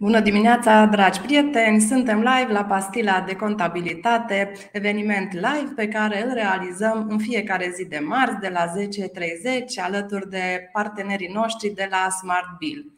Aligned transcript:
Bună 0.00 0.20
dimineața, 0.20 0.84
dragi 0.84 1.20
prieteni! 1.20 1.80
Suntem 1.80 2.18
live 2.18 2.52
la 2.52 2.64
Pastila 2.64 3.20
de 3.20 3.34
Contabilitate, 3.34 4.52
eveniment 4.72 5.32
live 5.32 5.72
pe 5.76 5.88
care 5.88 6.24
îl 6.24 6.32
realizăm 6.32 7.06
în 7.08 7.18
fiecare 7.18 7.72
zi 7.74 7.84
de 7.84 7.98
marți 7.98 8.40
de 8.40 8.48
la 8.48 8.66
10.30 8.66 8.82
alături 9.76 10.30
de 10.30 10.68
partenerii 10.72 11.32
noștri 11.32 11.68
de 11.68 11.88
la 11.90 12.08
Smart 12.10 12.58
Bill. 12.58 12.94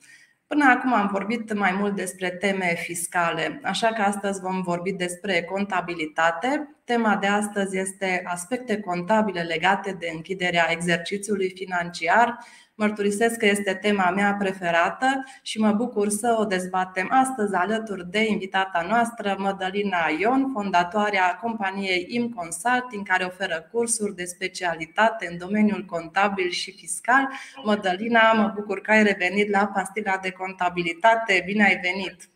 Până 0.46 0.64
acum 0.68 0.92
am 0.92 1.08
vorbit 1.12 1.54
mai 1.54 1.76
mult 1.78 1.94
despre 1.94 2.30
teme 2.30 2.74
fiscale, 2.76 3.60
așa 3.62 3.86
că 3.86 4.02
astăzi 4.02 4.40
vom 4.40 4.62
vorbi 4.62 4.92
despre 4.92 5.42
contabilitate. 5.42 6.76
Tema 6.84 7.16
de 7.16 7.26
astăzi 7.26 7.78
este 7.78 8.22
aspecte 8.24 8.80
contabile 8.80 9.40
legate 9.40 9.96
de 9.98 10.10
închiderea 10.14 10.70
exercițiului 10.70 11.52
financiar 11.54 12.38
Mărturisesc 12.82 13.36
că 13.36 13.46
este 13.46 13.74
tema 13.74 14.10
mea 14.10 14.36
preferată 14.38 15.24
și 15.42 15.60
mă 15.60 15.72
bucur 15.72 16.08
să 16.08 16.36
o 16.38 16.44
dezbatem 16.44 17.08
astăzi 17.10 17.54
alături 17.54 18.10
de 18.10 18.26
invitata 18.28 18.86
noastră, 18.88 19.36
Mădălina 19.38 20.06
Ion, 20.18 20.50
fondatoarea 20.52 21.38
companiei 21.40 22.06
Im 22.08 22.28
Consulting, 22.28 23.06
care 23.08 23.24
oferă 23.24 23.68
cursuri 23.72 24.14
de 24.14 24.24
specialitate 24.24 25.28
în 25.30 25.38
domeniul 25.38 25.84
contabil 25.84 26.48
și 26.48 26.72
fiscal. 26.72 27.28
Mădălina, 27.64 28.32
mă 28.32 28.52
bucur 28.54 28.80
că 28.80 28.90
ai 28.90 29.02
revenit 29.02 29.50
la 29.50 29.66
pastila 29.66 30.18
de 30.22 30.30
contabilitate. 30.30 31.42
Bine 31.46 31.64
ai 31.64 31.80
venit! 31.82 32.28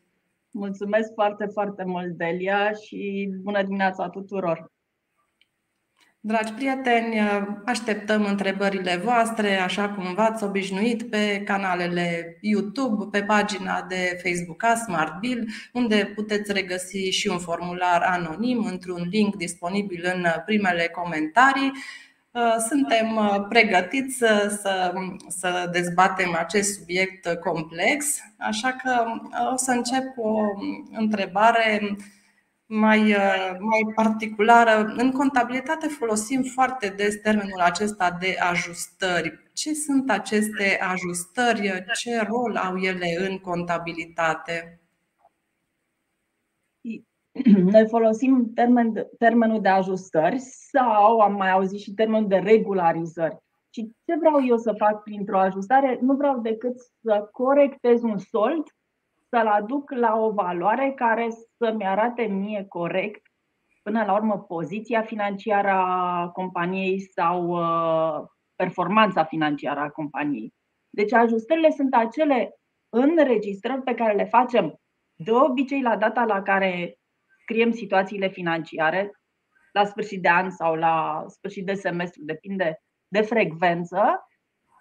Mulțumesc 0.50 1.12
foarte, 1.14 1.46
foarte 1.52 1.84
mult, 1.84 2.16
Delia, 2.16 2.72
și 2.72 3.30
bună 3.42 3.62
dimineața 3.62 4.08
tuturor! 4.08 4.74
Dragi 6.28 6.52
prieteni, 6.52 7.20
așteptăm 7.64 8.24
întrebările 8.24 9.00
voastre, 9.04 9.56
așa 9.56 9.88
cum 9.88 10.14
v-ați 10.14 10.44
obișnuit, 10.44 11.10
pe 11.10 11.42
canalele 11.44 12.38
YouTube, 12.40 13.18
pe 13.18 13.24
pagina 13.24 13.82
de 13.88 14.20
Facebook 14.22 14.64
a 14.64 14.74
Smart 14.74 15.18
Bill, 15.18 15.48
unde 15.72 16.12
puteți 16.14 16.52
regăsi 16.52 16.98
și 16.98 17.28
un 17.28 17.38
formular 17.38 18.02
anonim 18.02 18.64
într-un 18.64 19.06
link 19.10 19.36
disponibil 19.36 20.12
în 20.14 20.26
primele 20.44 20.88
comentarii. 20.88 21.72
Suntem 22.68 23.20
pregătiți 23.48 24.16
să, 24.16 24.58
să, 24.62 24.92
să 25.28 25.68
dezbatem 25.72 26.36
acest 26.38 26.78
subiect 26.78 27.34
complex, 27.34 28.18
așa 28.38 28.76
că 28.82 29.04
o 29.52 29.56
să 29.56 29.70
încep 29.70 30.14
cu 30.14 30.20
o 30.20 30.42
întrebare 30.92 31.96
mai, 32.66 33.12
uh, 33.12 33.56
mai 33.58 33.92
particulară. 33.94 34.84
În 34.96 35.10
contabilitate 35.10 35.86
folosim 35.86 36.42
foarte 36.42 36.88
des 36.88 37.16
termenul 37.16 37.60
acesta 37.60 38.10
de 38.20 38.36
ajustări. 38.40 39.50
Ce 39.52 39.74
sunt 39.74 40.10
aceste 40.10 40.78
ajustări? 40.80 41.84
Ce 41.94 42.20
rol 42.20 42.56
au 42.56 42.76
ele 42.76 43.26
în 43.28 43.38
contabilitate? 43.38 44.80
Noi 47.72 47.88
folosim 47.88 48.52
termen, 48.54 49.06
termenul 49.18 49.60
de 49.60 49.68
ajustări 49.68 50.38
sau 50.38 51.20
am 51.20 51.32
mai 51.32 51.50
auzit 51.50 51.80
și 51.80 51.92
termenul 51.92 52.28
de 52.28 52.36
regularizări. 52.36 53.36
Și 53.70 53.92
ce 54.04 54.16
vreau 54.18 54.46
eu 54.46 54.56
să 54.56 54.74
fac 54.78 55.02
printr-o 55.02 55.38
ajustare? 55.38 55.98
Nu 56.00 56.14
vreau 56.14 56.40
decât 56.40 56.74
să 57.02 57.28
corectez 57.32 58.02
un 58.02 58.18
sold 58.18 58.66
să-l 59.36 59.46
aduc 59.46 59.90
la 59.90 60.16
o 60.16 60.30
valoare 60.30 60.92
care 60.92 61.28
să-mi 61.58 61.86
arate 61.86 62.22
mie 62.22 62.64
corect, 62.68 63.22
până 63.82 64.04
la 64.04 64.14
urmă, 64.14 64.38
poziția 64.38 65.02
financiară 65.02 65.70
a 65.70 66.28
companiei 66.28 67.00
sau 67.00 67.48
uh, 67.48 68.26
performanța 68.54 69.24
financiară 69.24 69.80
a 69.80 69.90
companiei. 69.90 70.54
Deci 70.90 71.12
ajustările 71.12 71.70
sunt 71.70 71.94
acele 71.94 72.54
înregistrări 72.88 73.82
pe 73.82 73.94
care 73.94 74.14
le 74.14 74.24
facem 74.24 74.80
de 75.14 75.30
obicei 75.30 75.82
la 75.82 75.96
data 75.96 76.24
la 76.24 76.42
care 76.42 76.98
scriem 77.42 77.72
situațiile 77.72 78.28
financiare, 78.28 79.10
la 79.72 79.84
sfârșit 79.84 80.22
de 80.22 80.28
an 80.28 80.50
sau 80.50 80.74
la 80.74 81.24
sfârșit 81.26 81.66
de 81.66 81.74
semestru, 81.74 82.22
depinde 82.24 82.82
de 83.08 83.20
frecvență, 83.20 84.26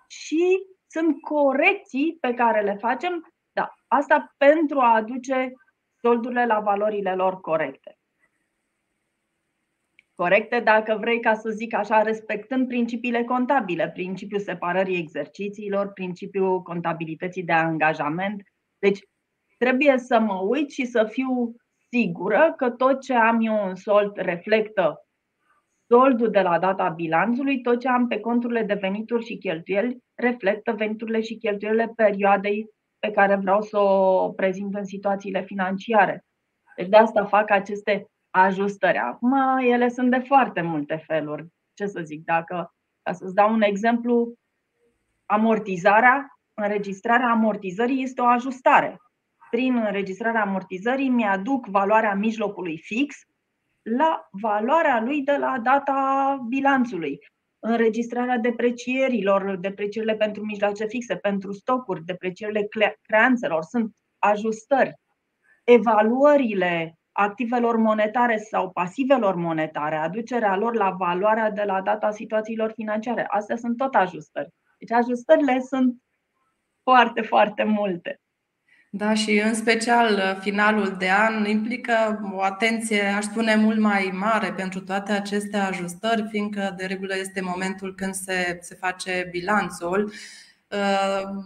și 0.07 0.65
sunt 0.87 1.21
corecții 1.21 2.17
pe 2.21 2.33
care 2.33 2.61
le 2.61 2.75
facem 2.75 3.34
da. 3.55 3.73
Asta 3.87 4.33
pentru 4.37 4.79
a 4.79 4.95
aduce 4.95 5.53
soldurile 6.01 6.45
la 6.45 6.59
valorile 6.59 7.15
lor 7.15 7.41
corecte. 7.41 7.97
Corecte, 10.15 10.59
dacă 10.59 10.97
vrei, 10.99 11.19
ca 11.19 11.33
să 11.33 11.49
zic 11.49 11.73
așa, 11.73 12.01
respectând 12.01 12.67
principiile 12.67 13.23
contabile, 13.23 13.89
principiul 13.89 14.39
separării 14.39 14.97
exercițiilor, 14.97 15.93
principiul 15.93 16.61
contabilității 16.61 17.43
de 17.43 17.51
angajament. 17.51 18.43
Deci, 18.79 18.99
trebuie 19.57 19.97
să 19.97 20.19
mă 20.19 20.33
uit 20.33 20.71
și 20.71 20.85
să 20.85 21.05
fiu 21.05 21.55
sigură 21.89 22.53
că 22.57 22.69
tot 22.69 23.01
ce 23.01 23.13
am 23.13 23.41
eu 23.41 23.67
în 23.67 23.75
sold 23.75 24.15
reflectă 24.15 25.05
soldul 25.87 26.29
de 26.29 26.41
la 26.41 26.59
data 26.59 26.89
bilanțului, 26.89 27.61
tot 27.61 27.79
ce 27.79 27.87
am 27.87 28.07
pe 28.07 28.19
conturile 28.19 28.63
de 28.63 28.73
venituri 28.73 29.25
și 29.25 29.37
cheltuieli 29.37 29.97
reflectă 30.13 30.71
veniturile 30.71 31.21
și 31.21 31.37
cheltuielile 31.37 31.91
perioadei 31.95 32.74
pe 33.05 33.11
care 33.11 33.35
vreau 33.35 33.61
să 33.61 33.77
o 33.77 34.29
prezint 34.29 34.75
în 34.75 34.85
situațiile 34.85 35.41
financiare. 35.41 36.25
Deci 36.75 36.87
de 36.87 36.97
asta 36.97 37.25
fac 37.25 37.49
aceste 37.51 38.07
ajustări. 38.29 38.97
Acum 38.97 39.33
ele 39.57 39.89
sunt 39.89 40.11
de 40.11 40.19
foarte 40.19 40.61
multe 40.61 41.03
feluri. 41.07 41.47
Ce 41.73 41.85
să 41.85 42.01
zic, 42.03 42.23
dacă, 42.23 42.73
ca 43.01 43.13
să-ți 43.13 43.33
dau 43.33 43.53
un 43.53 43.61
exemplu, 43.61 44.33
amortizarea, 45.25 46.39
înregistrarea 46.53 47.29
amortizării 47.29 48.03
este 48.03 48.21
o 48.21 48.25
ajustare. 48.25 48.97
Prin 49.49 49.75
înregistrarea 49.75 50.41
amortizării 50.41 51.09
mi-aduc 51.09 51.65
valoarea 51.65 52.13
mijlocului 52.13 52.77
fix 52.77 53.15
la 53.81 54.27
valoarea 54.31 55.01
lui 55.01 55.21
de 55.21 55.35
la 55.37 55.59
data 55.63 56.37
bilanțului 56.47 57.19
înregistrarea 57.65 58.37
deprecierilor, 58.37 59.57
deprecierile 59.59 60.15
pentru 60.15 60.45
mijloace 60.45 60.85
fixe, 60.85 61.15
pentru 61.15 61.51
stocuri, 61.51 62.05
deprecierile 62.05 62.69
creanțelor, 63.01 63.63
sunt 63.63 63.95
ajustări. 64.19 64.93
Evaluările 65.63 66.97
activelor 67.11 67.77
monetare 67.77 68.37
sau 68.37 68.71
pasivelor 68.71 69.35
monetare, 69.35 69.95
aducerea 69.95 70.57
lor 70.57 70.75
la 70.75 70.89
valoarea 70.89 71.51
de 71.51 71.63
la 71.63 71.81
data 71.81 72.11
situațiilor 72.11 72.71
financiare. 72.71 73.25
Astea 73.29 73.55
sunt 73.55 73.77
tot 73.77 73.95
ajustări. 73.95 74.49
Deci 74.79 74.91
ajustările 74.91 75.59
sunt 75.59 75.95
foarte, 76.83 77.21
foarte 77.21 77.63
multe. 77.63 78.19
Da, 78.97 79.13
și 79.13 79.41
în 79.45 79.53
special 79.53 80.13
uh, 80.13 80.41
finalul 80.41 80.95
de 80.99 81.09
an 81.11 81.45
implică 81.45 82.19
o 82.33 82.41
atenție, 82.41 83.01
aș 83.01 83.23
spune, 83.23 83.55
mult 83.55 83.79
mai 83.79 84.11
mare 84.13 84.53
pentru 84.53 84.79
toate 84.79 85.11
aceste 85.11 85.57
ajustări, 85.57 86.27
fiindcă 86.29 86.73
de 86.77 86.85
regulă 86.85 87.17
este 87.17 87.41
momentul 87.41 87.95
când 87.95 88.13
se, 88.13 88.57
se 88.61 88.75
face 88.75 89.27
bilanțul. 89.31 90.03
Uh, 90.03 90.13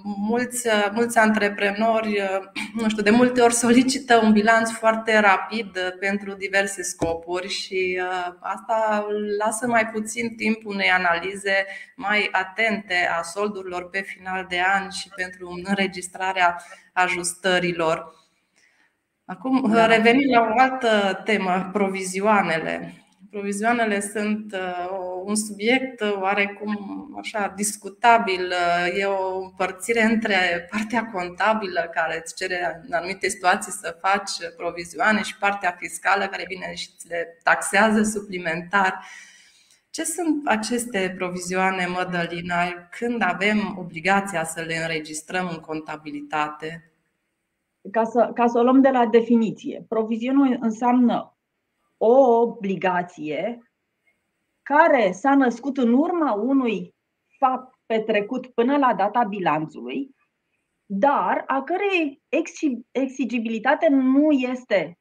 mulți, 0.03 0.67
uh, 0.67 0.90
mulți 0.91 1.17
antreprenori, 1.17 2.22
uh, 2.22 2.40
nu 2.73 2.90
știu, 2.90 3.03
de 3.03 3.09
multe 3.09 3.41
ori 3.41 3.53
solicită 3.53 4.17
un 4.17 4.31
bilanț 4.31 4.72
foarte 4.72 5.19
rapid 5.19 5.79
pentru 6.00 6.34
diverse 6.34 6.84
scopuri 6.84 7.47
și 7.47 8.01
asta 8.39 9.07
lasă 9.38 9.68
mai 9.68 9.88
puțin 9.88 10.35
timp 10.35 10.66
unei 10.66 10.89
analize 10.89 11.66
mai 11.95 12.29
atente 12.31 13.09
a 13.19 13.22
soldurilor 13.22 13.89
pe 13.89 14.01
final 14.01 14.45
de 14.50 14.62
an 14.75 14.89
și 14.89 15.09
pentru 15.16 15.62
înregistrarea 15.66 16.63
ajustărilor. 16.94 18.18
Acum, 19.25 19.72
da. 19.72 19.85
revenim 19.85 20.31
la 20.31 20.39
o 20.39 20.59
altă 20.59 21.22
temă, 21.25 21.69
provizioanele. 21.73 22.94
Provizioanele 23.29 24.00
sunt 24.00 24.54
uh, 24.54 24.89
un 25.24 25.36
subiect 25.36 26.01
uh, 26.01 26.18
oarecum 26.21 26.77
așa 27.18 27.54
discutabil. 27.56 28.45
Uh, 28.45 29.00
e 29.00 29.06
o 29.06 29.39
împărțire 29.39 30.04
între 30.04 30.68
partea 30.71 31.06
contabilă 31.06 31.89
care 31.94 32.21
îți 32.24 32.36
cere 32.36 32.81
în 32.86 32.94
anumite 32.94 33.27
situații 33.27 33.71
să 33.71 33.98
faci 34.01 34.31
provizioane 34.57 35.21
și 35.21 35.38
partea 35.38 35.75
fiscală 35.80 36.27
care 36.27 36.45
vine 36.48 36.74
și 36.75 36.89
le 37.07 37.38
taxează 37.44 38.04
suplimentar. 38.04 39.06
Ce 39.89 40.04
sunt 40.04 40.48
aceste 40.48 41.13
provizioane, 41.18 41.86
Mădălina, 41.86 42.88
când 43.00 43.21
avem 43.21 43.75
obligația 43.80 44.44
să 44.44 44.62
le 44.62 44.75
înregistrăm 44.75 45.48
în 45.51 45.59
contabilitate? 45.59 46.94
Ca 47.92 48.04
să, 48.04 48.31
ca 48.33 48.48
să 48.48 48.57
o 48.57 48.63
luăm 48.63 48.81
de 48.81 48.89
la 48.89 49.06
definiție, 49.06 49.86
provizionul 49.88 50.57
înseamnă 50.62 51.38
o 52.01 52.42
obligație 52.42 53.63
care 54.62 55.12
s-a 55.12 55.36
născut 55.36 55.78
în 55.78 55.94
urma 55.94 56.31
unui 56.31 56.96
fapt 57.38 57.75
petrecut 57.86 58.48
până 58.48 58.78
la 58.78 58.94
data 58.94 59.24
bilanțului, 59.24 60.16
dar 60.86 61.44
a 61.48 61.63
cărei 61.63 62.22
exigibilitate 62.92 63.88
nu 63.88 64.31
este 64.31 65.00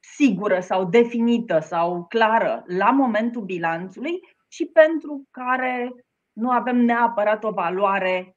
sigură 0.00 0.60
sau 0.60 0.84
definită 0.84 1.58
sau 1.58 2.06
clară 2.06 2.62
la 2.66 2.90
momentul 2.90 3.42
bilanțului 3.42 4.20
și 4.48 4.66
pentru 4.66 5.28
care 5.30 5.92
nu 6.32 6.50
avem 6.50 6.76
neapărat 6.76 7.44
o 7.44 7.50
valoare 7.50 8.36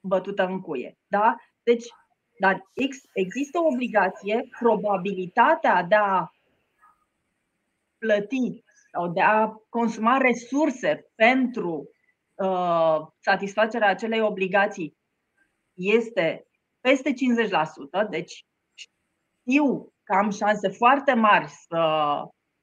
bătută 0.00 0.46
în 0.46 0.60
cuie. 0.60 0.98
Da? 1.06 1.36
Deci, 1.62 1.86
Dar 2.38 2.62
există 3.12 3.58
o 3.58 3.66
obligație, 3.66 4.48
probabilitatea 4.58 5.82
de 5.82 5.94
a 5.94 6.28
plăti 8.04 8.64
sau 8.92 9.08
de 9.08 9.20
a 9.20 9.52
consuma 9.68 10.16
resurse 10.16 11.06
pentru 11.14 11.90
uh, 12.34 12.98
satisfacerea 13.20 13.88
acelei 13.88 14.20
obligații 14.20 14.96
este 15.72 16.46
peste 16.80 17.12
50%, 17.12 17.14
deci 18.10 18.46
știu 18.74 19.92
că 20.02 20.14
am 20.14 20.30
șanse 20.30 20.68
foarte 20.68 21.14
mari 21.14 21.48
să 21.48 21.82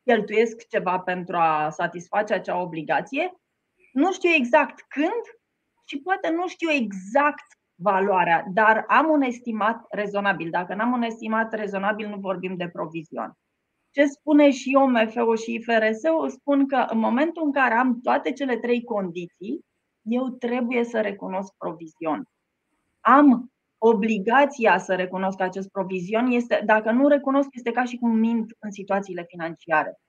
cheltuiesc 0.04 0.68
ceva 0.68 1.00
pentru 1.00 1.36
a 1.38 1.70
satisface 1.70 2.34
acea 2.34 2.62
obligație, 2.62 3.34
nu 3.94 4.14
știu 4.14 4.30
exact 4.30 4.86
când 4.88 5.24
și 5.86 5.98
poate 5.98 6.30
nu 6.30 6.48
știu 6.48 6.72
exact 6.72 7.46
valoarea, 7.76 8.46
dar 8.54 8.84
am 8.88 9.10
un 9.10 9.22
estimat 9.22 9.86
rezonabil. 9.90 10.50
Dacă 10.50 10.74
n-am 10.74 10.92
un 10.92 11.02
estimat 11.02 11.54
rezonabil, 11.54 12.08
nu 12.08 12.18
vorbim 12.18 12.56
de 12.56 12.70
provizion. 12.70 13.38
Ce 13.92 14.06
spune 14.06 14.52
și 14.52 14.78
OMF-ul 14.80 15.38
și 15.38 15.54
IFRS-ul? 15.54 16.30
Spun 16.30 16.68
că 16.68 16.86
în 16.90 17.00
momentul 17.00 17.44
în 17.46 17.52
care 17.52 17.74
am 17.74 18.00
toate 18.02 18.32
cele 18.32 18.58
trei 18.58 18.84
condiții, 18.84 19.66
eu 20.02 20.30
trebuie 20.30 20.84
să 20.84 21.02
recunosc 21.02 21.54
provizion. 21.58 22.24
Am 23.00 23.52
obligația 23.78 24.78
să 24.78 24.96
recunosc 24.96 25.42
acest 25.42 25.70
provizion. 25.70 26.32
Este, 26.32 26.62
dacă 26.66 26.92
nu 26.92 27.08
recunosc, 27.08 27.50
este 27.52 27.72
ca 27.72 27.84
și 27.84 27.98
cum 27.98 28.16
mint 28.18 28.56
în 28.60 28.72
situațiile 28.72 29.26
financiare. 29.28 30.00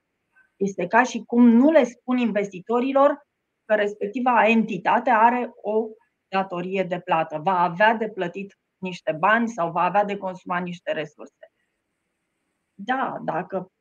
Este 0.55 0.87
ca 0.87 1.03
și 1.03 1.23
cum 1.25 1.47
nu 1.47 1.71
le 1.71 1.83
spun 1.83 2.17
investitorilor 2.17 3.27
că 3.65 3.75
respectiva 3.75 4.47
entitate 4.47 5.09
are 5.09 5.51
o 5.61 5.87
datorie 6.27 6.83
de 6.83 6.99
plată, 6.99 7.39
va 7.43 7.59
avea 7.59 7.95
de 7.95 8.09
plătit 8.09 8.57
niște 8.77 9.11
bani 9.19 9.47
sau 9.47 9.71
va 9.71 9.81
avea 9.81 10.03
de 10.03 10.17
consumat 10.17 10.63
niște 10.63 10.91
resurse. 10.91 11.51
Da, 12.73 13.17
dacă 13.23 13.71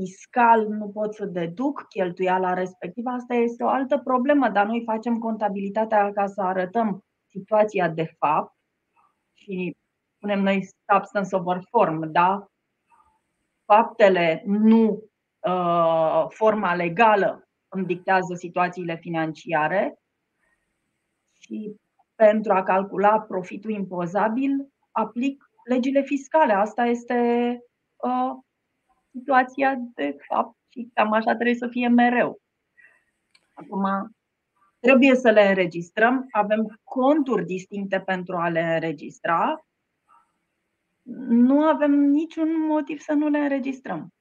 fiscal 0.00 0.68
nu 0.68 0.88
pot 0.88 1.14
să 1.14 1.24
deduc 1.24 1.86
cheltuiala 1.88 2.54
respectivă, 2.54 3.10
asta 3.10 3.34
este 3.34 3.62
o 3.62 3.68
altă 3.68 3.98
problemă, 3.98 4.48
dar 4.48 4.66
noi 4.66 4.82
facem 4.84 5.18
contabilitatea 5.18 6.12
ca 6.12 6.26
să 6.26 6.40
arătăm 6.42 7.04
situația 7.26 7.88
de 7.88 8.14
fapt 8.18 8.56
și 9.32 9.76
spunem 10.16 10.42
noi 10.42 10.68
substance 10.92 11.36
over 11.36 11.60
form, 11.70 12.10
da? 12.12 12.46
Faptele, 13.64 14.42
nu 14.46 15.02
uh, 15.38 16.24
forma 16.28 16.74
legală 16.74 17.48
îmi 17.68 17.86
dictează 17.86 18.34
situațiile 18.34 18.96
financiare 18.96 19.98
și 21.38 21.76
pentru 22.14 22.52
a 22.52 22.62
calcula 22.62 23.20
profitul 23.20 23.70
impozabil 23.70 24.68
aplic 24.90 25.50
legile 25.68 26.02
fiscale. 26.02 26.52
Asta 26.52 26.84
este 26.84 27.58
uh, 27.96 28.38
situația 29.12 29.74
de 29.94 30.16
fapt 30.28 30.56
și 30.68 30.90
cam 30.94 31.12
așa 31.12 31.34
trebuie 31.34 31.54
să 31.54 31.68
fie 31.68 31.88
mereu. 31.88 32.40
Acum, 33.52 34.16
trebuie 34.80 35.14
să 35.14 35.30
le 35.30 35.48
înregistrăm, 35.48 36.26
avem 36.30 36.80
conturi 36.84 37.44
distincte 37.44 38.00
pentru 38.00 38.36
a 38.36 38.48
le 38.48 38.74
înregistra. 38.74 39.66
Nu 41.28 41.62
avem 41.62 41.92
niciun 41.92 42.66
motiv 42.66 43.00
să 43.00 43.12
nu 43.12 43.28
le 43.28 43.38
înregistrăm. 43.38 44.12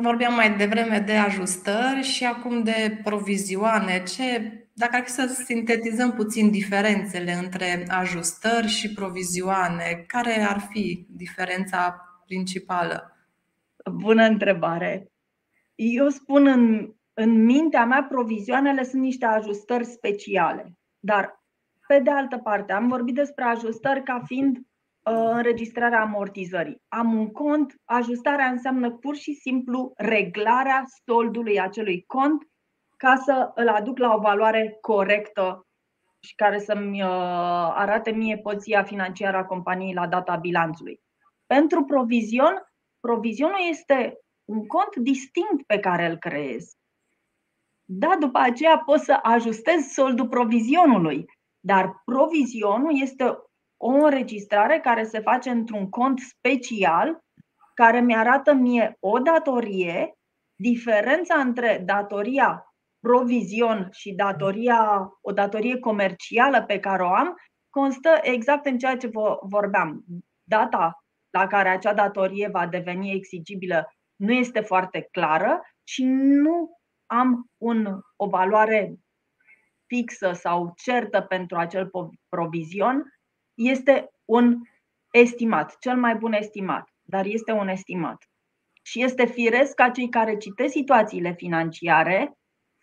Vorbeam 0.00 0.34
mai 0.34 0.56
devreme 0.56 0.98
de 0.98 1.16
ajustări 1.16 2.02
și 2.02 2.24
acum 2.24 2.62
de 2.62 3.00
provizioane. 3.02 4.02
Ce, 4.02 4.52
dacă 4.72 4.96
ar 4.96 5.02
fi 5.02 5.10
să 5.10 5.26
sintetizăm 5.44 6.12
puțin 6.12 6.50
diferențele 6.50 7.32
între 7.32 7.86
ajustări 7.88 8.66
și 8.66 8.92
provizioane, 8.92 10.04
care 10.06 10.40
ar 10.40 10.60
fi 10.60 11.06
diferența 11.08 12.09
principală? 12.30 13.16
Bună 13.92 14.24
întrebare. 14.24 15.12
Eu 15.74 16.08
spun 16.08 16.46
în, 16.46 16.92
în 17.14 17.44
mintea 17.44 17.84
mea, 17.84 18.06
provizioanele 18.08 18.82
sunt 18.82 19.02
niște 19.02 19.24
ajustări 19.24 19.84
speciale. 19.84 20.78
Dar, 20.98 21.42
pe 21.86 21.98
de 21.98 22.10
altă 22.10 22.38
parte, 22.38 22.72
am 22.72 22.88
vorbit 22.88 23.14
despre 23.14 23.44
ajustări 23.44 24.02
ca 24.02 24.22
fiind 24.26 24.58
Uh, 25.02 25.30
înregistrarea 25.32 26.00
amortizării. 26.00 26.82
Am 26.88 27.14
un 27.14 27.30
cont, 27.30 27.74
ajustarea 27.84 28.46
înseamnă 28.46 28.90
pur 28.90 29.16
și 29.16 29.32
simplu 29.32 29.92
reglarea 29.96 30.84
soldului 31.06 31.60
acelui 31.60 32.04
cont 32.06 32.48
ca 32.96 33.16
să 33.24 33.50
îl 33.54 33.68
aduc 33.68 33.98
la 33.98 34.14
o 34.14 34.20
valoare 34.20 34.78
corectă 34.80 35.66
și 36.18 36.34
care 36.34 36.58
să-mi 36.58 37.02
uh, 37.02 37.08
arate 37.74 38.10
mie 38.10 38.36
poziția 38.36 38.82
financiară 38.82 39.36
a 39.36 39.44
companiei 39.44 39.94
la 39.94 40.06
data 40.06 40.36
bilanțului. 40.36 41.00
Pentru 41.54 41.84
provizion, 41.84 42.62
provizionul 43.00 43.58
este 43.70 44.18
un 44.44 44.66
cont 44.66 44.96
distinct 44.96 45.66
pe 45.66 45.78
care 45.78 46.06
îl 46.06 46.16
creez. 46.16 46.72
Da, 47.84 48.16
după 48.20 48.38
aceea 48.38 48.78
pot 48.78 49.00
să 49.00 49.18
ajustez 49.22 49.86
soldul 49.86 50.28
provizionului, 50.28 51.24
dar 51.60 52.02
provizionul 52.04 53.00
este 53.00 53.24
o 53.76 53.88
înregistrare 53.88 54.80
care 54.80 55.04
se 55.04 55.20
face 55.20 55.50
într-un 55.50 55.88
cont 55.88 56.18
special 56.18 57.20
care 57.74 58.00
mi-arată 58.00 58.52
mie 58.52 58.96
o 59.00 59.18
datorie, 59.18 60.14
diferența 60.54 61.34
între 61.34 61.82
datoria 61.84 62.74
provizion 63.00 63.88
și 63.92 64.12
datoria, 64.12 65.10
o 65.20 65.32
datorie 65.32 65.78
comercială 65.78 66.62
pe 66.62 66.80
care 66.80 67.02
o 67.02 67.14
am, 67.14 67.34
constă 67.70 68.18
exact 68.22 68.66
în 68.66 68.78
ceea 68.78 68.96
ce 68.96 69.10
vorbeam. 69.42 70.04
Data 70.42 71.00
la 71.30 71.46
care 71.46 71.68
acea 71.68 71.94
datorie 71.94 72.48
va 72.52 72.66
deveni 72.66 73.12
exigibilă 73.12 73.94
nu 74.16 74.32
este 74.32 74.60
foarte 74.60 75.08
clară 75.10 75.60
și 75.84 76.04
nu 76.04 76.78
am 77.06 77.50
un, 77.56 78.00
o 78.16 78.28
valoare 78.28 78.94
fixă 79.86 80.32
sau 80.32 80.72
certă 80.76 81.20
pentru 81.20 81.56
acel 81.56 81.90
provizion, 82.28 83.14
este 83.54 84.10
un 84.24 84.56
estimat, 85.10 85.76
cel 85.78 85.96
mai 85.96 86.14
bun 86.14 86.32
estimat, 86.32 86.88
dar 87.02 87.24
este 87.24 87.52
un 87.52 87.68
estimat. 87.68 88.24
Și 88.82 89.02
este 89.02 89.26
firesc 89.26 89.74
ca 89.74 89.90
cei 89.90 90.08
care 90.08 90.36
citesc 90.36 90.72
situațiile 90.72 91.32
financiare 91.32 92.32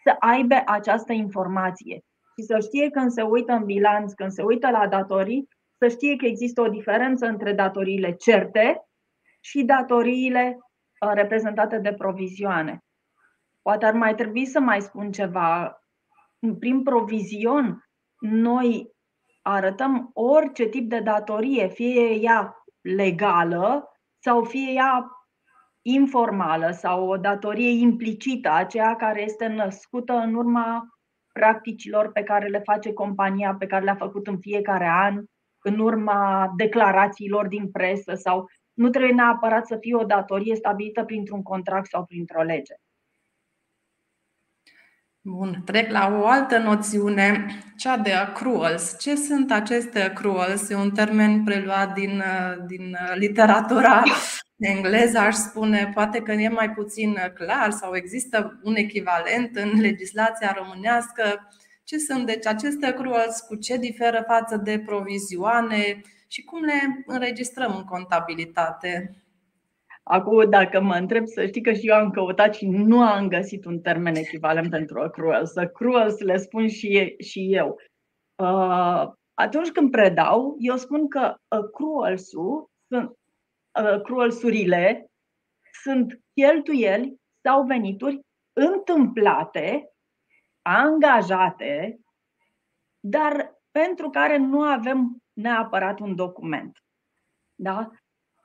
să 0.04 0.16
aibă 0.20 0.62
această 0.66 1.14
informație 1.14 2.00
și 2.38 2.46
să 2.46 2.60
știe 2.60 2.90
când 2.90 3.12
se 3.12 3.22
uită 3.22 3.52
în 3.52 3.66
bilanț, 3.66 4.14
când 4.14 4.32
se 4.32 4.44
uită 4.44 4.70
la 4.70 4.88
datorii, 4.88 5.48
să 5.78 5.88
știe 5.88 6.16
că 6.16 6.26
există 6.26 6.62
o 6.62 6.68
diferență 6.68 7.26
între 7.26 7.54
datoriile 7.54 8.12
certe 8.12 8.88
și 9.40 9.64
datoriile 9.64 10.58
uh, 11.00 11.12
reprezentate 11.14 11.78
de 11.78 11.94
provizioane. 11.94 12.84
Poate 13.62 13.86
ar 13.86 13.94
mai 13.94 14.16
trebui 14.16 14.46
să 14.46 14.60
mai 14.60 14.82
spun 14.82 15.12
ceva. 15.12 15.82
Prin 16.60 16.84
provizion, 16.84 17.86
noi 18.20 18.92
arătăm 19.42 20.10
orice 20.14 20.66
tip 20.66 20.90
de 20.90 21.00
datorie, 21.00 21.68
fie 21.68 22.10
ea 22.10 22.64
legală 22.82 23.92
sau 24.20 24.44
fie 24.44 24.72
ea 24.72 25.12
informală 25.82 26.72
sau 26.72 27.08
o 27.08 27.18
datorie 27.18 27.70
implicită, 27.70 28.52
aceea 28.52 28.96
care 28.96 29.22
este 29.22 29.48
născută 29.48 30.14
în 30.14 30.34
urma 30.34 30.88
practicilor 31.34 32.12
pe 32.12 32.24
care 32.24 32.48
le 32.48 32.60
face 32.60 32.94
compania, 32.94 33.56
pe 33.56 33.68
care 33.68 33.84
le-a 33.84 33.96
făcut 33.96 34.28
în 34.28 34.40
fiecare 34.40 34.88
an, 34.88 35.24
în 35.68 35.80
urma 35.80 36.54
declarațiilor 36.56 37.48
din 37.48 37.72
presă 37.72 38.14
sau 38.16 38.50
nu 38.74 38.90
trebuie 38.90 39.14
neapărat 39.14 39.66
să 39.66 39.78
fie 39.80 39.96
o 39.96 40.04
datorie 40.04 40.56
stabilită 40.56 41.04
printr-un 41.04 41.44
contract 41.44 41.90
sau 41.90 42.06
printr-o 42.06 42.42
lege. 42.42 42.74
Bun, 45.22 45.62
trec 45.66 45.92
la 45.92 46.18
o 46.22 46.28
altă 46.28 46.58
noțiune, 46.58 47.46
cea 47.78 47.98
de 47.98 48.14
accruals. 48.14 49.00
Ce 49.00 49.16
sunt 49.16 49.52
aceste 49.52 50.02
accruals? 50.02 50.70
E 50.70 50.76
un 50.76 50.92
termen 50.92 51.44
preluat 51.44 51.94
din, 51.94 52.24
din 52.68 52.98
literatura 53.16 54.04
engleză, 54.58 55.18
aș 55.18 55.36
spune, 55.36 55.92
poate 55.94 56.20
că 56.20 56.32
e 56.32 56.50
mai 56.50 56.72
puțin 56.72 57.18
clar 57.34 57.72
sau 57.72 57.96
există 57.96 58.60
un 58.64 58.76
echivalent 58.76 59.56
în 59.56 59.80
legislația 59.80 60.56
românească. 60.58 61.48
Ce 61.88 61.98
sunt 61.98 62.26
deci 62.26 62.46
aceste 62.46 62.86
accruals, 62.86 63.40
cu 63.40 63.56
ce 63.56 63.78
diferă 63.78 64.24
față 64.28 64.58
de 64.58 64.80
provizioane 64.86 66.02
și 66.28 66.44
cum 66.44 66.64
le 66.64 67.04
înregistrăm 67.06 67.76
în 67.76 67.84
contabilitate? 67.84 69.24
Acum, 70.04 70.50
dacă 70.50 70.82
mă 70.82 70.96
întreb, 70.96 71.26
să 71.26 71.46
știi 71.46 71.62
că 71.62 71.74
și 71.74 71.88
eu 71.88 71.96
am 71.96 72.12
căutat 72.12 72.56
și 72.56 72.66
nu 72.66 73.02
am 73.02 73.28
găsit 73.28 73.66
un 73.66 73.80
termen 73.80 74.16
echivalent 74.16 74.70
pentru 74.70 75.00
accruals. 75.00 75.56
Accruals 75.56 76.20
le 76.20 76.38
spun 76.38 76.68
și, 76.68 77.16
și 77.20 77.54
eu. 77.54 77.80
Uh, 78.44 79.12
atunci 79.34 79.70
când 79.72 79.92
predau, 79.92 80.56
eu 80.60 80.76
spun 80.76 81.08
că 81.08 81.36
accruals-ul 81.48 82.70
sunt, 82.88 83.12
accruals-urile 83.72 85.06
sunt 85.84 86.20
cheltuieli 86.34 87.16
sau 87.46 87.64
venituri 87.64 88.20
întâmplate, 88.54 89.92
angajate, 90.68 92.00
dar 93.00 93.62
pentru 93.72 94.10
care 94.10 94.38
nu 94.38 94.62
avem 94.62 95.24
neapărat 95.34 96.00
un 96.00 96.16
document. 96.16 96.84
Da? 97.56 97.90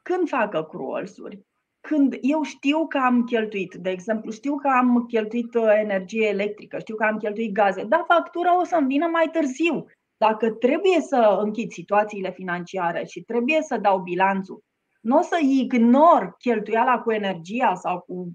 Când 0.02 0.28
fac 0.28 0.54
accruals-uri? 0.54 1.46
Când 1.80 2.18
eu 2.20 2.42
știu 2.42 2.86
că 2.86 2.98
am 2.98 3.24
cheltuit, 3.24 3.74
de 3.74 3.90
exemplu, 3.90 4.30
știu 4.30 4.56
că 4.56 4.68
am 4.68 5.04
cheltuit 5.06 5.54
uh, 5.54 5.72
energie 5.78 6.26
electrică, 6.26 6.78
știu 6.78 6.96
că 6.96 7.04
am 7.04 7.16
cheltuit 7.16 7.52
gaze, 7.52 7.84
dar 7.84 8.04
factura 8.06 8.60
o 8.60 8.64
să-mi 8.64 8.86
vină 8.86 9.06
mai 9.06 9.28
târziu. 9.32 9.86
Dacă 10.16 10.50
trebuie 10.50 11.00
să 11.00 11.38
închid 11.42 11.70
situațiile 11.70 12.30
financiare 12.30 13.04
și 13.04 13.20
trebuie 13.20 13.62
să 13.62 13.76
dau 13.76 13.98
bilanțul, 13.98 14.64
nu 15.00 15.18
o 15.18 15.22
să 15.22 15.38
ignor 15.42 16.34
cheltuiala 16.38 16.98
cu 16.98 17.12
energia 17.12 17.74
sau 17.74 18.00
cu 18.00 18.32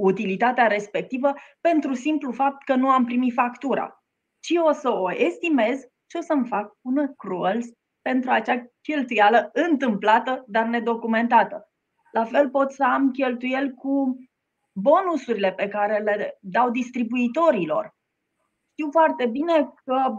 utilitatea 0.00 0.66
respectivă 0.66 1.34
pentru 1.60 1.94
simplu 1.94 2.32
fapt 2.32 2.64
că 2.64 2.74
nu 2.74 2.90
am 2.90 3.04
primit 3.04 3.32
factura, 3.32 4.04
ci 4.40 4.52
o 4.64 4.72
să 4.72 4.90
o 4.90 5.12
estimez 5.12 5.80
și 5.80 6.16
o 6.18 6.20
să-mi 6.20 6.46
fac 6.46 6.76
un 6.80 6.98
accruals 6.98 7.66
pentru 8.02 8.30
acea 8.30 8.66
cheltuială 8.80 9.50
întâmplată, 9.52 10.44
dar 10.46 10.66
nedocumentată. 10.66 11.70
La 12.12 12.24
fel 12.24 12.50
pot 12.50 12.72
să 12.72 12.84
am 12.84 13.10
cheltuieli 13.10 13.74
cu 13.74 14.16
bonusurile 14.72 15.52
pe 15.52 15.68
care 15.68 15.98
le 15.98 16.38
dau 16.40 16.70
distribuitorilor. 16.70 17.96
Știu 18.70 18.90
foarte 18.90 19.26
bine 19.26 19.72
că 19.84 20.14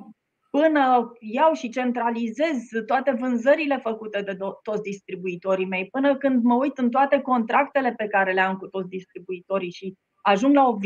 până 0.49 1.11
iau 1.19 1.53
și 1.53 1.69
centralizez 1.69 2.57
toate 2.85 3.11
vânzările 3.11 3.77
făcute 3.77 4.21
de 4.21 4.37
toți 4.63 4.81
distribuitorii 4.81 5.65
mei, 5.65 5.87
până 5.87 6.17
când 6.17 6.43
mă 6.43 6.55
uit 6.55 6.77
în 6.77 6.89
toate 6.89 7.21
contractele 7.21 7.93
pe 7.93 8.07
care 8.07 8.33
le 8.33 8.41
am 8.41 8.57
cu 8.57 8.67
toți 8.67 8.89
distribuitorii 8.89 9.71
și 9.71 9.97
ajung 10.21 10.55
la 10.55 10.67
o 10.67 10.77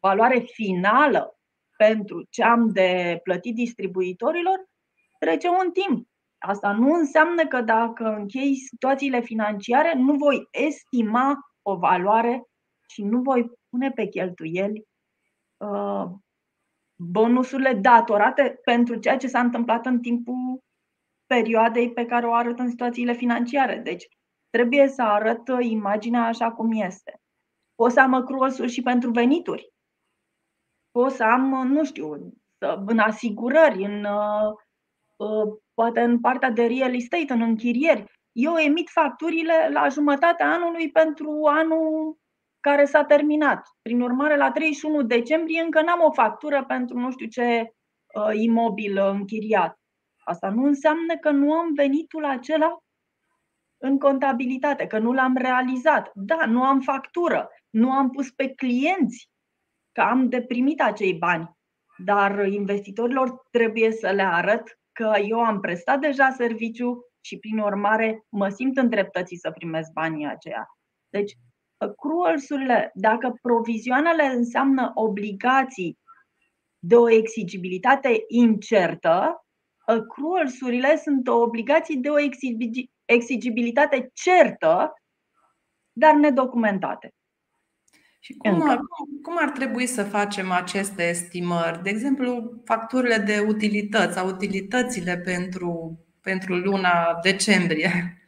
valoare 0.00 0.38
finală 0.38 1.36
pentru 1.76 2.26
ce 2.30 2.42
am 2.42 2.68
de 2.68 3.20
plătit 3.22 3.54
distribuitorilor, 3.54 4.68
trece 5.18 5.48
un 5.48 5.70
timp. 5.70 6.08
Asta 6.38 6.72
nu 6.72 6.94
înseamnă 6.94 7.46
că 7.46 7.60
dacă 7.60 8.04
închei 8.04 8.54
situațiile 8.54 9.20
financiare, 9.20 9.94
nu 9.94 10.14
voi 10.14 10.48
estima 10.50 11.38
o 11.62 11.76
valoare 11.76 12.42
și 12.88 13.02
nu 13.02 13.20
voi 13.20 13.50
pune 13.68 13.90
pe 13.90 14.06
cheltuieli 14.06 14.86
uh, 15.56 16.04
bonusurile 17.10 17.72
datorate 17.74 18.60
pentru 18.64 18.94
ceea 18.94 19.16
ce 19.16 19.26
s-a 19.26 19.40
întâmplat 19.40 19.86
în 19.86 20.00
timpul 20.00 20.62
perioadei 21.26 21.92
pe 21.92 22.06
care 22.06 22.26
o 22.26 22.32
arăt 22.32 22.58
în 22.58 22.68
situațiile 22.68 23.12
financiare. 23.12 23.76
Deci 23.78 24.08
trebuie 24.50 24.88
să 24.88 25.02
arăt 25.02 25.42
imaginea 25.60 26.24
așa 26.24 26.52
cum 26.52 26.72
este. 26.72 27.20
Pot 27.74 27.92
să 27.92 28.00
am 28.00 28.14
accrual 28.14 28.66
și 28.66 28.82
pentru 28.82 29.10
venituri. 29.10 29.72
Pot 30.90 31.12
să 31.12 31.24
am, 31.24 31.66
nu 31.66 31.84
știu, 31.84 32.32
în 32.86 32.98
asigurări, 32.98 33.84
în, 33.84 34.04
uh, 34.04 34.52
uh, 35.16 35.58
poate 35.74 36.00
în 36.00 36.20
partea 36.20 36.50
de 36.50 36.66
real 36.66 36.94
estate, 36.94 37.32
în 37.32 37.40
închirieri. 37.40 38.04
Eu 38.32 38.56
emit 38.56 38.88
facturile 38.88 39.68
la 39.72 39.88
jumătatea 39.88 40.52
anului 40.52 40.90
pentru 40.90 41.40
anul 41.44 42.18
care 42.62 42.84
s-a 42.84 43.04
terminat. 43.04 43.68
Prin 43.82 44.00
urmare, 44.00 44.36
la 44.36 44.50
31 44.52 45.02
decembrie 45.02 45.60
încă 45.60 45.82
n-am 45.82 46.00
o 46.02 46.12
factură 46.12 46.64
pentru 46.64 46.98
nu 46.98 47.10
știu 47.10 47.26
ce 47.26 47.72
uh, 48.14 48.30
imobil 48.32 48.98
închiriat. 48.98 49.80
Asta 50.24 50.48
nu 50.50 50.64
înseamnă 50.64 51.16
că 51.16 51.30
nu 51.30 51.52
am 51.52 51.74
venitul 51.74 52.24
acela 52.24 52.78
în 53.78 53.98
contabilitate, 53.98 54.86
că 54.86 54.98
nu 54.98 55.12
l-am 55.12 55.36
realizat. 55.36 56.10
Da, 56.14 56.46
nu 56.46 56.64
am 56.64 56.80
factură, 56.80 57.48
nu 57.70 57.90
am 57.90 58.10
pus 58.10 58.30
pe 58.30 58.48
clienți 58.48 59.30
că 59.92 60.00
am 60.00 60.28
deprimit 60.28 60.80
acei 60.80 61.14
bani, 61.14 61.50
dar 62.04 62.46
investitorilor 62.46 63.46
trebuie 63.50 63.92
să 63.92 64.10
le 64.10 64.22
arăt 64.22 64.78
că 64.92 65.12
eu 65.26 65.40
am 65.40 65.60
prestat 65.60 66.00
deja 66.00 66.30
serviciu 66.30 67.00
și, 67.20 67.38
prin 67.38 67.58
urmare, 67.58 68.24
mă 68.28 68.48
simt 68.48 68.76
îndreptățit 68.76 69.40
să 69.40 69.50
primesc 69.50 69.92
banii 69.92 70.26
aceia. 70.26 70.66
Deci, 71.08 71.32
accruals-urile, 71.82 72.90
dacă 72.94 73.38
provizioanele 73.42 74.24
înseamnă 74.24 74.90
obligații 74.94 75.98
de 76.78 76.96
o 76.96 77.10
exigibilitate 77.10 78.24
incertă, 78.28 79.46
accruals-urile 79.84 80.96
sunt 80.96 81.28
obligații 81.28 81.96
de 81.96 82.08
o 82.08 82.16
exigibilitate 83.04 84.10
certă, 84.12 84.94
dar 85.92 86.14
nedocumentate. 86.14 87.14
Și 88.20 88.34
cum 88.34 88.70
ar, 88.70 88.80
cum 89.22 89.38
ar 89.38 89.50
trebui 89.50 89.86
să 89.86 90.04
facem 90.04 90.50
aceste 90.50 91.08
estimări? 91.08 91.82
De 91.82 91.90
exemplu, 91.90 92.60
facturile 92.64 93.16
de 93.16 93.44
utilități 93.48 94.14
sau 94.14 94.26
utilitățile 94.26 95.16
pentru, 95.16 95.98
pentru 96.20 96.54
luna 96.54 97.18
decembrie. 97.22 98.21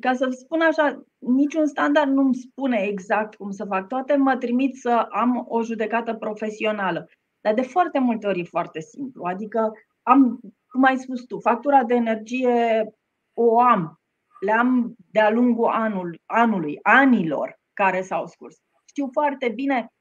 Ca 0.00 0.14
să 0.14 0.28
spun 0.30 0.60
așa, 0.60 1.02
niciun 1.18 1.66
standard 1.66 2.10
nu 2.10 2.20
îmi 2.20 2.34
spune 2.34 2.78
exact 2.78 3.34
cum 3.34 3.50
să 3.50 3.64
fac. 3.64 3.88
Toate 3.88 4.16
mă 4.16 4.36
trimit 4.36 4.76
să 4.76 5.06
am 5.10 5.44
o 5.48 5.62
judecată 5.62 6.14
profesională. 6.14 7.08
Dar 7.40 7.54
de 7.54 7.62
foarte 7.62 7.98
multe 7.98 8.26
ori 8.26 8.40
e 8.40 8.44
foarte 8.44 8.80
simplu. 8.80 9.24
Adică 9.24 9.72
am, 10.02 10.40
cum 10.68 10.84
ai 10.84 10.96
spus 10.96 11.24
tu, 11.24 11.38
factura 11.38 11.84
de 11.84 11.94
energie 11.94 12.84
o 13.32 13.60
am. 13.60 14.00
Le 14.40 14.52
am 14.52 14.94
de-a 15.10 15.30
lungul 15.30 15.66
anul, 15.66 16.20
anului, 16.26 16.78
anilor 16.82 17.60
care 17.72 18.02
s-au 18.02 18.26
scurs. 18.26 18.56
Știu 18.84 19.08
foarte 19.12 19.48
bine 19.48 19.92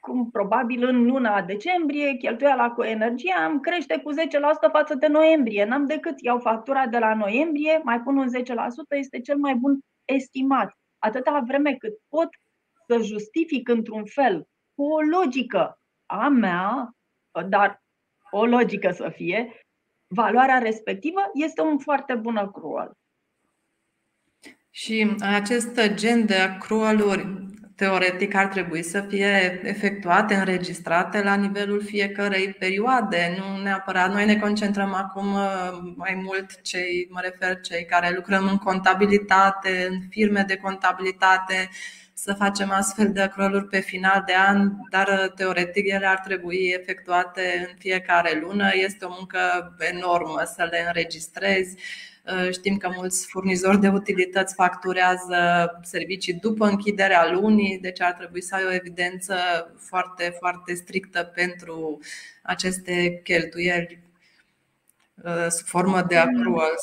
cum 0.00 0.30
probabil 0.30 0.84
în 0.84 1.04
luna 1.06 1.42
decembrie 1.42 2.16
cheltuiala 2.16 2.70
cu 2.70 2.82
energie 2.82 3.32
am 3.32 3.60
crește 3.60 3.98
cu 3.98 4.12
10% 4.12 4.16
față 4.72 4.94
de 4.94 5.06
noiembrie. 5.06 5.64
N-am 5.64 5.86
decât 5.86 6.20
iau 6.20 6.38
factura 6.38 6.86
de 6.86 6.98
la 6.98 7.14
noiembrie, 7.14 7.80
mai 7.84 8.00
pun 8.00 8.16
un 8.16 8.28
10%, 8.28 8.32
este 8.88 9.20
cel 9.20 9.36
mai 9.36 9.54
bun 9.54 9.78
estimat. 10.04 10.78
Atâta 10.98 11.42
vreme 11.46 11.74
cât 11.74 11.92
pot 12.08 12.28
să 12.86 12.98
justific 13.02 13.68
într-un 13.68 14.04
fel 14.04 14.48
cu 14.74 14.82
o 14.82 15.00
logică 15.00 15.80
a 16.06 16.28
mea, 16.28 16.90
dar 17.48 17.82
o 18.30 18.44
logică 18.44 18.90
să 18.90 19.08
fie, 19.08 19.66
valoarea 20.06 20.58
respectivă 20.58 21.20
este 21.32 21.60
un 21.60 21.78
foarte 21.78 22.14
bun 22.14 22.36
accrual. 22.36 22.92
Și 24.70 25.16
acest 25.20 25.80
gen 25.94 26.26
de 26.26 26.34
accrualuri 26.34 27.49
teoretic 27.80 28.34
ar 28.34 28.46
trebui 28.46 28.82
să 28.82 29.00
fie 29.00 29.60
efectuate, 29.62 30.34
înregistrate 30.34 31.22
la 31.22 31.34
nivelul 31.34 31.82
fiecărei 31.84 32.52
perioade. 32.52 33.36
Nu 33.38 33.62
neapărat. 33.62 34.12
Noi 34.12 34.26
ne 34.26 34.36
concentrăm 34.36 34.94
acum 34.94 35.32
uh, 35.32 35.92
mai 35.96 36.20
mult 36.24 36.62
cei, 36.62 37.08
mă 37.10 37.20
refer 37.22 37.60
cei 37.60 37.84
care 37.84 38.12
lucrăm 38.14 38.48
în 38.48 38.56
contabilitate, 38.56 39.86
în 39.90 39.98
firme 40.10 40.44
de 40.46 40.56
contabilitate, 40.56 41.68
să 42.14 42.32
facem 42.32 42.70
astfel 42.70 43.12
de 43.12 43.20
acroluri 43.20 43.66
pe 43.66 43.80
final 43.80 44.22
de 44.26 44.34
an, 44.48 44.70
dar 44.90 45.08
uh, 45.08 45.32
teoretic 45.34 45.86
ele 45.86 46.06
ar 46.06 46.18
trebui 46.18 46.74
efectuate 46.80 47.66
în 47.68 47.74
fiecare 47.78 48.40
lună. 48.42 48.70
Este 48.72 49.04
o 49.04 49.14
muncă 49.16 49.38
enormă 49.78 50.42
să 50.44 50.68
le 50.70 50.84
înregistrezi 50.86 51.76
Uh, 51.76 52.09
știm 52.50 52.76
că 52.76 52.90
mulți 52.96 53.26
furnizori 53.26 53.80
de 53.80 53.88
utilități 53.88 54.54
facturează 54.54 55.70
servicii 55.82 56.34
după 56.34 56.66
închiderea 56.66 57.32
lunii, 57.32 57.78
deci 57.78 58.00
ar 58.00 58.12
trebui 58.12 58.42
să 58.42 58.54
ai 58.54 58.64
o 58.64 58.72
evidență 58.72 59.36
foarte, 59.76 60.36
foarte 60.38 60.74
strictă 60.74 61.32
pentru 61.34 61.98
aceste 62.42 63.20
cheltuieli 63.22 64.02
uh, 65.24 65.46
sub 65.48 65.66
formă 65.66 66.02
de 66.02 66.16
accruals. 66.16 66.80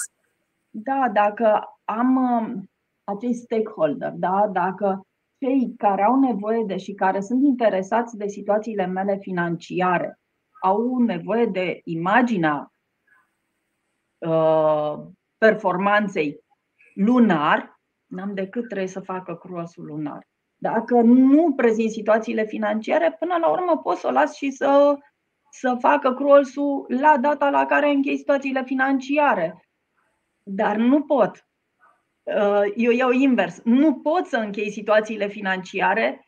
Da, 0.70 1.10
dacă 1.14 1.80
am 1.86 2.16
um, 2.16 2.70
acei 3.04 3.34
stakeholder, 3.34 4.12
da? 4.16 4.50
dacă 4.52 5.08
cei 5.40 5.74
care 5.78 6.04
au 6.04 6.20
nevoie 6.20 6.64
de 6.64 6.78
și 6.78 6.94
care 6.94 7.22
sunt 7.22 7.44
interesați 7.44 8.18
de 8.18 8.28
situațiile 8.28 8.86
mele 8.86 9.18
financiare 9.22 10.20
au 10.62 10.98
nevoie 10.98 11.46
de 11.46 11.82
imaginea 11.84 12.72
uh, 14.18 14.98
performanței 15.38 16.46
lunar, 16.94 17.80
n-am 18.06 18.34
decât 18.34 18.68
trebuie 18.68 18.88
să 18.88 19.00
facă 19.00 19.36
cruasul 19.36 19.86
lunar. 19.86 20.28
Dacă 20.56 21.02
nu 21.02 21.54
prezint 21.56 21.92
situațiile 21.92 22.46
financiare, 22.46 23.16
până 23.20 23.38
la 23.38 23.50
urmă 23.50 23.78
pot 23.78 23.98
să 23.98 24.08
o 24.08 24.12
las 24.12 24.36
și 24.36 24.52
să, 24.52 24.98
să 25.52 25.78
facă 25.80 26.14
cruasul 26.14 26.86
la 26.88 27.18
data 27.18 27.50
la 27.50 27.66
care 27.66 27.90
închei 27.90 28.18
situațiile 28.18 28.64
financiare. 28.64 29.68
Dar 30.44 30.76
nu 30.76 31.04
pot. 31.04 31.48
Uh, 32.24 32.74
eu 32.76 32.92
iau 32.92 33.12
invers. 33.12 33.62
Nu 33.64 33.94
pot 33.94 34.26
să 34.26 34.38
închei 34.38 34.72
situațiile 34.72 35.28
financiare 35.28 36.28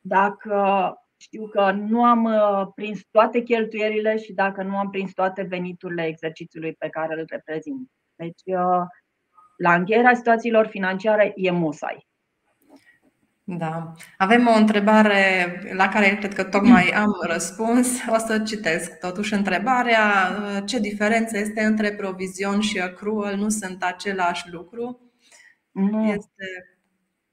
dacă 0.00 0.94
știu 1.16 1.48
că 1.48 1.70
nu 1.70 2.04
am 2.04 2.24
uh, 2.24 2.66
prins 2.74 3.00
toate 3.10 3.40
cheltuielile 3.42 4.16
și 4.16 4.32
dacă 4.32 4.62
nu 4.62 4.76
am 4.76 4.90
prins 4.90 5.12
toate 5.12 5.42
veniturile 5.42 6.06
exercițiului 6.06 6.72
pe 6.72 6.88
care 6.88 7.14
îl 7.20 7.24
reprezint. 7.28 7.90
Deci, 8.16 8.42
uh, 8.44 8.82
la 9.56 9.74
încheierea 9.74 10.14
situațiilor 10.14 10.66
financiare 10.66 11.32
e 11.36 11.50
musai. 11.50 12.06
Da. 13.46 13.92
Avem 14.18 14.46
o 14.46 14.56
întrebare 14.56 15.14
la 15.76 15.88
care 15.88 16.16
cred 16.16 16.34
că 16.34 16.44
tocmai 16.44 16.88
am 16.88 17.10
răspuns. 17.20 18.06
O 18.08 18.18
să 18.18 18.38
citesc 18.38 18.98
totuși 18.98 19.34
întrebarea. 19.34 20.02
Ce 20.66 20.78
diferență 20.78 21.38
este 21.38 21.64
între 21.64 21.92
provizion 21.92 22.60
și 22.60 22.80
accrual? 22.80 23.36
Nu 23.36 23.48
sunt 23.48 23.82
același 23.82 24.50
lucru? 24.50 25.12
Nu. 25.70 26.08
Este... 26.08 26.44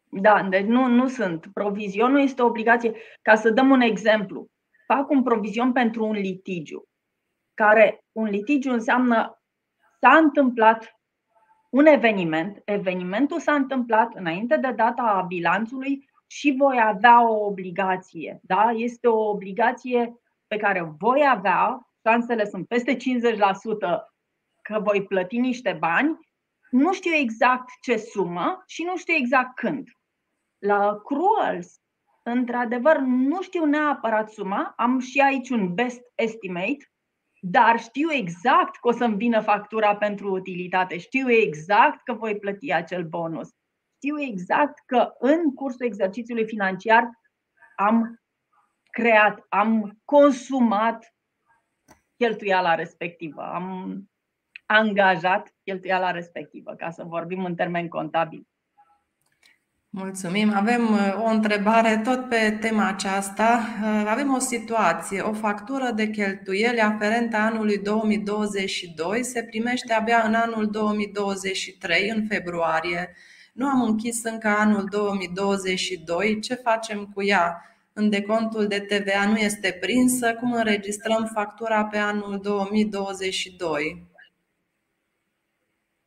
Da, 0.09 0.47
deci 0.49 0.65
nu, 0.65 0.87
nu 0.87 1.07
sunt. 1.07 1.47
Provizionul 1.53 2.21
este 2.21 2.41
o 2.41 2.45
obligație. 2.45 2.93
Ca 3.21 3.35
să 3.35 3.49
dăm 3.49 3.69
un 3.69 3.81
exemplu, 3.81 4.47
fac 4.87 5.09
un 5.09 5.23
provizion 5.23 5.71
pentru 5.71 6.05
un 6.05 6.13
litigiu, 6.13 6.83
care 7.53 7.99
un 8.11 8.25
litigiu 8.25 8.71
înseamnă 8.71 9.40
s-a 10.01 10.17
întâmplat 10.17 10.99
un 11.69 11.85
eveniment, 11.85 12.61
evenimentul 12.65 13.39
s-a 13.39 13.53
întâmplat 13.53 14.15
înainte 14.15 14.57
de 14.57 14.71
data 14.71 15.25
bilanțului 15.27 16.09
și 16.27 16.55
voi 16.57 16.81
avea 16.81 17.29
o 17.29 17.45
obligație. 17.45 18.39
Da? 18.43 18.71
Este 18.75 19.07
o 19.07 19.29
obligație 19.29 20.15
pe 20.47 20.57
care 20.57 20.93
voi 20.97 21.27
avea, 21.29 21.89
șansele 22.05 22.45
sunt 22.45 22.67
peste 22.67 22.95
50% 22.95 22.97
că 24.61 24.79
voi 24.79 25.03
plăti 25.03 25.37
niște 25.37 25.75
bani, 25.79 26.19
nu 26.69 26.93
știu 26.93 27.13
exact 27.13 27.69
ce 27.81 27.97
sumă 27.97 28.63
și 28.67 28.83
nu 28.83 28.97
știu 28.97 29.13
exact 29.13 29.55
când. 29.55 29.87
La 30.57 30.97
cruels, 31.03 31.81
într-adevăr, 32.23 32.97
nu 32.97 33.41
știu 33.41 33.65
neapărat 33.65 34.31
suma, 34.31 34.73
am 34.77 34.99
și 34.99 35.19
aici 35.19 35.49
un 35.49 35.73
best 35.73 36.01
estimate, 36.15 36.90
dar 37.43 37.79
știu 37.79 38.11
exact 38.11 38.75
că 38.75 38.87
o 38.87 38.91
să-mi 38.91 39.17
vină 39.17 39.41
factura 39.41 39.95
pentru 39.95 40.31
utilitate, 40.31 40.97
știu 40.97 41.31
exact 41.31 42.03
că 42.03 42.13
voi 42.13 42.37
plăti 42.39 42.73
acel 42.73 43.03
bonus, 43.03 43.49
știu 43.95 44.19
exact 44.19 44.83
că 44.85 45.13
în 45.19 45.53
cursul 45.53 45.85
exercițiului 45.85 46.45
financiar 46.45 47.09
am 47.75 48.21
creat, 48.89 49.45
am 49.49 49.99
consumat 50.05 51.15
cheltuiala 52.15 52.75
respectivă, 52.75 53.41
am 53.41 53.97
angajat 54.65 55.55
cheltuiala 55.63 56.11
respectivă, 56.11 56.73
ca 56.75 56.89
să 56.89 57.03
vorbim 57.03 57.45
în 57.45 57.55
termeni 57.55 57.87
contabili. 57.87 58.47
Mulțumim. 59.93 60.53
Avem 60.53 60.91
uh, 60.91 61.23
o 61.23 61.25
întrebare 61.25 62.01
tot 62.03 62.29
pe 62.29 62.57
tema 62.59 62.87
aceasta. 62.87 63.59
Uh, 63.81 64.05
avem 64.07 64.33
o 64.33 64.39
situație, 64.39 65.21
o 65.21 65.33
factură 65.33 65.91
de 65.95 66.09
cheltuieli 66.09 66.79
aferentă 66.79 67.37
anului 67.37 67.77
2022 67.77 69.23
se 69.23 69.43
primește 69.43 69.93
abia 69.93 70.23
în 70.25 70.33
anul 70.33 70.67
2023, 70.69 72.09
în 72.09 72.25
februarie. 72.27 73.15
Nu 73.53 73.67
am 73.67 73.81
închis 73.81 74.23
încă 74.23 74.47
anul 74.47 74.87
2022. 74.89 76.39
Ce 76.39 76.55
facem 76.55 77.05
cu 77.13 77.23
ea? 77.23 77.65
În 77.93 78.09
decontul 78.09 78.67
de 78.67 78.79
TVA 78.79 79.27
nu 79.27 79.35
este 79.35 79.77
prinsă. 79.81 80.33
Cum 80.33 80.53
înregistrăm 80.53 81.29
factura 81.33 81.85
pe 81.85 81.97
anul 81.97 82.39
2022? 82.41 84.07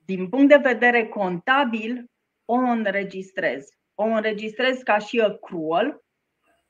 Din 0.04 0.28
punct 0.28 0.48
de 0.48 0.60
vedere 0.62 1.06
contabil, 1.06 2.08
o 2.44 2.54
înregistrez. 2.54 3.68
O 3.94 4.04
înregistrez 4.04 4.78
ca 4.78 4.98
și 4.98 5.20
accrual 5.20 6.02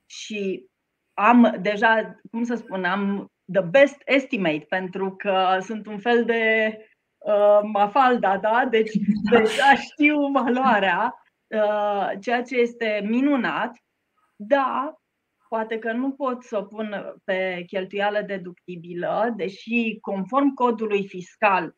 și 0.06 0.66
am 1.14 1.56
deja, 1.60 2.20
cum 2.30 2.44
să 2.44 2.54
spun, 2.54 2.84
am 2.84 3.32
the 3.52 3.62
best 3.62 4.02
estimate 4.04 4.66
pentru 4.68 5.16
că 5.16 5.58
sunt 5.60 5.86
un 5.86 5.98
fel 5.98 6.24
de 6.24 6.76
uh, 7.18 7.60
mafalda, 7.62 8.38
da? 8.38 8.66
Deci 8.70 8.90
deja 9.30 9.74
știu 9.74 10.30
valoarea, 10.32 11.14
uh, 11.46 12.10
ceea 12.20 12.42
ce 12.42 12.56
este 12.56 13.04
minunat, 13.08 13.76
da, 14.36 14.94
poate 15.48 15.78
că 15.78 15.92
nu 15.92 16.12
pot 16.12 16.42
să 16.42 16.56
o 16.58 16.62
pun 16.62 17.14
pe 17.24 17.62
cheltuială 17.66 18.20
deductibilă, 18.20 19.32
deși 19.36 19.98
conform 20.00 20.54
codului 20.54 21.06
fiscal, 21.06 21.76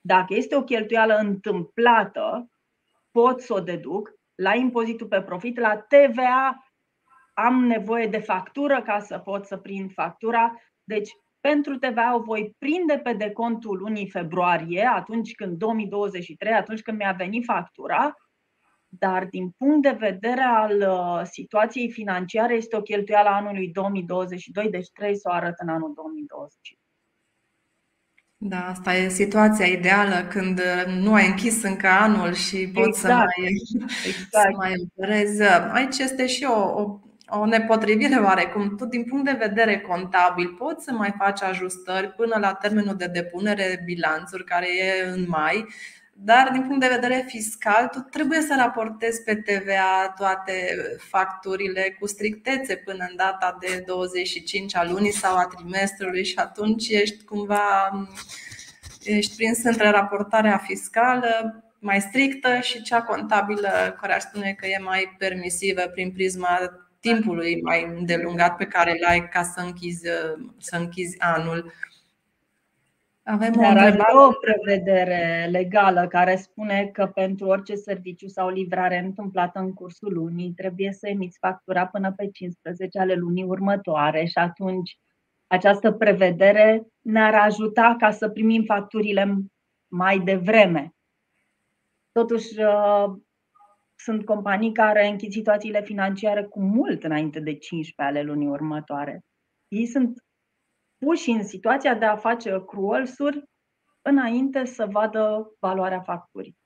dacă 0.00 0.34
este 0.34 0.56
o 0.56 0.62
cheltuială 0.62 1.14
întâmplată, 1.14 2.51
pot 3.12 3.40
să 3.40 3.54
o 3.54 3.60
deduc 3.60 4.12
la 4.34 4.54
impozitul 4.54 5.06
pe 5.06 5.22
profit, 5.22 5.58
la 5.58 5.76
TVA 5.76 6.66
am 7.34 7.64
nevoie 7.64 8.06
de 8.06 8.18
factură 8.18 8.82
ca 8.82 9.00
să 9.00 9.18
pot 9.18 9.46
să 9.46 9.56
prind 9.56 9.92
factura. 9.92 10.52
Deci, 10.84 11.10
pentru 11.40 11.78
TVA 11.78 12.14
o 12.14 12.22
voi 12.22 12.54
prinde 12.58 12.98
pe 12.98 13.12
decontul 13.12 13.78
lunii 13.78 14.10
februarie, 14.10 14.84
atunci 14.94 15.34
când 15.34 15.58
2023, 15.58 16.52
atunci 16.52 16.82
când 16.82 16.98
mi-a 16.98 17.12
venit 17.12 17.44
factura, 17.44 18.16
dar 18.88 19.24
din 19.24 19.50
punct 19.50 19.82
de 19.82 19.96
vedere 19.98 20.40
al 20.40 20.80
uh, 20.80 21.20
situației 21.24 21.90
financiare 21.90 22.54
este 22.54 22.76
o 22.76 22.82
cheltuială 22.82 23.28
a 23.28 23.36
anului 23.36 23.68
2022, 23.68 24.70
deci 24.70 24.90
trebuie 24.90 25.16
să 25.16 25.28
o 25.28 25.34
arăt 25.34 25.54
în 25.58 25.68
anul 25.68 25.92
2022. 25.94 26.81
Da, 28.44 28.66
asta 28.68 28.94
e 28.94 29.08
situația 29.08 29.66
ideală 29.66 30.26
când 30.28 30.60
nu 31.00 31.14
ai 31.14 31.26
închis 31.26 31.62
încă 31.62 31.86
anul 31.86 32.32
și 32.32 32.70
poți 32.74 32.88
exact. 32.88 33.28
să 33.34 33.38
mai, 33.38 33.52
exact. 34.06 34.30
să 34.30 34.50
mai 34.56 34.74
operezi. 34.96 35.42
Aici 35.72 35.98
este 35.98 36.26
și 36.26 36.44
o, 36.44 36.80
o, 36.80 36.98
o 37.26 37.46
nepotrivire 37.46 38.16
oarecum. 38.24 38.76
Tu, 38.76 38.86
din 38.86 39.04
punct 39.04 39.24
de 39.24 39.36
vedere 39.46 39.80
contabil, 39.80 40.48
poți 40.58 40.84
să 40.84 40.92
mai 40.92 41.14
faci 41.18 41.42
ajustări 41.42 42.08
până 42.08 42.36
la 42.40 42.52
termenul 42.52 42.96
de 42.96 43.06
depunere 43.06 43.82
bilanțuri, 43.84 44.44
care 44.44 44.66
e 44.76 45.10
în 45.10 45.24
mai, 45.28 45.66
dar 46.24 46.50
din 46.52 46.62
punct 46.62 46.80
de 46.80 46.94
vedere 46.94 47.24
fiscal, 47.28 47.88
tu 47.88 47.98
trebuie 47.98 48.40
să 48.40 48.54
raportezi 48.58 49.22
pe 49.22 49.34
TVA 49.34 50.12
toate 50.16 50.76
facturile 50.98 51.96
cu 52.00 52.06
strictețe 52.06 52.76
până 52.76 53.06
în 53.10 53.16
data 53.16 53.56
de 53.60 53.82
25 53.86 54.76
a 54.76 54.84
lunii 54.84 55.12
sau 55.12 55.36
a 55.36 55.46
trimestrului 55.46 56.24
și 56.24 56.34
atunci 56.36 56.88
ești 56.88 57.24
cumva 57.24 57.90
ești 59.02 59.36
prins 59.36 59.62
între 59.62 59.90
raportarea 59.90 60.58
fiscală 60.58 61.62
mai 61.78 62.00
strictă 62.00 62.58
și 62.60 62.82
cea 62.82 63.02
contabilă, 63.02 63.96
care 64.00 64.14
ar 64.14 64.20
spune 64.20 64.52
că 64.52 64.66
e 64.66 64.78
mai 64.78 65.14
permisivă 65.18 65.82
prin 65.82 66.10
prisma 66.10 66.58
timpului 67.00 67.62
mai 67.62 67.92
îndelungat 67.98 68.56
pe 68.56 68.64
care 68.64 68.90
îl 68.90 69.06
ai 69.08 69.28
ca 69.28 69.42
să 69.42 69.60
închizi, 69.60 70.08
să 70.58 70.76
închizi 70.76 71.20
anul. 71.20 71.72
Avem 73.24 73.52
Dar 73.52 73.76
are 73.76 74.00
o 74.14 74.32
prevedere 74.32 75.48
legală 75.50 76.06
care 76.08 76.36
spune 76.36 76.86
că 76.92 77.06
pentru 77.06 77.46
orice 77.46 77.74
serviciu 77.74 78.28
sau 78.28 78.48
livrare 78.48 78.98
întâmplată 78.98 79.58
în 79.58 79.72
cursul 79.72 80.12
lunii 80.12 80.52
trebuie 80.52 80.92
să 80.92 81.08
emiți 81.08 81.38
factura 81.38 81.86
până 81.86 82.12
pe 82.12 82.28
15 82.30 82.98
ale 82.98 83.14
lunii 83.14 83.44
următoare 83.44 84.24
și 84.24 84.38
atunci 84.38 84.98
această 85.46 85.92
prevedere 85.92 86.86
ne-ar 87.00 87.34
ajuta 87.34 87.96
ca 87.98 88.10
să 88.10 88.28
primim 88.28 88.64
facturile 88.64 89.36
mai 89.86 90.18
devreme. 90.18 90.94
Totuși, 92.12 92.60
uh, 92.60 93.04
sunt 93.96 94.24
companii 94.24 94.72
care 94.72 95.06
închid 95.06 95.32
situațiile 95.32 95.82
financiare 95.82 96.42
cu 96.44 96.60
mult 96.60 97.04
înainte 97.04 97.40
de 97.40 97.54
15 97.54 98.16
ale 98.16 98.22
lunii 98.22 98.48
următoare. 98.48 99.20
Ei 99.68 99.86
sunt 99.86 100.24
puși 101.04 101.30
în 101.30 101.44
situația 101.44 101.94
de 101.94 102.04
a 102.04 102.16
face 102.16 102.50
accruals-uri 102.50 103.44
înainte 104.02 104.64
să 104.64 104.86
vadă 104.86 105.52
valoarea 105.58 106.00
facturii. 106.00 106.56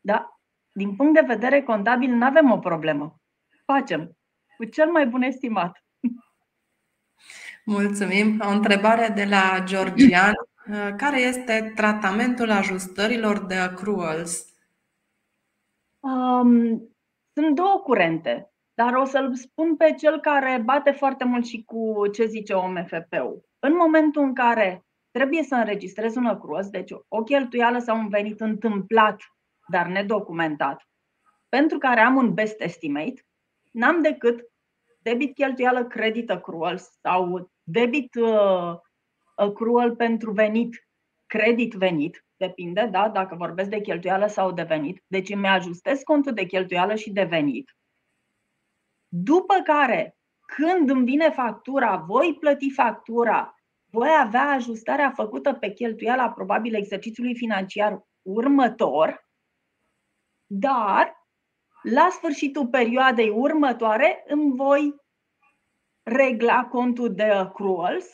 Da? 0.00 0.40
Din 0.72 0.96
punct 0.96 1.14
de 1.14 1.26
vedere 1.26 1.62
contabil, 1.62 2.10
nu 2.10 2.24
avem 2.24 2.50
o 2.50 2.58
problemă. 2.58 3.20
Facem 3.64 4.16
cu 4.56 4.64
cel 4.64 4.90
mai 4.90 5.06
bun 5.06 5.22
estimat. 5.22 5.84
Mulțumim. 7.64 8.40
O 8.44 8.48
întrebare 8.48 9.08
de 9.08 9.24
la 9.24 9.62
Georgian. 9.64 10.32
Care 11.02 11.20
este 11.20 11.72
tratamentul 11.74 12.50
ajustărilor 12.50 13.46
de 13.46 13.54
accruals? 13.54 14.44
Um, 16.00 16.82
sunt 17.32 17.54
două 17.54 17.80
curente, 17.84 18.52
dar 18.74 18.94
o 18.94 19.04
să-l 19.04 19.34
spun 19.34 19.76
pe 19.76 19.94
cel 19.98 20.20
care 20.20 20.62
bate 20.64 20.90
foarte 20.90 21.24
mult 21.24 21.46
și 21.46 21.64
cu 21.64 22.06
ce 22.12 22.26
zice 22.26 22.52
OMFP-ul. 22.52 23.49
În 23.60 23.76
momentul 23.76 24.22
în 24.22 24.34
care 24.34 24.84
trebuie 25.10 25.42
să 25.42 25.54
înregistrez 25.54 26.16
un 26.16 26.26
accruals, 26.26 26.68
deci 26.68 26.90
o 27.08 27.22
cheltuială 27.22 27.78
sau 27.78 27.98
un 27.98 28.08
venit 28.08 28.40
întâmplat, 28.40 29.22
dar 29.68 29.86
nedocumentat, 29.86 30.88
pentru 31.48 31.78
care 31.78 32.00
am 32.00 32.16
un 32.16 32.34
best 32.34 32.60
estimate, 32.60 33.26
n-am 33.72 34.02
decât 34.02 34.40
debit 35.02 35.34
cheltuială 35.34 35.84
credit 35.84 36.30
accruals 36.30 36.98
sau 37.00 37.50
debit 37.62 38.14
uh, 38.14 38.74
accrual 39.34 39.96
pentru 39.96 40.32
venit, 40.32 40.88
credit 41.26 41.72
venit, 41.72 42.24
depinde, 42.36 42.88
da, 42.90 43.08
dacă 43.08 43.34
vorbesc 43.34 43.68
de 43.68 43.80
cheltuială 43.80 44.26
sau 44.26 44.52
de 44.52 44.62
venit. 44.62 45.02
Deci 45.06 45.30
îmi 45.30 45.46
ajustez 45.46 46.02
contul 46.02 46.32
de 46.32 46.44
cheltuială 46.44 46.94
și 46.94 47.10
de 47.10 47.24
venit. 47.24 47.76
După 49.08 49.54
care 49.64 50.19
când 50.60 50.90
îmi 50.90 51.04
vine 51.04 51.30
factura, 51.30 51.96
voi 51.96 52.36
plăti 52.40 52.70
factura, 52.70 53.54
voi 53.90 54.08
avea 54.20 54.48
ajustarea 54.48 55.10
făcută 55.10 55.52
pe 55.52 55.72
cheltuiala 55.72 56.30
probabil 56.30 56.74
exercițiului 56.74 57.34
financiar 57.34 58.04
următor, 58.22 59.28
dar 60.46 61.26
la 61.82 62.08
sfârșitul 62.10 62.66
perioadei 62.66 63.28
următoare 63.28 64.24
îmi 64.26 64.52
voi 64.56 64.94
regla 66.02 66.64
contul 66.64 67.14
de 67.14 67.22
accruals 67.22 68.06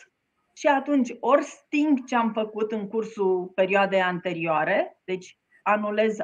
și 0.53 0.67
atunci 0.67 1.15
ori 1.19 1.43
sting 1.43 2.05
ce 2.05 2.15
am 2.15 2.31
făcut 2.33 2.71
în 2.71 2.87
cursul 2.87 3.45
perioadei 3.55 4.01
anterioare, 4.01 5.01
deci 5.03 5.39
anulez 5.63 6.17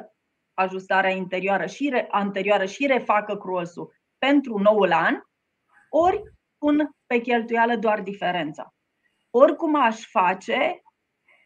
ajustarea 0.54 1.10
interioară 1.10 1.66
și 1.66 1.88
re, 1.88 2.06
anterioară 2.10 2.64
și 2.64 2.86
refac 2.86 3.30
accruals-ul 3.30 3.92
pentru 4.18 4.58
noul 4.58 4.92
an, 4.92 5.14
ori 5.96 6.22
pun 6.58 6.90
pe 7.06 7.20
cheltuială 7.20 7.76
doar 7.76 8.00
diferența. 8.00 8.74
Oricum 9.30 9.74
aș 9.74 10.00
face, 10.00 10.82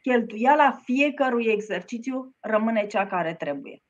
cheltuiala 0.03 0.81
fiecărui 0.85 1.47
exercițiu 1.47 2.37
rămâne 2.41 2.87
cea 2.87 3.07
care 3.07 3.35
trebuie. 3.35 3.83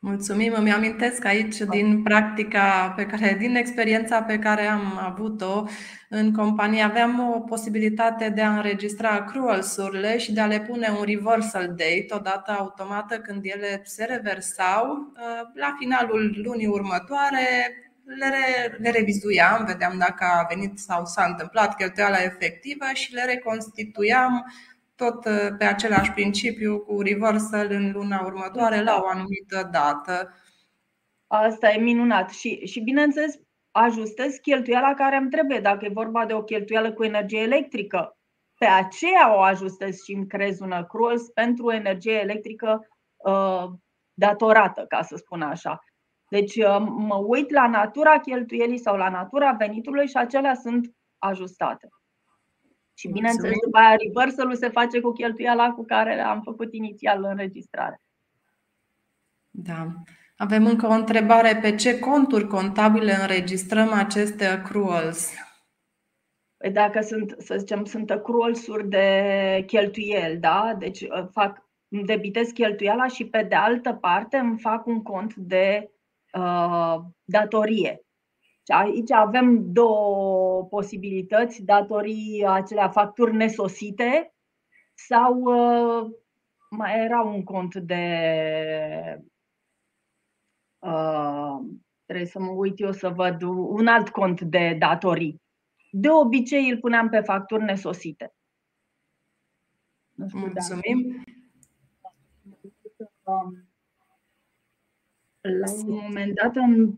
Mulțumim, 0.00 0.52
îmi 0.56 0.72
amintesc 0.72 1.24
aici 1.24 1.56
din 1.56 2.02
practica 2.02 2.92
pe 2.96 3.06
care, 3.06 3.36
din 3.38 3.54
experiența 3.54 4.22
pe 4.22 4.38
care 4.38 4.66
am 4.66 4.98
avut-o 4.98 5.64
în 6.08 6.32
companie, 6.32 6.82
aveam 6.82 7.32
o 7.34 7.40
posibilitate 7.40 8.28
de 8.28 8.42
a 8.42 8.56
înregistra 8.56 9.08
accruals-urile 9.08 10.18
și 10.18 10.32
de 10.32 10.40
a 10.40 10.46
le 10.46 10.60
pune 10.60 10.88
un 10.98 11.04
reversal 11.04 11.66
date 11.66 12.06
odată 12.10 12.50
automată 12.52 13.18
când 13.18 13.44
ele 13.44 13.80
se 13.84 14.04
reversau. 14.04 15.12
La 15.54 15.74
finalul 15.78 16.40
lunii 16.42 16.66
următoare 16.66 17.72
le, 18.16 18.76
le 18.78 18.90
revizuiam, 18.90 19.64
vedeam 19.64 19.98
dacă 19.98 20.24
a 20.24 20.46
venit 20.48 20.78
sau 20.78 21.04
s-a 21.04 21.24
întâmplat 21.24 21.76
cheltuiala 21.76 22.22
efectivă 22.22 22.84
și 22.92 23.14
le 23.14 23.24
reconstituiam 23.24 24.52
tot 24.94 25.24
uh, 25.24 25.48
pe 25.58 25.64
același 25.64 26.12
principiu 26.12 26.78
cu 26.78 27.00
reversal 27.00 27.70
în 27.70 27.90
luna 27.92 28.20
următoare 28.24 28.82
la 28.82 29.00
o 29.02 29.06
anumită 29.06 29.68
dată. 29.72 30.34
Asta 31.26 31.70
e 31.70 31.80
minunat. 31.80 32.30
Și, 32.30 32.66
și 32.66 32.80
bineînțeles, 32.80 33.34
ajustez 33.70 34.36
cheltuiala 34.36 34.94
care 34.94 35.16
îmi 35.16 35.30
trebuie. 35.30 35.60
Dacă 35.60 35.84
e 35.84 35.90
vorba 35.92 36.26
de 36.26 36.32
o 36.32 36.42
cheltuială 36.42 36.92
cu 36.92 37.04
energie 37.04 37.40
electrică, 37.40 38.16
pe 38.58 38.66
aceea 38.66 39.34
o 39.36 39.40
ajustez 39.40 40.02
și 40.02 40.12
îmi 40.12 40.26
creez 40.26 40.60
un 40.60 40.72
accruals 40.72 41.22
pentru 41.22 41.72
energie 41.72 42.12
electrică 42.12 42.88
uh, 43.16 43.64
datorată, 44.14 44.84
ca 44.88 45.02
să 45.02 45.16
spun 45.16 45.42
așa. 45.42 45.78
Deci 46.28 46.56
uh, 46.56 46.86
mă 46.88 47.14
uit 47.14 47.50
la 47.50 47.66
natura 47.66 48.18
cheltuielii 48.18 48.78
sau 48.78 48.96
la 48.96 49.08
natura 49.08 49.52
venitului 49.52 50.08
și 50.08 50.16
acelea 50.16 50.54
sunt 50.54 50.94
ajustate. 51.18 51.88
Și 52.94 53.08
bineînțeles, 53.08 53.56
după 53.64 53.78
aia 53.78 53.96
reversal 53.96 54.54
se 54.54 54.68
face 54.68 55.00
cu 55.00 55.12
cheltuiala 55.12 55.70
cu 55.70 55.84
care 55.84 56.20
am 56.20 56.40
făcut 56.42 56.74
inițial 56.74 57.24
înregistrare. 57.24 58.00
Da. 59.50 59.86
Avem 60.36 60.66
încă 60.66 60.86
o 60.86 60.90
întrebare. 60.90 61.56
Pe 61.56 61.74
ce 61.74 61.98
conturi 61.98 62.46
contabile 62.46 63.12
înregistrăm 63.20 63.92
aceste 63.92 64.44
accruals? 64.44 65.32
Păi 66.56 66.70
dacă 66.70 67.00
sunt, 67.00 67.34
să 67.38 67.56
zicem, 67.58 67.84
sunt 67.84 68.10
accruals-uri 68.10 68.88
de 68.88 69.62
cheltuieli, 69.66 70.36
da? 70.36 70.74
Deci 70.78 71.00
uh, 71.00 71.26
fac, 71.32 71.68
îmi 71.88 72.04
debitez 72.04 72.50
cheltuiala 72.50 73.06
și 73.06 73.26
pe 73.26 73.42
de 73.42 73.54
altă 73.54 73.92
parte 73.92 74.36
îmi 74.36 74.58
fac 74.58 74.86
un 74.86 75.02
cont 75.02 75.34
de 75.34 75.80
uh, 75.82 75.97
datorie. 77.24 78.02
Și 78.66 78.72
aici 78.74 79.10
avem 79.10 79.72
două 79.72 80.64
posibilități, 80.64 81.62
datorii 81.62 82.44
acelea 82.46 82.88
facturi 82.88 83.34
nesosite 83.34 84.34
sau 84.94 85.40
uh, 85.40 86.10
mai 86.70 87.04
era 87.04 87.22
un 87.22 87.42
cont 87.44 87.74
de 87.74 88.04
uh, 90.78 91.56
trebuie 92.04 92.26
să 92.26 92.40
mă 92.40 92.50
uit 92.50 92.80
eu 92.80 92.92
să 92.92 93.08
văd 93.08 93.42
un 93.42 93.86
alt 93.86 94.08
cont 94.08 94.40
de 94.40 94.76
datorii. 94.78 95.42
De 95.90 96.10
obicei 96.10 96.70
îl 96.70 96.78
puneam 96.78 97.08
pe 97.08 97.20
facturi 97.20 97.64
nesosite. 97.64 98.34
Nu 100.14 100.28
știu 100.28 100.38
Mulțumim. 100.38 101.24
La 105.48 105.72
un 105.72 106.00
moment 106.02 106.34
dat 106.34 106.56
în 106.56 106.94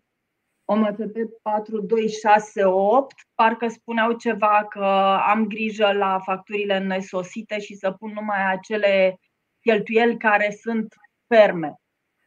OMPP 0.64 1.16
4268, 1.42 3.14
parcă 3.34 3.68
spuneau 3.68 4.12
ceva 4.12 4.66
că 4.68 4.84
am 5.26 5.46
grijă 5.46 5.92
la 5.92 6.18
facturile 6.18 6.78
nesosite 6.78 7.58
și 7.58 7.74
să 7.74 7.90
pun 7.90 8.12
numai 8.12 8.52
acele 8.52 9.20
cheltuieli 9.60 10.16
care 10.16 10.56
sunt 10.60 10.94
ferme. 11.26 11.74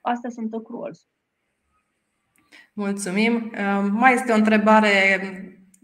Astea 0.01 0.29
sunt 0.29 0.53
accruals. 0.53 1.07
Mulțumim. 2.73 3.51
Mai 3.91 4.13
este 4.13 4.31
o 4.31 4.36
întrebare, 4.36 4.89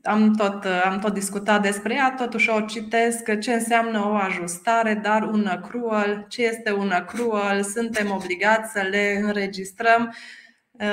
am 0.03 0.33
tot, 0.33 0.65
am 0.83 0.99
tot 0.99 1.13
discutat 1.13 1.61
despre 1.61 1.93
ea, 1.93 2.13
totuși 2.17 2.49
o 2.49 2.61
citesc. 2.61 3.37
Ce 3.39 3.53
înseamnă 3.53 4.05
o 4.05 4.13
ajustare, 4.13 4.93
dar 4.93 5.23
un 5.23 5.47
accrual? 5.47 6.25
Ce 6.27 6.45
este 6.45 6.73
un 6.73 6.91
accrual? 6.91 7.63
Suntem 7.63 8.11
obligați 8.11 8.71
să 8.71 8.81
le 8.81 9.19
înregistrăm? 9.21 10.13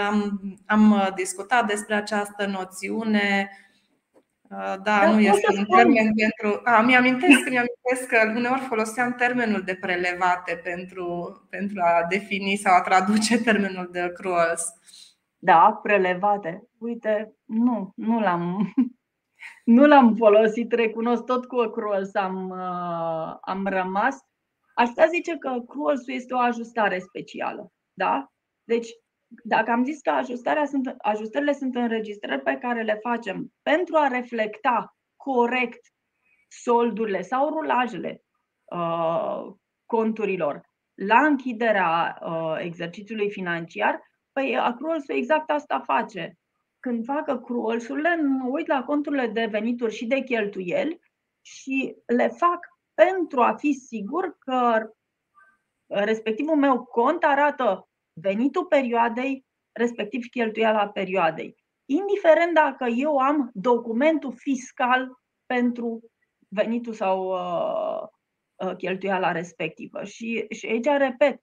Am, 0.09 0.41
am 0.67 0.91
uh, 0.91 1.09
discutat 1.15 1.67
despre 1.67 1.95
această 1.95 2.47
noțiune. 2.47 3.51
Uh, 4.43 4.59
da, 4.59 4.77
da 4.83 5.11
nu 5.11 5.21
este 5.21 5.59
un 5.59 5.65
termen 5.65 6.13
pentru. 6.15 6.61
A, 6.65 6.81
mi-amintesc, 6.81 7.49
mi-amintesc 7.49 8.07
că 8.09 8.33
uneori 8.37 8.61
foloseam 8.61 9.15
termenul 9.15 9.63
de 9.63 9.75
prelevate 9.75 10.61
pentru, 10.63 11.41
pentru 11.51 11.81
a 11.81 12.07
defini 12.09 12.57
sau 12.57 12.75
a 12.75 12.81
traduce 12.81 13.39
termenul 13.39 13.89
de 13.93 14.01
accruals. 14.01 14.73
Da, 15.39 15.81
prelevate. 15.83 16.63
Uite, 16.79 17.36
nu, 17.47 17.93
nu 17.95 18.21
l-am, 18.21 18.73
nu 19.77 19.87
l-am 19.87 20.15
folosit, 20.15 20.73
recunosc 20.73 21.25
tot 21.25 21.47
cu 21.47 21.57
accruals 21.57 22.15
am, 22.15 22.51
uh, 22.51 23.37
am 23.41 23.67
rămas. 23.67 24.19
Aș 24.75 24.89
zice 25.11 25.37
că 25.37 25.49
accruals 25.49 26.07
este 26.07 26.35
o 26.35 26.39
ajustare 26.39 26.99
specială. 26.99 27.73
Da? 27.93 28.27
Deci 28.65 28.89
dacă 29.45 29.71
am 29.71 29.85
zis 29.85 30.01
că 30.01 30.11
ajustarea 30.11 30.65
sunt, 30.65 30.95
ajustările 30.99 31.53
sunt 31.53 31.75
înregistrări 31.75 32.43
pe 32.43 32.59
care 32.59 32.83
le 32.83 32.99
facem 33.03 33.53
pentru 33.63 33.97
a 33.97 34.07
reflecta 34.07 34.97
corect 35.17 35.81
soldurile 36.49 37.23
sau 37.23 37.49
rulajele 37.49 38.23
uh, 38.65 39.55
conturilor 39.87 40.61
la 40.95 41.27
închiderea 41.27 42.19
uh, 42.21 42.57
exercițiului 42.59 43.31
financiar, 43.31 44.03
păi 44.33 44.57
accruals 44.57 45.09
exact 45.09 45.51
asta 45.51 45.81
face. 45.81 46.39
Când 46.87 47.05
fac 47.05 47.29
accruals-urile, 47.29 48.17
mă 48.17 48.49
uit 48.49 48.67
la 48.67 48.85
conturile 48.85 49.27
de 49.27 49.47
venituri 49.51 49.95
și 49.95 50.07
de 50.07 50.21
cheltuieli 50.21 51.01
și 51.41 51.97
le 52.07 52.29
fac 52.29 52.59
pentru 52.95 53.41
a 53.41 53.55
fi 53.55 53.73
sigur 53.73 54.37
că 54.39 54.91
respectivul 55.87 56.57
meu 56.57 56.85
cont 56.85 57.25
arată 57.25 57.89
venitul 58.21 58.65
perioadei, 58.65 59.47
respectiv 59.73 60.25
cheltuiala 60.31 60.89
perioadei. 60.89 61.57
Indiferent 61.85 62.55
dacă 62.55 62.85
eu 62.85 63.19
am 63.19 63.51
documentul 63.55 64.33
fiscal 64.33 65.09
pentru 65.47 66.11
venitul 66.49 66.93
sau 66.93 67.27
uh, 67.27 68.09
uh, 68.69 68.77
cheltuiala 68.77 69.33
respectivă. 69.33 70.05
Și, 70.05 70.47
și 70.51 70.67
aici, 70.67 70.87
repet, 70.87 71.43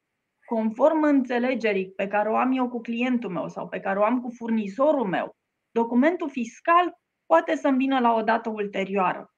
conform 0.54 1.04
înțelegerii 1.04 1.92
pe 1.92 2.08
care 2.08 2.30
o 2.30 2.36
am 2.36 2.52
eu 2.52 2.70
cu 2.70 2.82
clientul 2.82 3.30
meu 3.30 3.50
sau 3.50 3.68
pe 3.68 3.80
care 3.80 4.00
o 4.00 4.04
am 4.04 4.22
cu 4.22 4.30
furnizorul 4.30 5.08
meu, 5.08 5.36
documentul 5.72 6.30
fiscal 6.30 6.98
poate 7.26 7.56
să-mi 7.56 7.78
vină 7.78 8.00
la 8.00 8.14
o 8.14 8.22
dată 8.22 8.50
ulterioară. 8.50 9.34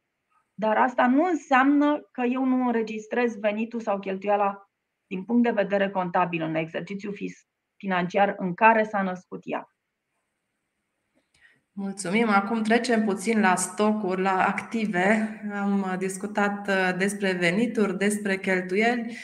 Dar 0.54 0.78
asta 0.78 1.08
nu 1.08 1.24
înseamnă 1.24 2.10
că 2.12 2.22
eu 2.22 2.46
nu 2.46 2.66
înregistrez 2.66 3.36
venitul 3.40 3.80
sau 3.80 4.00
cheltuiala 4.00 4.70
din 5.08 5.24
punct 5.24 5.44
de 5.44 5.52
vedere 5.52 5.90
contabil 5.90 6.42
în 6.42 6.56
exercițiu 6.56 7.12
financiar 7.76 8.36
în 8.38 8.54
care 8.54 8.84
s-a 8.84 9.02
născut 9.02 9.42
ea. 9.44 9.70
Mulțumim. 11.72 12.30
Acum 12.30 12.62
trecem 12.62 13.06
puțin 13.06 13.40
la 13.40 13.56
stocuri, 13.56 14.22
la 14.22 14.46
active. 14.46 15.42
Am 15.54 15.96
discutat 15.98 16.68
uh, 16.68 16.98
despre 16.98 17.32
venituri, 17.32 17.98
despre 17.98 18.38
cheltuieli, 18.38 19.02
uh, 19.10 19.16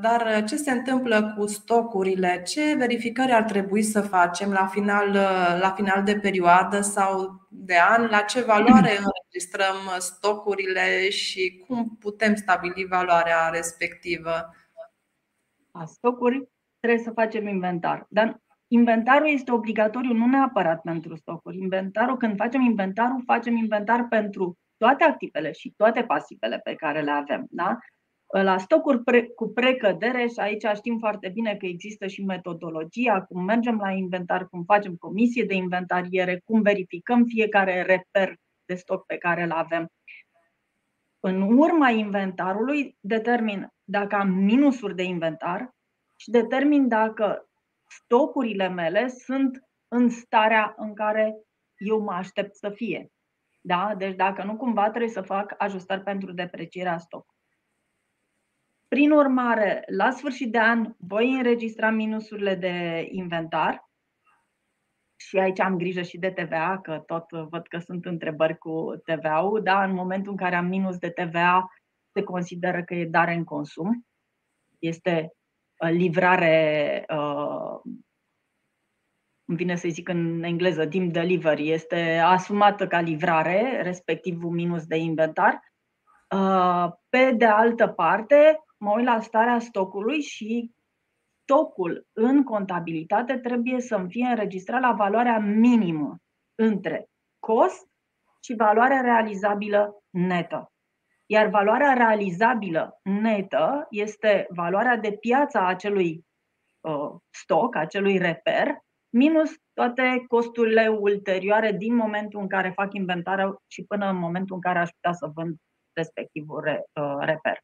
dar 0.00 0.44
ce 0.44 0.56
se 0.56 0.70
întâmplă 0.70 1.34
cu 1.36 1.46
stocurile? 1.46 2.42
Ce 2.46 2.74
verificări 2.74 3.32
ar 3.32 3.42
trebui 3.42 3.82
să 3.82 4.00
facem 4.00 4.52
la 4.52 4.66
final, 4.66 5.08
uh, 5.08 5.58
la 5.60 5.72
final 5.76 6.02
de 6.02 6.16
perioadă 6.16 6.80
sau 6.80 7.40
de 7.50 7.76
an? 7.88 8.08
La 8.10 8.20
ce 8.20 8.42
valoare 8.42 8.90
înregistrăm 9.04 9.98
stocurile 9.98 11.10
și 11.10 11.64
cum 11.66 11.96
putem 12.00 12.34
stabili 12.34 12.86
valoarea 12.90 13.48
respectivă? 13.48 14.54
a 15.74 15.84
stocuri, 15.84 16.48
trebuie 16.80 17.04
să 17.04 17.10
facem 17.10 17.46
inventar. 17.46 18.06
Dar 18.08 18.40
inventarul 18.68 19.28
este 19.28 19.52
obligatoriu 19.52 20.12
nu 20.12 20.26
neapărat 20.26 20.80
pentru 20.80 21.16
stocuri. 21.16 21.58
Inventarul, 21.58 22.16
când 22.16 22.36
facem 22.36 22.60
inventarul, 22.60 23.22
facem 23.26 23.56
inventar 23.56 24.06
pentru 24.08 24.58
toate 24.76 25.04
activele 25.04 25.52
și 25.52 25.72
toate 25.76 26.02
pasivele 26.02 26.58
pe 26.58 26.74
care 26.74 27.02
le 27.02 27.10
avem. 27.10 27.46
Da? 27.50 27.78
La 28.42 28.58
stocuri 28.58 29.02
pre, 29.02 29.26
cu 29.26 29.48
precădere 29.48 30.26
și 30.26 30.38
aici 30.40 30.64
știm 30.74 30.98
foarte 30.98 31.28
bine 31.28 31.56
că 31.56 31.66
există 31.66 32.06
și 32.06 32.24
metodologia, 32.24 33.22
cum 33.22 33.44
mergem 33.44 33.76
la 33.76 33.90
inventar, 33.90 34.48
cum 34.48 34.62
facem 34.64 34.96
comisie 34.96 35.44
de 35.44 35.54
inventariere, 35.54 36.40
cum 36.44 36.62
verificăm 36.62 37.24
fiecare 37.24 37.82
reper 37.82 38.34
de 38.64 38.74
stoc 38.74 39.06
pe 39.06 39.16
care 39.16 39.42
îl 39.42 39.50
avem. 39.50 39.88
În 41.20 41.58
urma 41.58 41.90
inventarului 41.90 42.96
determin 43.00 43.68
dacă 43.84 44.16
am 44.16 44.28
minusuri 44.28 44.94
de 44.94 45.02
inventar 45.02 45.70
și 46.16 46.30
determin 46.30 46.88
dacă 46.88 47.48
stocurile 47.88 48.68
mele 48.68 49.08
sunt 49.08 49.60
în 49.88 50.08
starea 50.08 50.74
în 50.76 50.94
care 50.94 51.34
eu 51.76 52.00
mă 52.00 52.12
aștept 52.12 52.54
să 52.56 52.70
fie. 52.70 53.08
Da? 53.60 53.94
Deci 53.98 54.14
dacă 54.14 54.44
nu 54.44 54.56
cumva 54.56 54.90
trebuie 54.90 55.10
să 55.10 55.20
fac 55.20 55.54
ajustări 55.58 56.02
pentru 56.02 56.32
deprecierea 56.32 56.98
stocului. 56.98 57.33
Prin 58.94 59.10
urmare, 59.10 59.82
la 59.86 60.10
sfârșit 60.10 60.52
de 60.52 60.58
an 60.58 60.94
voi 60.98 61.32
înregistra 61.32 61.90
minusurile 61.90 62.54
de 62.54 63.06
inventar 63.10 63.90
și 65.16 65.38
aici 65.38 65.60
am 65.60 65.76
grijă 65.76 66.02
și 66.02 66.18
de 66.18 66.30
TVA, 66.30 66.80
că 66.82 67.02
tot 67.06 67.30
văd 67.30 67.66
că 67.66 67.78
sunt 67.78 68.04
întrebări 68.04 68.58
cu 68.58 69.02
TVA-ul. 69.04 69.62
Da? 69.62 69.84
În 69.84 69.94
momentul 69.94 70.30
în 70.30 70.36
care 70.36 70.54
am 70.54 70.66
minus 70.66 70.96
de 70.96 71.10
TVA, 71.10 71.68
se 72.12 72.22
consideră 72.22 72.82
că 72.84 72.94
e 72.94 73.06
dare 73.06 73.34
în 73.34 73.44
consum. 73.44 74.06
Este 74.78 75.32
uh, 75.78 75.90
livrare, 75.90 77.04
uh, 77.08 77.92
îmi 79.44 79.56
vine 79.56 79.76
să 79.76 79.88
zic 79.88 80.08
în 80.08 80.42
engleză, 80.42 80.84
dim 80.84 81.08
delivery, 81.08 81.70
este 81.70 82.18
asumată 82.18 82.86
ca 82.86 83.00
livrare, 83.00 83.82
respectiv 83.82 84.44
un 84.44 84.54
minus 84.54 84.86
de 84.86 84.96
inventar. 84.96 85.60
Uh, 86.34 86.92
pe 87.08 87.32
de 87.36 87.44
altă 87.44 87.88
parte, 87.88 88.58
mă 88.84 88.92
uit 88.96 89.04
la 89.04 89.20
starea 89.20 89.58
stocului 89.58 90.20
și 90.20 90.72
stocul 91.42 92.06
în 92.12 92.42
contabilitate 92.42 93.38
trebuie 93.38 93.80
să-mi 93.80 94.10
fie 94.10 94.26
înregistrat 94.26 94.80
la 94.80 94.92
valoarea 94.92 95.38
minimă 95.38 96.16
între 96.54 97.06
cost 97.38 97.88
și 98.40 98.54
valoarea 98.54 99.00
realizabilă 99.00 100.02
netă. 100.10 100.72
Iar 101.26 101.48
valoarea 101.48 101.92
realizabilă 101.92 103.00
netă 103.02 103.86
este 103.90 104.46
valoarea 104.48 104.96
de 104.96 105.12
piață 105.12 105.58
a 105.58 105.66
acelui 105.66 106.26
uh, 106.80 107.10
stoc, 107.30 107.76
acelui 107.76 108.18
reper, 108.18 108.78
minus 109.08 109.50
toate 109.72 110.24
costurile 110.28 110.88
ulterioare 110.88 111.72
din 111.72 111.94
momentul 111.94 112.40
în 112.40 112.48
care 112.48 112.70
fac 112.70 112.94
inventarul 112.94 113.62
și 113.66 113.84
până 113.84 114.08
în 114.08 114.16
momentul 114.16 114.54
în 114.54 114.60
care 114.60 114.78
aș 114.78 114.90
putea 114.90 115.12
să 115.12 115.30
vând 115.34 115.56
respectivul 115.92 116.60
re, 116.60 116.82
uh, 117.00 117.16
reper. 117.18 117.58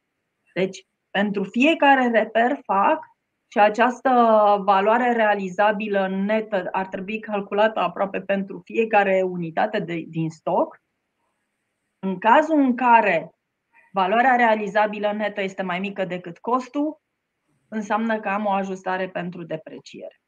Deci, 0.53 0.85
pentru 1.11 1.43
fiecare 1.43 2.07
reper 2.07 2.59
fac 2.63 3.11
și 3.47 3.59
această 3.59 4.09
valoare 4.63 5.11
realizabilă 5.11 6.07
netă 6.07 6.67
ar 6.71 6.87
trebui 6.87 7.19
calculată 7.19 7.79
aproape 7.79 8.21
pentru 8.21 8.61
fiecare 8.63 9.21
unitate 9.21 9.79
de, 9.79 10.03
din 10.07 10.29
stoc. 10.29 10.81
În 11.99 12.17
cazul 12.17 12.59
în 12.59 12.75
care 12.75 13.31
valoarea 13.91 14.35
realizabilă 14.35 15.11
netă 15.11 15.41
este 15.41 15.61
mai 15.61 15.79
mică 15.79 16.05
decât 16.05 16.37
costul, 16.37 17.01
înseamnă 17.69 18.19
că 18.19 18.29
am 18.29 18.45
o 18.45 18.51
ajustare 18.51 19.09
pentru 19.09 19.43
depreciere. 19.43 20.21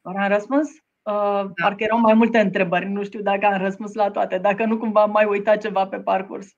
Doar 0.00 0.16
am 0.16 0.28
răspuns? 0.28 0.68
Uh, 0.70 1.12
da. 1.12 1.52
Parcă 1.62 1.84
erau 1.84 1.98
mai 1.98 2.14
multe 2.14 2.40
întrebări, 2.40 2.86
nu 2.86 3.04
știu 3.04 3.22
dacă 3.22 3.46
am 3.46 3.58
răspuns 3.58 3.94
la 3.94 4.10
toate, 4.10 4.38
dacă 4.38 4.64
nu 4.64 4.78
cumva 4.78 5.02
am 5.02 5.10
mai 5.10 5.24
uitat 5.24 5.60
ceva 5.60 5.86
pe 5.86 6.00
parcurs. 6.00 6.56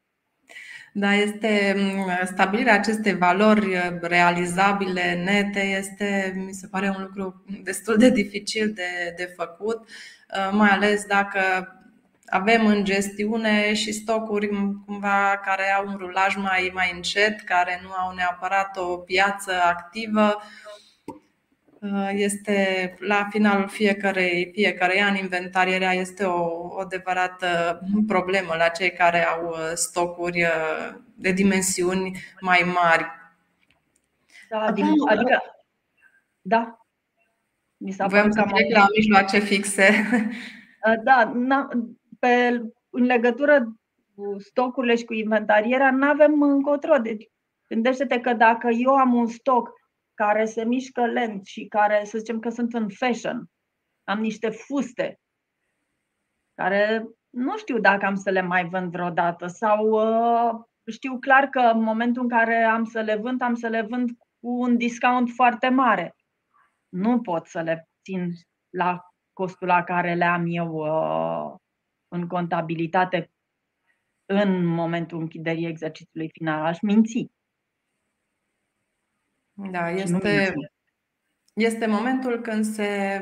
Da, 1.00 1.14
este 1.14 1.76
stabilirea 2.24 2.74
acestei 2.74 3.14
valori 3.14 3.76
realizabile, 4.00 5.22
nete, 5.24 5.60
este, 5.60 6.32
mi 6.46 6.52
se 6.52 6.66
pare 6.66 6.88
un 6.88 7.02
lucru 7.02 7.44
destul 7.62 7.96
de 7.96 8.10
dificil 8.10 8.72
de, 8.74 9.14
de 9.16 9.34
făcut, 9.36 9.78
uh, 9.78 10.48
mai 10.52 10.70
ales 10.70 11.04
dacă 11.04 11.40
avem 12.26 12.66
în 12.66 12.84
gestiune 12.84 13.74
și 13.74 13.92
stocuri 13.92 14.48
cumva 14.86 15.40
care 15.44 15.72
au 15.72 15.86
un 15.86 15.96
rulaj 15.98 16.36
mai, 16.36 16.70
mai 16.74 16.92
încet, 16.94 17.40
care 17.40 17.80
nu 17.82 17.90
au 17.92 18.14
neapărat 18.14 18.76
o 18.76 18.96
piață 18.96 19.52
activă. 19.66 20.42
Uh, 21.80 22.10
este 22.12 22.94
la 22.98 23.26
finalul 23.30 23.68
fiecarei, 23.68 24.50
fiecarei 24.52 25.02
an, 25.02 25.14
inventarierea 25.14 25.92
este 25.92 26.24
o, 26.24 26.40
o 26.68 26.78
adevărată 26.80 27.80
problemă 28.06 28.54
la 28.56 28.68
cei 28.68 28.92
care 28.92 29.26
au 29.26 29.48
uh, 29.48 29.70
stocuri 29.74 30.42
uh, 30.42 30.94
de 31.14 31.32
dimensiuni 31.32 32.18
mai 32.40 32.72
mari. 32.74 33.06
Da, 34.48 34.60
Acum, 34.60 35.08
adică, 35.08 35.42
da. 36.40 36.78
Mi 37.76 37.92
s-a 37.92 38.06
Voiam 38.06 38.30
să 38.30 38.44
trec 38.52 38.76
la 38.76 38.86
mijloace 38.96 39.38
fixe. 39.38 39.88
Da, 41.04 41.32
pe, 42.18 42.62
în 42.90 43.04
legătură 43.04 43.76
cu 44.14 44.36
stocurile 44.38 44.94
și 44.96 45.04
cu 45.04 45.12
inventarierea, 45.12 45.90
nu 45.90 46.08
avem 46.08 46.42
încotro. 46.42 46.96
Deci, 46.96 47.28
gândește-te 47.66 48.20
că 48.20 48.32
dacă 48.32 48.68
eu 48.68 48.94
am 48.94 49.14
un 49.14 49.26
stoc 49.26 49.77
care 50.18 50.44
se 50.44 50.64
mișcă 50.64 51.06
lent 51.06 51.46
și 51.46 51.66
care, 51.66 52.04
să 52.04 52.18
zicem 52.18 52.38
că 52.38 52.48
sunt 52.48 52.74
în 52.74 52.88
fashion. 52.88 53.46
Am 54.04 54.20
niște 54.20 54.50
fuste 54.50 55.20
care 56.54 57.08
nu 57.30 57.56
știu 57.56 57.78
dacă 57.78 58.06
am 58.06 58.14
să 58.14 58.30
le 58.30 58.40
mai 58.40 58.68
vând 58.68 58.90
vreodată 58.90 59.46
sau 59.46 59.88
uh, 59.88 60.60
știu 60.90 61.18
clar 61.18 61.44
că 61.44 61.58
în 61.58 61.82
momentul 61.82 62.22
în 62.22 62.28
care 62.28 62.62
am 62.62 62.84
să 62.84 63.00
le 63.00 63.16
vând, 63.16 63.42
am 63.42 63.54
să 63.54 63.68
le 63.68 63.82
vând 63.82 64.10
cu 64.40 64.48
un 64.48 64.76
discount 64.76 65.30
foarte 65.30 65.68
mare. 65.68 66.16
Nu 66.88 67.20
pot 67.20 67.46
să 67.46 67.60
le 67.60 67.88
țin 68.04 68.30
la 68.70 69.00
costul 69.32 69.66
la 69.66 69.84
care 69.84 70.14
le 70.14 70.24
am 70.24 70.44
eu 70.46 70.72
uh, 70.72 71.54
în 72.08 72.26
contabilitate 72.26 73.30
în 74.24 74.64
momentul 74.64 75.20
închiderii 75.20 75.66
exercițiului 75.66 76.30
final. 76.32 76.64
Aș 76.64 76.80
minți. 76.80 77.30
Da, 79.60 79.90
este, 79.90 80.54
este 81.52 81.86
momentul 81.86 82.40
când 82.40 82.64
se 82.64 83.20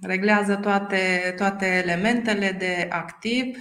reglează 0.00 0.56
toate, 0.56 1.34
toate 1.36 1.66
elementele 1.66 2.50
de 2.50 2.86
activ 2.90 3.56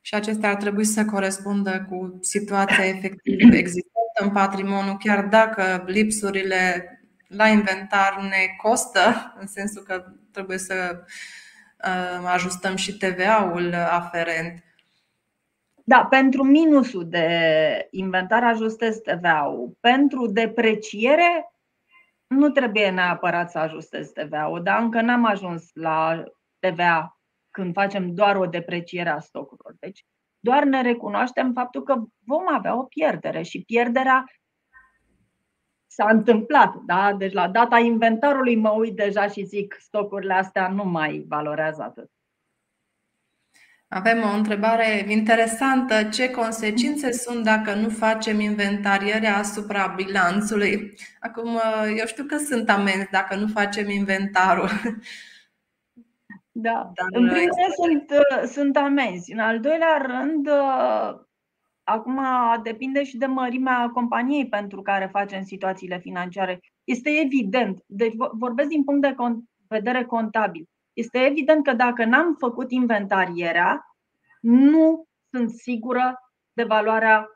și 0.00 0.14
acestea 0.14 0.48
ar 0.48 0.56
trebui 0.56 0.84
să 0.84 1.04
corespundă 1.04 1.86
cu 1.88 2.18
situația 2.20 2.86
efectivă 2.86 3.54
existentă 3.56 4.20
în 4.20 4.30
patrimoniu, 4.30 4.96
chiar 4.96 5.24
dacă 5.24 5.84
lipsurile 5.86 6.92
la 7.28 7.48
inventar 7.48 8.18
ne 8.20 8.46
costă, 8.62 9.34
în 9.40 9.46
sensul 9.46 9.82
că 9.82 10.04
trebuie 10.32 10.58
să 10.58 11.02
uh, 11.84 12.28
ajustăm 12.32 12.76
și 12.76 12.96
TVA-ul 12.96 13.74
aferent. 13.74 14.62
Da, 15.88 16.04
pentru 16.04 16.44
minusul 16.44 17.08
de 17.08 17.88
inventar 17.90 18.44
ajustez 18.44 18.96
TVA-ul. 18.96 19.76
Pentru 19.80 20.26
depreciere 20.26 21.52
nu 22.26 22.50
trebuie 22.50 22.90
neapărat 22.90 23.50
să 23.50 23.58
ajustez 23.58 24.10
TVA-ul, 24.10 24.62
dar 24.62 24.82
încă 24.82 25.00
n-am 25.00 25.24
ajuns 25.24 25.70
la 25.72 26.24
TVA 26.58 27.18
când 27.50 27.72
facem 27.72 28.14
doar 28.14 28.36
o 28.36 28.46
depreciere 28.46 29.08
a 29.08 29.18
stocurilor. 29.18 29.74
Deci 29.80 30.04
doar 30.38 30.64
ne 30.64 30.82
recunoaștem 30.82 31.52
faptul 31.52 31.82
că 31.82 32.02
vom 32.26 32.54
avea 32.54 32.78
o 32.78 32.82
pierdere 32.82 33.42
și 33.42 33.64
pierderea 33.64 34.24
s-a 35.86 36.08
întâmplat. 36.08 36.74
Da? 36.86 37.12
Deci 37.12 37.32
la 37.32 37.48
data 37.48 37.78
inventarului 37.78 38.56
mă 38.56 38.70
uit 38.70 38.96
deja 38.96 39.26
și 39.26 39.44
zic 39.44 39.76
stocurile 39.78 40.34
astea 40.34 40.68
nu 40.68 40.84
mai 40.84 41.24
valorează 41.28 41.82
atât. 41.82 42.10
Avem 43.88 44.22
o 44.22 44.36
întrebare 44.36 45.04
interesantă. 45.08 46.02
Ce 46.02 46.30
consecințe 46.30 47.12
sunt 47.12 47.44
dacă 47.44 47.74
nu 47.74 47.88
facem 47.88 48.40
inventarierea 48.40 49.36
asupra 49.36 49.86
bilanțului? 49.96 50.94
Acum, 51.20 51.60
eu 51.98 52.06
știu 52.06 52.24
că 52.24 52.36
sunt 52.36 52.70
amenzi 52.70 53.10
dacă 53.10 53.34
nu 53.34 53.46
facem 53.46 53.88
inventarul. 53.88 54.68
Da, 56.60 56.92
Dar 56.94 57.06
în 57.10 57.28
primul 57.28 57.48
rând 57.86 58.04
sunt, 58.06 58.50
sunt 58.52 58.76
amenzi. 58.76 59.32
În 59.32 59.38
al 59.38 59.60
doilea 59.60 59.96
rând, 60.06 60.48
acum 61.82 62.20
depinde 62.62 63.04
și 63.04 63.16
de 63.16 63.26
mărimea 63.26 63.90
companiei 63.92 64.48
pentru 64.48 64.82
care 64.82 65.08
facem 65.12 65.42
situațiile 65.44 65.98
financiare. 65.98 66.60
Este 66.84 67.10
evident, 67.24 67.82
deci 67.86 68.14
vorbesc 68.32 68.68
din 68.68 68.84
punct 68.84 69.00
de 69.00 69.14
vedere 69.68 70.04
contabil. 70.04 70.68
Este 70.98 71.18
evident 71.18 71.64
că 71.64 71.72
dacă 71.72 72.04
n-am 72.04 72.34
făcut 72.38 72.70
inventarierea, 72.70 73.96
nu 74.40 75.04
sunt 75.30 75.50
sigură 75.50 76.32
de 76.52 76.64
valoarea 76.64 77.28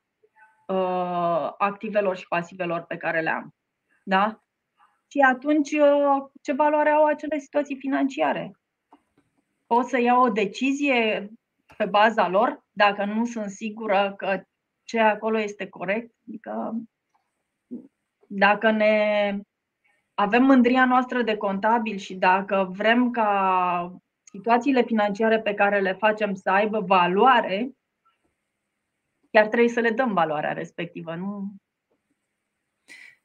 uh, 0.67 1.53
activelor 1.59 2.17
și 2.17 2.29
pasivelor 2.29 2.81
pe 2.83 2.97
care 2.97 3.21
le 3.21 3.31
am. 3.31 3.55
Da? 4.05 4.43
Și 5.07 5.19
atunci, 5.19 5.73
uh, 5.73 6.31
ce 6.43 6.53
valoare 6.53 6.91
au 6.91 7.05
acele 7.05 7.39
situații 7.39 7.77
financiare? 7.77 8.53
Pot 9.67 9.87
să 9.87 10.01
iau 10.01 10.23
o 10.23 10.31
decizie 10.31 11.31
pe 11.77 11.85
baza 11.85 12.29
lor 12.29 12.65
dacă 12.71 13.05
nu 13.05 13.25
sunt 13.25 13.51
sigură 13.51 14.15
că 14.17 14.43
ce 14.85 15.01
acolo 15.01 15.39
este 15.39 15.69
corect. 15.69 16.15
Adică 16.29 16.75
dacă 18.27 18.71
ne 18.71 19.39
avem 20.23 20.45
mândria 20.45 20.85
noastră 20.85 21.23
de 21.23 21.37
contabil 21.37 21.97
și 21.97 22.15
dacă 22.15 22.71
vrem 22.73 23.11
ca 23.11 23.97
situațiile 24.25 24.83
financiare 24.83 25.41
pe 25.41 25.55
care 25.55 25.81
le 25.81 25.93
facem 25.93 26.35
să 26.35 26.51
aibă 26.51 26.81
valoare, 26.81 27.71
chiar 29.31 29.47
trebuie 29.47 29.69
să 29.69 29.81
le 29.81 29.91
dăm 29.91 30.13
valoarea 30.13 30.53
respectivă. 30.53 31.15
Nu, 31.15 31.53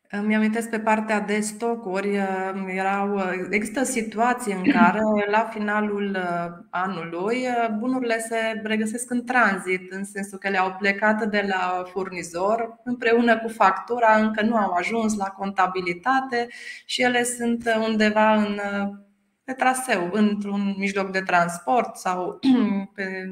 îmi 0.09 0.35
amintesc 0.35 0.69
pe 0.69 0.79
partea 0.79 1.19
de 1.19 1.39
stocuri, 1.39 2.17
uh, 2.17 2.65
erau, 2.67 3.15
uh, 3.15 3.47
există 3.49 3.83
situații 3.83 4.53
în 4.53 4.71
care 4.71 5.01
la 5.29 5.49
finalul 5.51 6.17
uh, 6.19 6.65
anului 6.69 7.47
bunurile 7.79 8.19
se 8.19 8.61
regăsesc 8.63 9.11
în 9.11 9.23
tranzit, 9.23 9.91
în 9.91 10.03
sensul 10.03 10.37
că 10.37 10.49
le-au 10.49 10.75
plecat 10.79 11.23
de 11.29 11.45
la 11.47 11.83
furnizor 11.91 12.79
împreună 12.83 13.37
cu 13.37 13.47
factura, 13.47 14.17
încă 14.17 14.41
nu 14.41 14.55
au 14.55 14.71
ajuns 14.71 15.17
la 15.17 15.25
contabilitate 15.25 16.47
și 16.85 17.01
ele 17.01 17.23
sunt 17.23 17.77
undeva 17.87 18.33
în 18.33 18.59
pe 19.47 19.53
traseu, 19.53 20.09
într-un 20.11 20.75
mijloc 20.77 21.11
de 21.11 21.21
transport 21.21 21.95
sau 21.95 22.39
pe, 22.95 23.29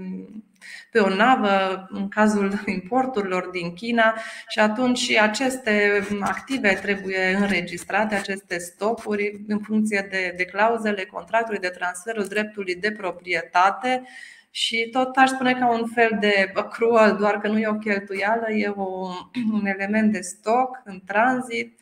pe 0.92 1.00
o 1.00 1.16
navă, 1.16 1.88
în 1.90 2.08
cazul 2.08 2.60
importurilor 2.80 3.48
din 3.48 3.74
China, 3.74 4.16
și 4.48 4.60
atunci 4.60 4.98
și 4.98 5.20
aceste 5.20 6.06
active 6.20 6.74
trebuie 6.82 7.38
înregistrate, 7.40 8.16
aceste 8.16 8.58
stocuri, 8.58 9.44
în 9.48 9.60
funcție 9.60 10.08
de, 10.10 10.34
de 10.38 10.46
clauzele 10.46 11.06
contractului 11.06 11.60
de 11.60 11.68
transferul 11.78 12.26
dreptului 12.26 12.76
de 12.76 12.92
proprietate. 12.92 14.04
Și 14.52 14.90
tot 14.92 15.16
aș 15.16 15.30
spune 15.30 15.54
ca 15.54 15.72
un 15.72 15.86
fel 15.94 16.18
de 16.20 16.52
accrual, 16.54 17.16
doar 17.16 17.38
că 17.38 17.48
nu 17.48 17.60
e 17.60 17.68
o 17.68 17.74
cheltuială, 17.74 18.52
e 18.52 18.68
o, 18.68 19.10
un 19.60 19.66
element 19.66 20.12
de 20.12 20.22
stoc 20.22 20.82
în 20.86 21.02
tranzit 21.06 21.80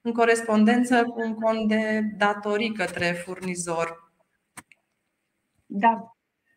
în 0.00 0.12
corespondență 0.12 1.04
cu 1.04 1.20
un 1.20 1.34
cont 1.34 1.68
de 1.68 2.00
datorii 2.16 2.72
către 2.72 3.04
furnizor. 3.04 4.12
Da. 5.66 6.12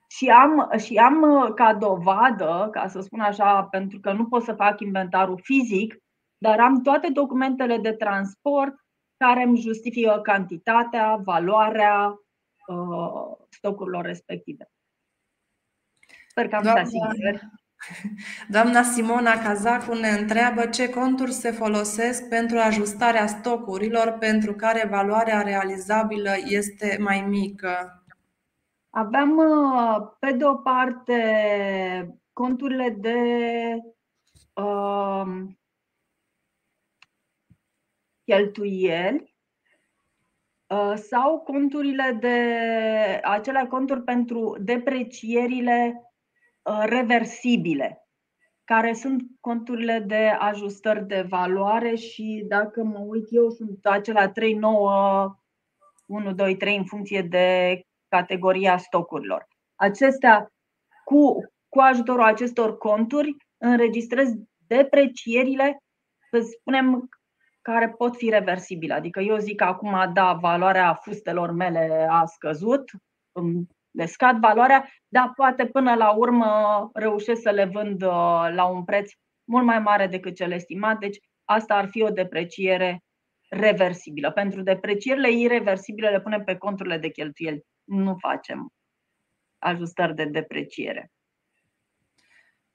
Și 0.08 0.30
am, 0.30 0.72
și 0.78 0.98
am 0.98 1.22
uh, 1.22 1.54
ca 1.54 1.74
dovadă, 1.74 2.70
ca 2.72 2.88
să 2.88 3.02
spun 3.02 3.20
așa, 3.20 3.64
pentru 3.64 4.00
că 4.00 4.12
nu 4.12 4.28
pot 4.28 4.44
să 4.44 4.54
fac 4.54 4.80
inventarul 4.80 5.40
fizic, 5.44 5.98
dar 6.38 6.60
am 6.60 6.82
toate 6.82 7.10
documentele 7.10 7.78
de 7.78 7.92
transport 7.92 8.76
care 9.18 9.44
îmi 9.44 9.60
justifică 9.60 10.20
cantitatea, 10.24 11.16
valoarea 11.16 12.20
uh, 12.68 13.38
stocurilor 13.50 14.06
respective. 14.06 14.72
Sper 16.28 16.48
că 16.48 16.56
am 16.56 16.64
Doamna, 16.64 16.82
Doamna 18.50 18.84
Simona 18.84 19.38
Cazacu 19.44 19.94
ne 19.94 20.10
întreabă 20.10 20.66
ce 20.66 20.90
conturi 20.90 21.32
se 21.32 21.52
folosesc 21.52 22.30
pentru 22.30 22.58
ajustarea 22.58 23.28
stocurilor 23.28 24.18
pentru 24.20 24.54
care 24.54 24.88
valoarea 24.88 25.42
realizabilă 25.42 26.32
este 26.46 26.98
mai 27.00 27.22
mică. 27.22 28.04
Aveam, 28.90 29.38
uh, 29.38 30.12
pe 30.20 30.32
de 30.32 30.46
o 30.46 30.56
parte, 30.56 32.20
conturile 32.34 32.90
de 32.90 33.18
uh, 34.54 35.26
cheltuieli 38.24 39.36
uh, 40.68 40.94
sau 40.96 41.40
conturile 41.40 42.18
de 42.20 42.38
acele 43.24 43.66
conturi 43.70 44.04
pentru 44.04 44.58
deprecierile 44.60 45.96
Uh, 45.96 46.11
reversibile, 46.86 48.08
care 48.64 48.94
sunt 48.94 49.24
conturile 49.40 50.00
de 50.00 50.36
ajustări 50.40 51.08
de 51.08 51.22
valoare 51.22 51.96
și 51.96 52.44
dacă 52.48 52.84
mă 52.84 53.00
uit 53.00 53.28
eu 53.30 53.50
sunt 53.50 53.86
acelea 53.86 54.30
3, 54.30 54.54
9, 54.54 55.36
1, 56.06 56.34
2, 56.34 56.58
3 56.58 56.78
în 56.78 56.86
funcție 56.86 57.22
de 57.22 57.82
categoria 58.08 58.78
stocurilor. 58.78 59.48
Acestea, 59.76 60.52
cu, 61.04 61.52
cu 61.70 61.80
ajutorul 61.80 62.24
acestor 62.24 62.78
conturi, 62.78 63.36
înregistrez 63.58 64.34
deprecierile, 64.68 65.78
să 66.30 66.40
spunem, 66.60 67.10
care 67.62 67.90
pot 67.90 68.16
fi 68.16 68.30
reversibile. 68.30 68.94
Adică 68.94 69.20
eu 69.20 69.38
zic 69.38 69.56
că 69.56 69.64
acum, 69.64 70.14
da, 70.14 70.34
valoarea 70.34 70.94
fustelor 70.94 71.52
mele 71.52 72.08
a 72.10 72.26
scăzut, 72.26 72.92
le 73.92 74.06
scad 74.06 74.40
valoarea, 74.40 74.90
dar 75.14 75.32
poate 75.36 75.66
până 75.66 75.96
la 75.96 76.12
urmă 76.12 76.90
reușesc 76.94 77.42
să 77.42 77.50
le 77.50 77.66
vând 77.66 78.02
uh, 78.02 78.50
la 78.54 78.66
un 78.66 78.84
preț 78.84 79.12
mult 79.44 79.66
mai 79.66 79.80
mare 79.80 80.08
decât 80.08 80.36
cel 80.36 80.52
estimat. 80.52 81.00
Deci 81.00 81.18
asta 81.46 81.76
ar 81.76 81.88
fi 81.88 82.02
o 82.02 82.10
depreciere 82.10 83.04
reversibilă. 83.50 84.32
Pentru 84.32 84.62
deprecierile 84.62 85.32
irreversibile 85.32 86.10
le 86.10 86.22
punem 86.22 86.44
pe 86.44 86.58
conturile 86.58 86.98
de 86.98 87.10
cheltuieli. 87.10 87.66
Nu 87.84 88.16
facem 88.18 88.70
ajustări 89.58 90.16
de 90.16 90.26
depreciere. 90.26 91.12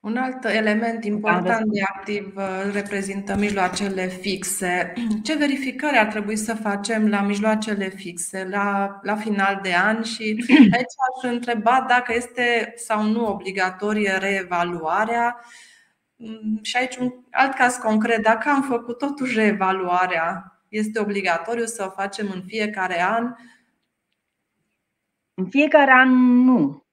Un 0.07 0.17
alt 0.17 0.45
element 0.45 1.05
important 1.05 1.73
de 1.73 1.83
activ 1.83 2.37
uh, 2.37 2.45
reprezintă 2.73 3.37
mijloacele 3.37 4.07
fixe. 4.07 4.93
Ce 5.25 5.37
verificări 5.37 5.97
ar 5.97 6.07
trebui 6.07 6.37
să 6.37 6.55
facem 6.55 7.09
la 7.09 7.23
mijloacele 7.23 7.89
fixe 7.89 8.47
la, 8.51 8.99
la 9.03 9.17
final 9.17 9.59
de 9.63 9.75
an 9.75 10.03
și 10.03 10.45
aici 10.77 10.95
aș 11.07 11.31
întreba 11.31 11.85
dacă 11.89 12.15
este 12.15 12.73
sau 12.77 13.03
nu 13.03 13.27
obligatorie 13.27 14.17
reevaluarea. 14.17 15.41
Mm, 16.17 16.59
și 16.63 16.77
aici 16.77 16.97
un 16.97 17.13
alt 17.31 17.55
caz 17.55 17.77
concret, 17.77 18.23
dacă 18.23 18.49
am 18.49 18.63
făcut 18.63 18.99
totuși 18.99 19.35
reevaluarea, 19.35 20.61
este 20.69 21.01
obligatoriu 21.01 21.65
să 21.65 21.85
o 21.87 21.91
facem 21.91 22.31
în 22.35 22.43
fiecare 22.47 23.03
an? 23.03 23.35
În 25.35 25.47
fiecare 25.49 25.91
an 25.91 26.09
nu. 26.45 26.86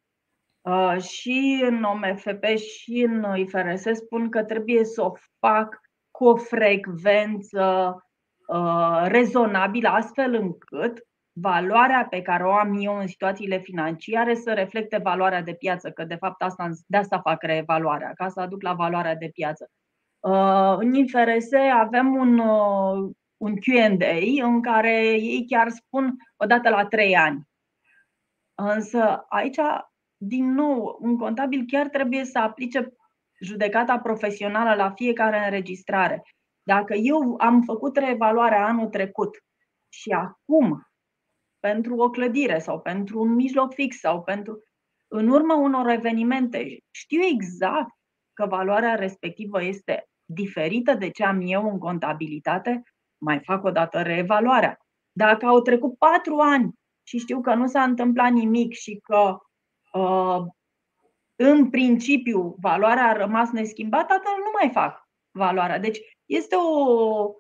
Uh, 0.64 1.02
și 1.02 1.64
în 1.66 1.84
OMFP 1.84 2.44
și 2.58 3.02
în 3.02 3.38
IFRS 3.38 3.84
spun 3.94 4.30
că 4.30 4.44
trebuie 4.44 4.86
să 4.86 5.02
o 5.02 5.12
fac 5.40 5.80
cu 6.12 6.26
o 6.26 6.36
frecvență 6.36 7.96
uh, 8.48 9.02
rezonabilă, 9.04 9.90
astfel 9.90 10.34
încât 10.34 11.08
valoarea 11.32 12.08
pe 12.10 12.22
care 12.22 12.44
o 12.44 12.52
am 12.52 12.78
eu 12.80 12.98
în 12.98 13.08
situațiile 13.08 13.58
financiare 13.58 14.36
să 14.36 14.54
reflecte 14.54 14.98
valoarea 14.98 15.42
de 15.42 15.54
piață, 15.54 15.92
că 15.92 16.04
de 16.04 16.16
fapt 16.16 16.42
asta, 16.42 16.70
de 16.88 16.98
asta 16.98 17.20
fac 17.20 17.42
reevaluarea, 17.42 18.12
ca 18.16 18.30
să 18.30 18.40
aduc 18.40 18.62
la 18.62 18.74
valoarea 18.74 19.16
de 19.16 19.30
piață. 19.34 19.70
Uh, 20.20 20.76
în 20.78 20.94
IFRS 20.94 21.50
avem 21.74 22.16
un, 22.16 22.40
un 23.38 23.56
Q&A 23.56 24.46
în 24.46 24.62
care 24.62 25.06
ei 25.06 25.46
chiar 25.48 25.70
spun 25.70 26.16
odată 26.38 26.70
la 26.70 26.86
trei 26.86 27.16
ani. 27.16 27.42
Însă 28.56 29.26
aici 29.30 29.60
din 30.28 30.54
nou, 30.54 30.98
un 31.00 31.18
contabil 31.18 31.66
chiar 31.68 31.88
trebuie 31.88 32.26
să 32.26 32.40
aplice 32.40 32.94
judecata 33.40 34.00
profesională 34.00 34.76
la 34.76 34.92
fiecare 34.92 35.44
înregistrare. 35.44 36.24
Dacă 36.64 36.94
eu 36.94 37.36
am 37.38 37.62
făcut 37.62 37.98
reevaluarea 37.98 38.66
anul 38.66 38.88
trecut 38.88 39.38
și 39.90 40.12
acum, 40.12 40.88
pentru 41.60 41.96
o 41.96 42.10
clădire 42.10 42.60
sau 42.60 42.80
pentru 42.80 43.20
un 43.20 43.34
mijloc 43.34 43.74
fix 43.74 44.00
sau 44.00 44.24
pentru. 44.24 44.64
în 45.08 45.28
urma 45.28 45.56
unor 45.56 45.90
evenimente, 45.90 46.78
știu 46.92 47.22
exact 47.22 47.92
că 48.34 48.46
valoarea 48.46 48.96
respectivă 48.96 49.64
este 49.64 50.04
diferită 50.26 50.94
de 50.94 51.10
ce 51.10 51.24
am 51.24 51.42
eu 51.42 51.70
în 51.70 51.78
contabilitate, 51.78 52.82
mai 53.18 53.40
fac 53.40 53.64
o 53.64 53.72
dată 53.72 54.02
reevaluarea. 54.02 54.78
Dacă 55.12 55.46
au 55.46 55.62
trecut 55.62 55.98
patru 55.98 56.38
ani 56.38 56.74
și 57.04 57.18
știu 57.18 57.42
că 57.42 57.54
nu 57.54 57.68
s-a 57.68 57.84
întâmplat 57.84 58.32
nimic 58.32 58.74
și 58.74 59.00
că 59.04 59.38
Uh, 59.38 59.53
în 61.36 61.70
principiu 61.70 62.56
valoarea 62.60 63.08
a 63.08 63.14
rămas 63.14 63.52
neschimbată, 63.52 64.14
atunci 64.14 64.44
nu 64.44 64.52
mai 64.62 64.70
fac 64.72 65.10
valoarea. 65.32 65.80
Deci 65.80 66.00
este 66.26 66.56
o, 66.56 67.32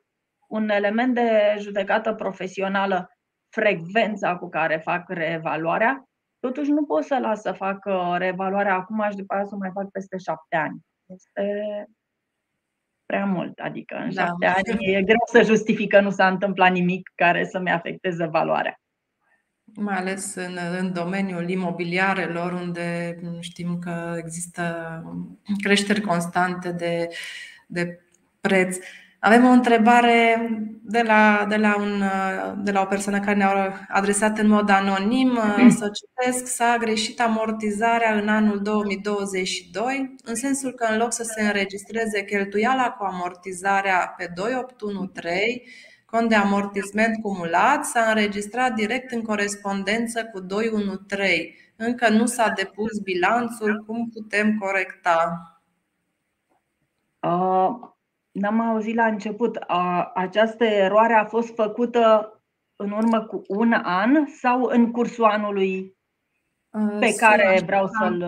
un 0.48 0.70
element 0.70 1.14
de 1.14 1.56
judecată 1.60 2.14
profesională 2.14 3.10
frecvența 3.50 4.38
cu 4.38 4.50
care 4.50 4.78
fac 4.78 5.10
reevaluarea. 5.10 6.04
Totuși 6.40 6.72
nu 6.72 6.86
pot 6.86 7.04
să 7.04 7.18
las 7.22 7.42
să 7.42 7.52
fac 7.52 7.86
uh, 7.86 8.16
reevaluarea 8.18 8.76
acum 8.76 9.06
și 9.10 9.16
după 9.16 9.34
aceea 9.34 9.48
să 9.48 9.56
o 9.56 9.58
mai 9.58 9.72
fac 9.74 9.90
peste 9.90 10.18
șapte 10.18 10.56
ani. 10.56 10.80
Este 11.06 11.86
prea 13.06 13.26
mult. 13.26 13.60
Adică 13.60 13.96
în 13.96 14.14
da. 14.14 14.26
șapte 14.26 14.46
ani 14.46 14.94
e 14.94 15.04
greu 15.04 15.24
să 15.26 15.42
justifică 15.42 16.02
nu 16.02 16.10
s-a 16.10 16.28
întâmplat 16.28 16.72
nimic 16.72 17.12
care 17.16 17.46
să-mi 17.46 17.72
afecteze 17.72 18.26
valoarea 18.26 18.83
mai 19.76 19.96
ales 19.96 20.36
în, 20.36 20.58
în 20.80 20.94
domeniul 20.94 21.50
imobiliarelor, 21.50 22.54
unde 22.54 23.20
știm 23.40 23.80
că 23.80 24.16
există 24.18 24.64
creșteri 25.62 26.02
constante 26.02 26.72
de, 26.72 27.08
de 27.68 28.00
preț. 28.42 28.78
Avem 29.20 29.46
o 29.46 29.50
întrebare 29.50 30.50
de 30.82 31.02
la, 31.02 31.46
de 31.50 31.56
la, 31.56 31.76
un, 31.76 32.04
de 32.64 32.72
la 32.72 32.82
o 32.82 32.86
persoană 32.86 33.20
care 33.20 33.38
ne-a 33.38 33.86
adresat 33.90 34.38
în 34.38 34.48
mod 34.48 34.70
anonim. 34.70 35.40
Să 35.70 35.92
citesc, 35.94 36.48
s-a 36.48 36.78
greșit 36.80 37.22
amortizarea 37.22 38.14
în 38.14 38.28
anul 38.28 38.62
2022, 38.62 40.16
în 40.24 40.36
sensul 40.36 40.72
că 40.72 40.88
în 40.92 40.98
loc 40.98 41.14
să 41.14 41.24
se 41.24 41.42
înregistreze 41.42 42.24
cheltuiala 42.24 42.90
cu 42.90 43.04
amortizarea 43.04 44.14
pe 44.18 44.32
2813, 44.36 45.62
cont 46.14 46.30
de 46.30 46.36
amortisment 46.36 47.22
cumulat, 47.22 47.86
s-a 47.86 48.10
înregistrat 48.10 48.74
direct 48.74 49.12
în 49.12 49.22
corespondență 49.22 50.26
cu 50.26 50.40
213. 50.40 51.54
Încă 51.76 52.10
nu 52.10 52.26
s-a 52.26 52.50
depus 52.50 53.00
bilanțul, 53.00 53.84
cum 53.86 54.10
putem 54.10 54.58
corecta? 54.58 55.42
Uh 57.20 57.92
N-am 58.34 58.60
auzit 58.60 58.96
la 58.96 59.06
început. 59.06 59.56
A, 59.68 60.12
această 60.14 60.64
eroare 60.64 61.14
a 61.14 61.26
fost 61.26 61.56
făcută 61.56 62.32
în 62.76 62.92
urmă 62.92 63.26
cu 63.26 63.42
un 63.48 63.74
an 63.84 64.26
sau 64.26 64.64
în 64.64 64.92
cursul 64.92 65.24
anului 65.24 65.98
pe 67.00 67.14
care 67.18 67.62
vreau 67.66 67.88
să-l. 67.88 68.26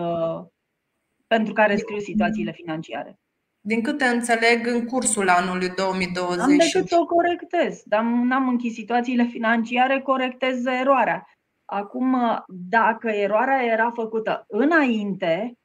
pentru 1.26 1.52
care 1.52 1.76
scriu 1.76 1.98
situațiile 1.98 2.52
financiare? 2.52 3.18
Din 3.66 3.82
câte 3.82 4.04
înțeleg, 4.04 4.66
în 4.66 4.84
cursul 4.84 5.28
anului 5.28 5.68
2020. 5.68 6.40
Am 6.40 6.56
decât 6.56 6.88
să 6.88 6.96
o 7.00 7.06
corectez. 7.06 7.82
Dar 7.84 8.02
n-am 8.02 8.48
închis 8.48 8.74
situațiile 8.74 9.24
financiare, 9.24 10.00
corectez 10.00 10.64
eroarea. 10.64 11.28
Acum, 11.64 12.16
dacă 12.46 13.08
eroarea 13.08 13.64
era 13.64 13.90
făcută 13.90 14.44
înainte, 14.48 15.58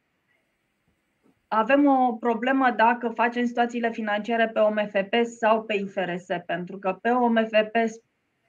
avem 1.48 1.86
o 1.86 2.14
problemă 2.14 2.72
dacă 2.72 3.10
facem 3.10 3.46
situațiile 3.46 3.92
financiare 3.92 4.48
pe 4.48 4.60
OMFP 4.60 5.14
sau 5.40 5.64
pe 5.64 5.74
IFRS, 5.74 6.26
pentru 6.46 6.78
că 6.78 6.98
pe 7.02 7.10
OMFP 7.10 7.76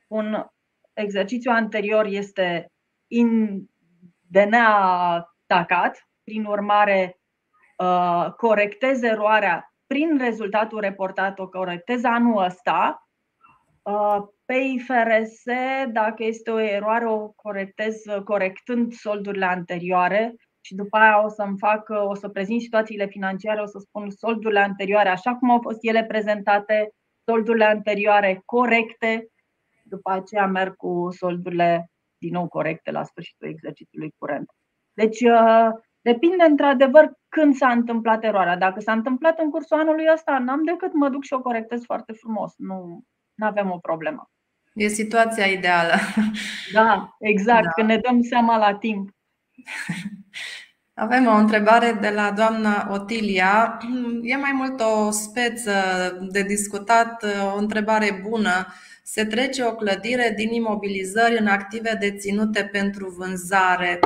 un 0.09 0.47
exercițiu 0.93 1.51
anterior 1.51 2.07
este 2.07 2.73
in, 3.07 3.61
de 4.21 4.43
neatacat, 4.43 6.09
prin 6.25 6.45
urmare 6.45 7.17
uh, 7.17 7.22
corectez 8.37 9.03
eroarea 9.03 9.73
prin 9.87 10.19
rezultatul 10.19 10.81
reportat, 10.81 11.39
o 11.39 11.49
corectez 11.49 12.05
anul 12.05 12.43
ăsta. 12.45 13.09
Uh, 13.83 14.19
pe 14.45 14.55
IFRS, 14.55 15.43
dacă 15.93 16.25
este 16.25 16.51
o 16.51 16.59
eroare, 16.59 17.07
o 17.07 17.29
corectez 17.29 18.03
corectând 18.25 18.93
soldurile 18.93 19.45
anterioare, 19.45 20.35
și 20.65 20.75
după 20.75 20.97
aia 20.97 21.25
o 21.25 21.29
să-mi 21.29 21.59
fac, 21.59 21.89
o 21.89 22.15
să 22.15 22.29
prezint 22.29 22.61
situațiile 22.61 23.07
financiare, 23.07 23.61
o 23.61 23.67
să 23.67 23.79
spun 23.79 24.11
soldurile 24.11 24.61
anterioare 24.61 25.09
așa 25.09 25.35
cum 25.35 25.51
au 25.51 25.61
fost 25.63 25.79
ele 25.81 26.05
prezentate, 26.05 26.91
soldurile 27.25 27.65
anterioare 27.65 28.43
corecte, 28.45 29.29
după 29.83 30.11
aceea 30.11 30.47
merg 30.47 30.77
cu 30.77 31.09
soldurile 31.11 31.91
din 32.19 32.33
nou 32.33 32.49
corecte 32.49 32.91
la 32.91 33.05
sfârșitul 33.05 33.49
exercițiului 33.49 34.15
curent. 34.19 34.51
Deci 34.93 35.21
uh, 35.21 35.69
depinde 36.01 36.45
într-adevăr 36.45 37.13
când 37.37 37.55
s-a 37.55 37.69
întâmplat 37.69 38.25
eroarea. 38.25 38.57
Dacă 38.57 38.81
s-a 38.81 38.93
întâmplat 38.93 39.39
în 39.39 39.51
cursul 39.51 39.79
anului 39.79 40.05
ăsta, 40.13 40.39
n-am 40.39 40.65
decât 40.65 40.93
mă 40.93 41.09
duc 41.09 41.25
și 41.25 41.33
o 41.33 41.41
corectez 41.41 41.85
foarte 41.85 42.13
frumos. 42.13 42.55
Nu 42.57 43.05
avem 43.39 43.71
o 43.71 43.79
problemă. 43.79 44.31
E 44.75 44.87
situația 44.87 45.47
ideală. 45.47 45.95
Da, 46.73 47.17
exact, 47.19 47.65
da. 47.65 47.71
când 47.71 47.89
ne 47.89 47.97
dăm 47.97 48.23
seama 48.23 48.57
la 48.57 48.75
timp. 48.75 49.11
Avem 50.95 51.27
o 51.27 51.35
întrebare 51.35 51.93
de 52.01 52.11
la 52.11 52.31
doamna 52.31 52.89
Otilia. 52.91 53.79
E 54.23 54.37
mai 54.37 54.53
mult 54.53 54.81
o 54.81 55.11
speță 55.11 55.73
de 56.31 56.43
discutat, 56.43 57.25
o 57.55 57.57
întrebare 57.57 58.23
bună. 58.29 58.67
Se 59.03 59.25
trece 59.25 59.65
o 59.65 59.75
clădire 59.75 60.33
din 60.37 60.53
imobilizări 60.53 61.39
în 61.39 61.47
active 61.47 61.97
deținute 62.01 62.69
pentru 62.73 63.15
vânzare. 63.17 63.99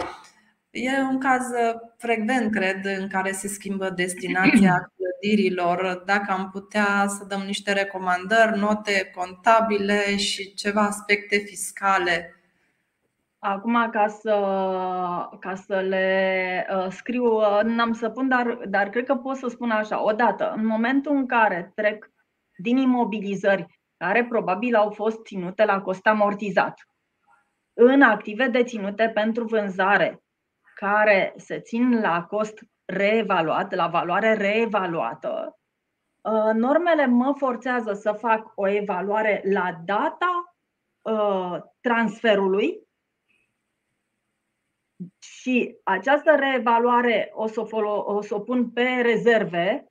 E 0.70 1.00
un 1.00 1.18
caz 1.18 1.46
frecvent, 1.98 2.52
cred, 2.52 2.84
în 2.98 3.08
care 3.08 3.32
se 3.32 3.48
schimbă 3.48 3.90
destinația 3.90 4.74
clădirilor. 4.96 6.02
Dacă 6.06 6.32
am 6.32 6.50
putea 6.52 7.06
să 7.08 7.24
dăm 7.28 7.40
niște 7.40 7.72
recomandări, 7.72 8.58
note 8.58 9.10
contabile 9.14 10.16
și 10.16 10.54
ceva 10.54 10.80
aspecte 10.80 11.36
fiscale 11.36 12.30
Acum, 13.38 13.90
ca 13.90 14.08
să, 14.08 14.30
ca 15.40 15.54
să 15.54 15.80
le 15.80 16.66
uh, 16.70 16.86
scriu, 16.90 17.24
uh, 17.24 17.60
n-am 17.64 17.92
să 17.92 18.08
pun, 18.08 18.28
dar, 18.28 18.58
dar 18.68 18.88
cred 18.88 19.04
că 19.04 19.14
pot 19.14 19.36
să 19.36 19.48
spun 19.48 19.70
așa. 19.70 20.04
Odată, 20.04 20.52
în 20.56 20.66
momentul 20.66 21.16
în 21.16 21.26
care 21.26 21.72
trec 21.74 22.10
din 22.56 22.76
imobilizări 22.76 23.66
care 23.96 24.24
probabil 24.24 24.74
au 24.74 24.90
fost 24.90 25.24
ținute 25.24 25.64
la 25.64 25.80
cost 25.80 26.06
amortizat, 26.06 26.88
în 27.72 28.02
active 28.02 28.48
deținute 28.48 29.10
pentru 29.14 29.44
vânzare, 29.44 30.22
care 30.80 31.32
se 31.36 31.60
țin 31.60 32.00
la 32.00 32.24
cost 32.24 32.58
reevaluat, 32.84 33.74
la 33.74 33.86
valoare 33.86 34.34
reevaluată, 34.34 35.58
uh, 36.22 36.54
normele 36.54 37.06
mă 37.06 37.34
forțează 37.36 37.92
să 37.92 38.12
fac 38.12 38.52
o 38.54 38.68
evaluare 38.68 39.42
la 39.44 39.80
data 39.84 40.56
uh, 41.02 41.58
transferului 41.80 42.86
și 45.18 45.76
această 45.82 46.34
reevaluare 46.34 47.30
o 47.32 47.46
să, 47.46 47.60
o, 47.60 47.66
folo- 47.66 48.04
o 48.04 48.20
să 48.20 48.34
o 48.34 48.40
pun 48.40 48.70
pe 48.70 49.00
rezerve, 49.02 49.86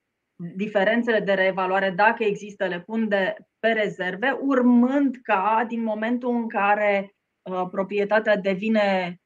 diferențele 0.55 1.19
de 1.19 1.33
reevaluare, 1.33 1.89
dacă 1.89 2.23
există, 2.23 2.67
le 2.67 2.81
pun 2.81 3.07
de, 3.07 3.35
pe 3.59 3.71
rezerve, 3.71 4.37
urmând 4.41 5.15
ca 5.23 5.65
din 5.67 5.83
momentul 5.83 6.35
în 6.35 6.49
care 6.49 7.15
uh, 7.41 7.67
proprietatea 7.71 8.37
devine 8.37 9.07
uh, 9.09 9.24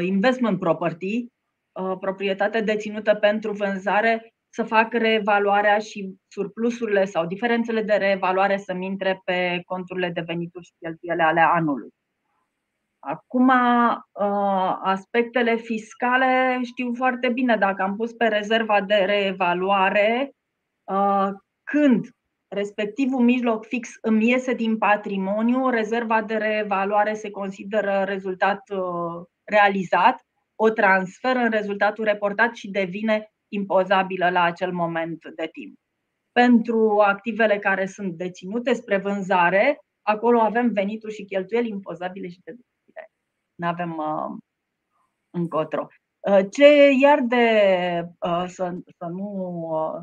investment 0.00 0.58
property, 0.58 1.26
uh, 1.72 1.96
proprietate 2.00 2.60
deținută 2.60 3.14
pentru 3.14 3.52
vânzare, 3.52 4.32
să 4.50 4.62
fac 4.62 4.92
reevaluarea 4.92 5.78
și 5.78 6.14
surplusurile 6.28 7.04
sau 7.04 7.26
diferențele 7.26 7.82
de 7.82 7.94
reevaluare 7.94 8.56
să 8.56 8.72
intre 8.80 9.20
pe 9.24 9.62
conturile 9.66 10.08
de 10.08 10.20
venituri 10.26 10.64
și 10.64 10.72
cheltuiele 10.78 11.22
ale 11.22 11.40
anului. 11.40 11.88
Acum, 12.98 13.48
uh, 13.48 14.78
aspectele 14.82 15.56
fiscale 15.56 16.60
știu 16.62 16.94
foarte 16.94 17.28
bine 17.28 17.56
dacă 17.56 17.82
am 17.82 17.96
pus 17.96 18.12
pe 18.12 18.26
rezerva 18.26 18.80
de 18.80 18.94
reevaluare, 18.94 20.32
uh, 20.84 21.28
când 21.62 22.06
respectivul 22.48 23.20
mijloc 23.20 23.66
fix 23.66 23.90
îmi 24.00 24.28
iese 24.28 24.54
din 24.54 24.78
patrimoniu, 24.78 25.68
rezerva 25.68 26.22
de 26.22 26.36
reevaluare 26.36 27.14
se 27.14 27.30
consideră 27.30 28.04
rezultat 28.06 28.60
uh, 28.70 29.26
realizat, 29.50 30.26
o 30.54 30.70
transfer 30.70 31.36
în 31.36 31.50
rezultatul 31.50 32.04
reportat 32.04 32.54
și 32.54 32.70
devine 32.70 33.32
impozabilă 33.48 34.30
la 34.30 34.42
acel 34.42 34.72
moment 34.72 35.28
de 35.36 35.48
timp. 35.52 35.78
Pentru 36.32 37.00
activele 37.00 37.58
care 37.58 37.86
sunt 37.86 38.12
deținute 38.12 38.72
spre 38.72 38.96
vânzare, 38.96 39.78
acolo 40.02 40.40
avem 40.40 40.72
venituri 40.72 41.14
și 41.14 41.24
cheltuieli 41.24 41.68
impozabile 41.68 42.28
și 42.28 42.40
deductibile 42.44 43.10
nu 43.58 43.66
avem 43.66 43.96
uh, 43.96 44.36
încotro. 45.30 45.86
Uh, 46.18 46.46
ce 46.50 46.90
iar 47.00 47.20
de 47.20 47.46
uh, 48.20 48.44
să, 48.46 48.74
să 48.98 49.06
nu 49.06 49.28
uh, 49.70 50.02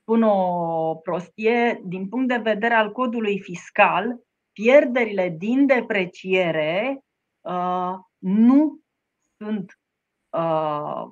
spun 0.00 0.22
o 0.22 0.94
prostie, 0.94 1.80
din 1.84 2.08
punct 2.08 2.28
de 2.28 2.36
vedere 2.36 2.74
al 2.74 2.92
codului 2.92 3.40
fiscal, 3.40 4.20
pierderile 4.52 5.28
din 5.28 5.66
depreciere 5.66 6.98
uh, 7.40 7.94
nu 8.24 8.80
sunt 9.36 9.78
uh, 10.30 11.04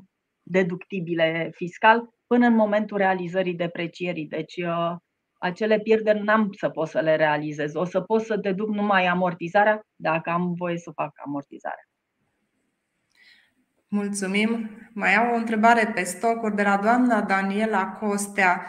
deductibile 0.42 1.50
fiscal 1.54 2.08
până 2.26 2.46
în 2.46 2.54
momentul 2.54 2.96
realizării 2.96 3.54
deprecierii. 3.54 4.26
Deci 4.26 4.56
uh, 4.56 4.96
acele 5.38 5.78
pierderi 5.78 6.22
n-am 6.22 6.52
să 6.58 6.68
pot 6.68 6.88
să 6.88 7.00
le 7.00 7.16
realizez. 7.16 7.74
O 7.74 7.84
să 7.84 8.00
pot 8.00 8.22
să 8.22 8.36
deduc 8.36 8.68
numai 8.68 9.06
amortizarea 9.06 9.86
dacă 9.96 10.30
am 10.30 10.52
voie 10.52 10.78
să 10.78 10.90
fac 10.90 11.12
amortizarea. 11.24 11.88
Mulțumim. 13.88 14.70
Mai 14.94 15.14
au 15.14 15.32
o 15.32 15.36
întrebare 15.36 15.92
pe 15.94 16.02
stocuri 16.02 16.54
de 16.54 16.62
la 16.62 16.76
doamna 16.76 17.22
Daniela 17.22 17.86
Costea. 17.86 18.66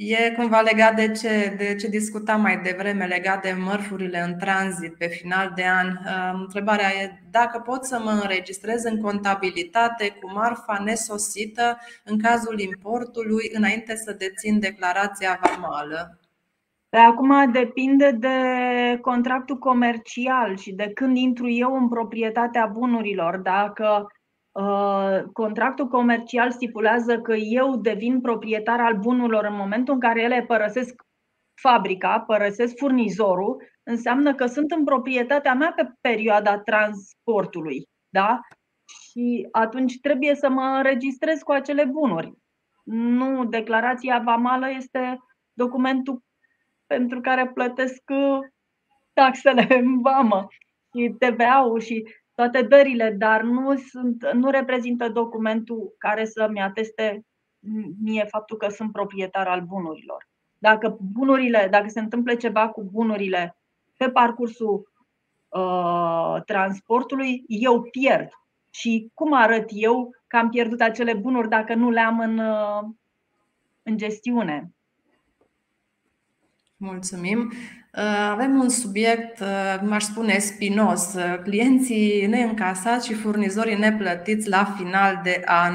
E 0.00 0.30
cumva 0.36 0.60
legat 0.60 0.94
de 0.94 1.10
ce, 1.10 1.54
de 1.56 1.74
ce 1.74 1.88
discutam 1.88 2.40
mai 2.40 2.60
devreme, 2.62 3.06
legat 3.06 3.42
de 3.42 3.56
mărfurile 3.58 4.20
în 4.20 4.38
tranzit 4.38 4.96
pe 4.96 5.06
final 5.06 5.52
de 5.54 5.64
an. 5.66 5.86
Întrebarea 6.40 6.88
e 6.88 7.10
dacă 7.30 7.58
pot 7.58 7.84
să 7.84 8.00
mă 8.04 8.10
înregistrez 8.10 8.84
în 8.84 9.00
contabilitate 9.00 10.08
cu 10.20 10.32
marfa 10.32 10.82
nesosită 10.84 11.78
în 12.04 12.18
cazul 12.18 12.60
importului 12.60 13.50
înainte 13.52 13.96
să 13.96 14.12
dețin 14.12 14.60
declarația 14.60 15.40
vamală. 15.42 16.18
Pe 16.88 16.96
acum 16.96 17.52
depinde 17.52 18.10
de 18.10 18.38
contractul 19.00 19.58
comercial 19.58 20.56
și 20.56 20.72
de 20.72 20.90
când 20.94 21.16
intru 21.16 21.48
eu 21.48 21.74
în 21.74 21.88
proprietatea 21.88 22.66
bunurilor. 22.66 23.36
Dacă 23.36 24.06
Uh, 24.10 24.17
contractul 25.32 25.88
comercial 25.88 26.50
stipulează 26.50 27.20
că 27.20 27.34
eu 27.34 27.76
devin 27.76 28.20
proprietar 28.20 28.80
al 28.80 28.96
bunurilor 28.96 29.44
în 29.44 29.54
momentul 29.54 29.94
în 29.94 30.00
care 30.00 30.22
ele 30.22 30.44
părăsesc 30.46 31.02
fabrica, 31.60 32.20
părăsesc 32.20 32.76
furnizorul, 32.76 33.62
înseamnă 33.82 34.34
că 34.34 34.46
sunt 34.46 34.70
în 34.70 34.84
proprietatea 34.84 35.54
mea 35.54 35.72
pe 35.76 35.88
perioada 36.00 36.58
transportului. 36.58 37.88
Da? 38.08 38.40
Și 38.84 39.48
atunci 39.50 40.00
trebuie 40.00 40.34
să 40.34 40.48
mă 40.48 40.80
registrez 40.82 41.40
cu 41.40 41.52
acele 41.52 41.84
bunuri. 41.84 42.32
Nu, 42.84 43.44
declarația 43.44 44.22
vamală 44.24 44.70
este 44.70 45.18
documentul 45.52 46.22
pentru 46.86 47.20
care 47.20 47.50
plătesc 47.54 48.02
uh, 48.08 48.38
taxele 49.12 49.66
în 49.80 50.00
vamă 50.00 50.46
și 50.94 51.14
TVA-ul 51.18 51.80
și 51.80 52.04
toate 52.38 52.62
dările, 52.62 53.14
dar 53.18 53.42
nu, 53.42 53.76
sunt, 53.76 54.32
nu 54.32 54.50
reprezintă 54.50 55.08
documentul 55.08 55.94
care 55.98 56.24
să-mi 56.24 56.60
ateste 56.60 57.24
mie 58.02 58.24
faptul 58.24 58.56
că 58.56 58.68
sunt 58.68 58.92
proprietar 58.92 59.46
al 59.46 59.60
bunurilor. 59.60 60.28
Dacă 60.58 60.98
bunurile, 61.12 61.68
dacă 61.70 61.88
se 61.88 62.00
întâmplă 62.00 62.34
ceva 62.34 62.68
cu 62.68 62.82
bunurile 62.92 63.56
pe 63.96 64.10
parcursul 64.10 64.92
uh, 65.48 66.36
transportului, 66.46 67.44
eu 67.46 67.82
pierd. 67.82 68.28
Și 68.70 69.10
cum 69.14 69.32
arăt 69.32 69.68
eu 69.72 70.14
că 70.26 70.36
am 70.36 70.48
pierdut 70.48 70.80
acele 70.80 71.14
bunuri 71.14 71.48
dacă 71.48 71.74
nu 71.74 71.90
le 71.90 72.00
am 72.00 72.20
în, 72.20 72.38
uh, 72.38 72.84
în 73.82 73.96
gestiune? 73.96 74.72
Mulțumim. 76.80 77.52
Uh, 77.92 78.28
avem 78.30 78.60
un 78.60 78.68
subiect, 78.68 79.40
uh, 79.40 79.80
m-aș 79.82 80.02
spune, 80.02 80.38
spinos. 80.38 81.14
Uh, 81.14 81.38
clienții 81.42 82.26
neîncasați 82.26 83.06
și 83.06 83.14
furnizorii 83.14 83.78
neplătiți 83.78 84.48
la 84.48 84.64
final 84.64 85.20
de 85.22 85.42
an. 85.44 85.74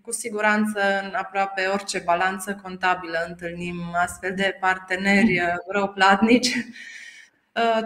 Cu 0.00 0.12
siguranță, 0.12 0.80
în 1.02 1.14
aproape 1.14 1.66
orice 1.66 2.02
balanță 2.04 2.60
contabilă 2.62 3.24
întâlnim 3.28 3.76
astfel 4.02 4.34
de 4.34 4.56
parteneri 4.60 5.40
răuplatnici. 5.68 6.56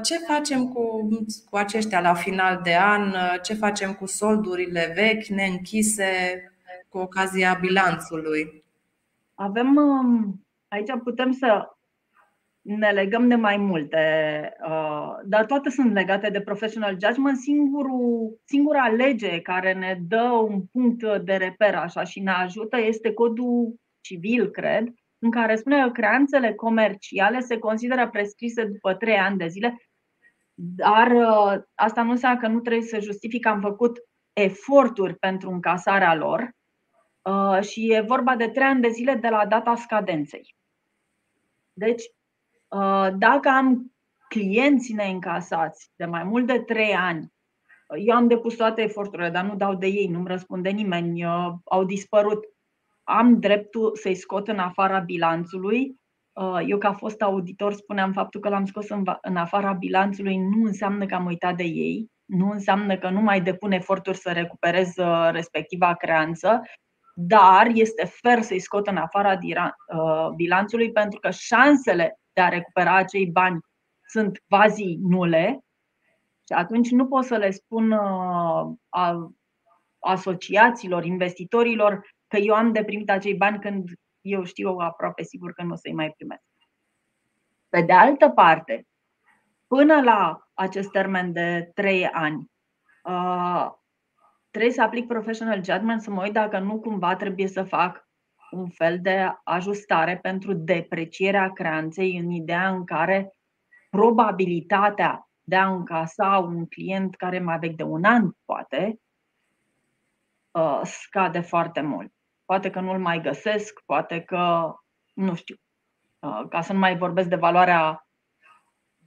Ce 0.03 0.19
facem 0.19 0.69
cu, 0.69 1.09
cu 1.51 1.57
aceștia 1.57 2.01
la 2.01 2.15
final 2.15 2.61
de 2.63 2.77
an? 2.77 3.15
Ce 3.43 3.55
facem 3.55 3.95
cu 3.95 4.07
soldurile 4.07 4.93
vechi, 4.95 5.27
neînchise, 5.27 6.43
cu 6.89 6.99
ocazia 6.99 7.59
bilanțului? 7.61 8.65
Avem, 9.35 9.77
um, 9.77 10.45
aici 10.69 10.91
putem 11.05 11.33
să 11.33 11.76
ne 12.67 12.91
legăm 12.91 13.29
de 13.29 13.35
mai 13.35 13.57
multe, 13.57 13.99
uh, 14.69 15.15
dar 15.25 15.47
toate 15.47 15.71
sunt 15.71 15.93
legate 15.93 16.31
de 16.31 16.41
professional 16.41 16.97
judgment. 17.01 17.37
Singurul, 17.37 18.41
singura 18.45 18.89
lege 18.89 19.41
care 19.41 19.73
ne 19.73 19.99
dă 20.09 20.23
un 20.49 20.63
punct 20.73 21.19
de 21.25 21.35
reper 21.35 21.75
așa 21.75 22.05
și 22.05 22.21
ne 22.21 22.31
ajută 22.31 22.77
este 22.81 23.13
codul 23.13 23.75
civil, 24.01 24.51
cred, 24.51 24.89
în 25.19 25.31
care 25.31 25.57
spune 25.57 25.83
că 25.83 25.91
creanțele 25.91 26.55
comerciale 26.55 27.41
se 27.41 27.59
consideră 27.59 28.09
prescrise 28.09 28.65
după 28.65 28.95
trei 28.95 29.17
ani 29.17 29.39
de 29.39 29.47
zile, 29.47 29.77
dar 30.55 31.11
uh, 31.11 31.63
asta 31.75 32.03
nu 32.03 32.11
înseamnă 32.11 32.41
că 32.41 32.47
nu 32.47 32.61
trebuie 32.61 32.87
să 32.87 33.01
justific 33.01 33.43
că 33.43 33.49
am 33.49 33.61
făcut 33.61 33.99
eforturi 34.33 35.15
pentru 35.15 35.51
încasarea 35.51 36.15
lor 36.15 36.51
uh, 37.23 37.61
și 37.61 37.93
e 37.93 38.01
vorba 38.01 38.37
de 38.37 38.49
trei 38.49 38.67
ani 38.67 38.81
de 38.81 38.89
zile 38.89 39.15
de 39.15 39.29
la 39.29 39.47
data 39.47 39.75
scadenței. 39.75 40.55
Deci, 41.73 42.03
Uh, 42.03 42.16
dacă 43.19 43.49
am 43.49 43.93
clienți 44.29 44.93
neîncasați 44.93 45.91
de 45.97 46.05
mai 46.05 46.25
mult 46.25 46.47
de 46.47 46.59
3 46.59 46.95
ani, 46.95 47.35
eu 47.95 48.17
am 48.17 48.27
depus 48.27 48.55
toate 48.55 48.83
eforturile, 48.83 49.31
dar 49.31 49.45
nu 49.45 49.57
dau 49.57 49.75
de 49.75 49.87
ei, 49.87 50.07
nu-mi 50.07 50.27
răspunde 50.27 50.69
nimeni, 50.69 51.25
uh, 51.25 51.53
au 51.65 51.85
dispărut. 51.85 52.45
Am 53.03 53.41
dreptul 53.41 53.97
să-i 53.97 54.15
scot 54.15 54.49
în 54.49 54.59
afara 54.59 54.99
bilanțului. 54.99 56.01
Uh, 56.33 56.59
eu, 56.67 56.79
ca 56.79 56.93
fost 56.93 57.23
auditor, 57.23 57.73
spuneam 57.73 58.13
faptul 58.13 58.41
că 58.41 58.49
l-am 58.49 58.65
scos 58.65 58.87
în 59.21 59.37
afara 59.37 59.73
bilanțului 59.73 60.37
nu 60.37 60.65
înseamnă 60.65 61.07
că 61.07 61.15
am 61.15 61.27
uitat 61.27 61.57
de 61.57 61.65
ei, 61.65 62.11
nu 62.25 62.51
înseamnă 62.51 62.97
că 62.99 63.11
nu 63.11 63.21
mai 63.21 63.41
depun 63.41 63.73
eforturi 63.73 64.17
să 64.17 64.31
recuperez 64.31 64.95
respectiva 65.31 65.95
creanță, 65.95 66.63
dar 67.15 67.67
este 67.73 68.05
fer 68.05 68.43
să-i 68.43 68.59
scot 68.59 68.87
în 68.87 68.97
afara 68.97 69.39
bilanțului 70.37 70.93
pentru 70.93 71.19
că 71.21 71.31
șansele 71.31 72.19
de 72.37 72.43
a 72.43 72.49
recupera 72.49 72.97
acei 72.97 73.27
bani 73.27 73.61
sunt 74.07 74.43
quasi 74.49 74.97
nule 75.01 75.65
și 76.47 76.53
atunci 76.53 76.91
nu 76.91 77.07
pot 77.07 77.25
să 77.25 77.37
le 77.37 77.51
spun 77.51 77.91
uh, 77.91 79.27
asociațiilor, 79.99 81.05
investitorilor 81.05 82.15
că 82.27 82.37
eu 82.37 82.55
am 82.55 82.73
de 82.73 82.85
primit 82.85 83.11
acei 83.11 83.35
bani 83.35 83.59
când 83.59 83.89
eu 84.21 84.45
știu 84.45 84.77
aproape 84.77 85.23
sigur 85.23 85.53
că 85.53 85.63
nu 85.63 85.73
o 85.73 85.77
să-i 85.77 85.93
mai 85.93 86.11
primesc. 86.11 86.43
Pe 87.69 87.81
de 87.81 87.93
altă 87.93 88.29
parte, 88.29 88.87
până 89.67 90.01
la 90.01 90.49
acest 90.55 90.91
termen 90.91 91.33
de 91.33 91.71
3 91.75 92.07
ani, 92.07 92.51
uh, 93.05 93.71
trebuie 94.51 94.73
să 94.73 94.83
aplic 94.83 95.07
professional 95.07 95.65
judgment, 95.65 96.03
să 96.03 96.11
mă 96.11 96.23
uit 96.23 96.33
dacă 96.33 96.59
nu 96.59 96.81
cumva 96.81 97.17
trebuie 97.17 97.49
să 97.49 97.63
fac 97.63 98.06
un 98.51 98.69
fel 98.69 99.01
de 99.01 99.33
ajustare 99.45 100.19
pentru 100.19 100.53
deprecierea 100.53 101.53
creanței 101.53 102.19
în 102.19 102.31
ideea 102.31 102.69
în 102.69 102.85
care 102.85 103.33
probabilitatea 103.91 105.29
de 105.43 105.57
a 105.57 105.67
încasa 105.67 106.39
un 106.39 106.67
client 106.67 107.17
care 107.17 107.39
mai 107.39 107.59
vechi 107.59 107.77
de 107.77 107.83
un 107.83 108.05
an, 108.05 108.31
poate, 108.45 109.01
uh, 110.51 110.81
scade 110.85 111.41
foarte 111.41 111.81
mult. 111.81 112.13
Poate 112.45 112.71
că 112.71 112.81
nu-l 112.81 112.99
mai 112.99 113.21
găsesc, 113.21 113.83
poate 113.85 114.21
că, 114.21 114.75
nu 115.15 115.35
știu, 115.35 115.57
uh, 116.19 116.43
ca 116.49 116.61
să 116.61 116.73
nu 116.73 116.79
mai 116.79 116.97
vorbesc 116.97 117.29
de 117.29 117.37
valoarea 117.37 118.09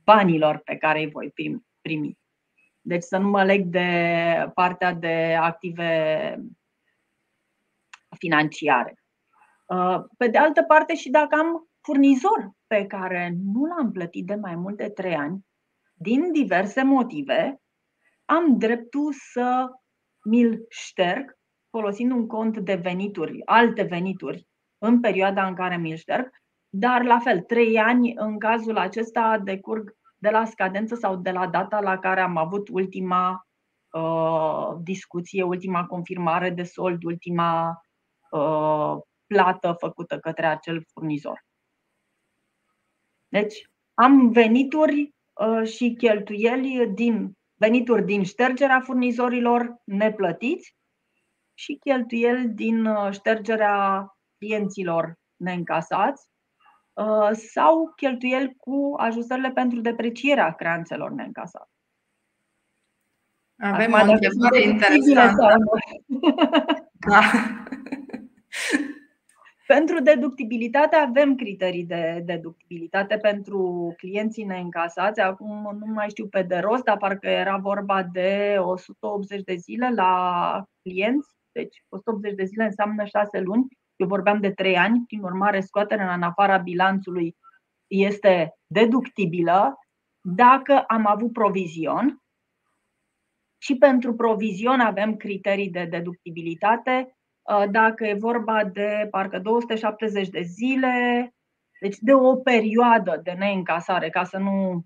banilor 0.04 0.58
pe 0.58 0.78
care 0.78 1.00
îi 1.00 1.10
voi 1.10 1.34
primi. 1.82 2.18
Deci 2.82 3.04
să 3.04 3.18
nu 3.18 3.30
mă 3.30 3.44
leg 3.44 3.66
de 3.66 4.52
partea 4.54 4.94
de 4.94 5.38
active 5.40 6.36
financiare. 8.18 8.99
Uh, 9.70 10.04
pe 10.18 10.28
de 10.28 10.38
altă 10.38 10.64
parte, 10.64 10.96
și 10.96 11.10
dacă 11.10 11.36
am 11.36 11.70
furnizor 11.82 12.52
pe 12.68 12.86
care 12.86 13.34
nu 13.54 13.66
l-am 13.66 13.92
plătit 13.92 14.26
de 14.26 14.36
mai 14.36 14.56
mult 14.56 14.78
de 14.78 14.90
trei 14.90 15.16
ani, 15.16 15.46
din 15.94 16.32
diverse 16.32 16.84
motive, 16.84 17.62
am 18.26 18.58
dreptul 18.58 19.14
să 19.34 19.68
mi-l 20.24 20.66
șterg 20.70 21.38
folosind 21.70 22.12
un 22.12 22.28
cont 22.28 22.58
de 22.58 22.76
venituri, 22.76 23.42
alte 23.46 23.84
venituri, 23.84 24.48
în 24.78 25.00
perioada 25.00 25.48
în 25.48 25.56
care 25.56 25.78
mi-l 25.78 25.96
șterg, 25.96 26.30
dar 26.70 27.04
la 27.04 27.20
fel, 27.20 27.42
trei 27.42 27.80
ani 27.80 28.14
în 28.16 28.40
cazul 28.40 28.78
acesta 28.78 29.38
decurg 29.44 29.98
de 30.18 30.30
la 30.30 30.46
scadență 30.46 30.96
sau 30.96 31.16
de 31.16 31.32
la 31.32 31.48
data 31.48 31.80
la 31.80 31.98
care 31.98 32.22
am 32.22 32.38
avut 32.38 32.70
ultima 32.72 33.48
uh, 33.92 34.78
discuție, 34.82 35.44
ultima 35.44 35.86
confirmare 35.86 36.50
de 36.50 36.64
sold, 36.64 37.04
ultima 37.04 37.82
uh, 38.32 38.98
plată 39.34 39.76
făcută 39.80 40.20
către 40.20 40.46
acel 40.46 40.84
furnizor. 40.94 41.46
Deci, 43.28 43.70
am 43.94 44.32
venituri 44.32 45.14
uh, 45.34 45.68
și 45.68 45.96
cheltuieli 45.98 46.92
din 46.94 47.38
venituri 47.56 48.06
din 48.06 48.24
ștergerea 48.24 48.82
furnizorilor 48.82 49.82
neplătiți 49.84 50.76
și 51.54 51.76
cheltuieli 51.76 52.48
din 52.48 52.86
uh, 52.86 53.12
ștergerea 53.12 54.08
clienților 54.38 55.20
neîncasați 55.36 56.28
uh, 56.94 57.30
sau 57.32 57.94
cheltuieli 57.96 58.56
cu 58.58 58.94
ajustările 58.98 59.52
pentru 59.52 59.82
deprecierea 59.82 60.54
creanțelor 60.54 61.12
neîncasate. 61.12 61.70
Avem 63.62 63.94
Acum, 63.94 64.10
o 64.10 64.12
întrebare 64.12 64.62
interesantă. 64.62 65.56
Da. 67.10 67.22
Pentru 69.76 70.02
deductibilitate 70.02 70.96
avem 70.96 71.36
criterii 71.36 71.86
de 71.86 72.22
deductibilitate 72.26 73.18
pentru 73.18 73.94
clienții 73.98 74.44
neîncasați. 74.44 75.20
Acum 75.20 75.78
nu 75.80 75.86
mai 75.94 76.10
știu 76.10 76.28
pe 76.28 76.42
de 76.42 76.58
rost, 76.58 76.84
dar 76.84 76.98
parcă 76.98 77.28
era 77.28 77.58
vorba 77.58 78.04
de 78.04 78.56
180 78.60 79.44
de 79.44 79.56
zile 79.56 79.94
la 79.94 80.64
clienți. 80.82 81.30
Deci 81.52 81.84
180 81.90 82.36
de 82.36 82.44
zile 82.44 82.64
înseamnă 82.64 83.06
6 83.06 83.40
luni. 83.40 83.68
Eu 83.96 84.08
vorbeam 84.08 84.40
de 84.40 84.52
3 84.52 84.78
ani, 84.78 85.04
prin 85.08 85.24
urmare 85.24 85.60
scoaterea 85.60 86.14
în 86.14 86.22
afara 86.22 86.58
bilanțului 86.58 87.36
este 87.88 88.54
deductibilă 88.68 89.80
dacă 90.22 90.84
am 90.88 91.06
avut 91.08 91.34
provizion. 91.34 92.22
Și 93.62 93.76
pentru 93.76 94.14
provizion 94.14 94.80
avem 94.80 95.16
criterii 95.16 95.70
de 95.70 95.86
deductibilitate 95.86 97.14
Uh, 97.14 97.19
dacă 97.72 98.06
e 98.06 98.14
vorba 98.14 98.64
de 98.64 99.08
parcă 99.12 99.40
270 99.40 100.30
de 100.30 100.42
zile, 100.42 101.34
deci 101.80 101.98
de 101.98 102.14
o 102.14 102.36
perioadă 102.36 103.20
de 103.24 103.32
neîncasare, 103.32 104.10
ca 104.10 104.24
să 104.24 104.38
nu 104.38 104.86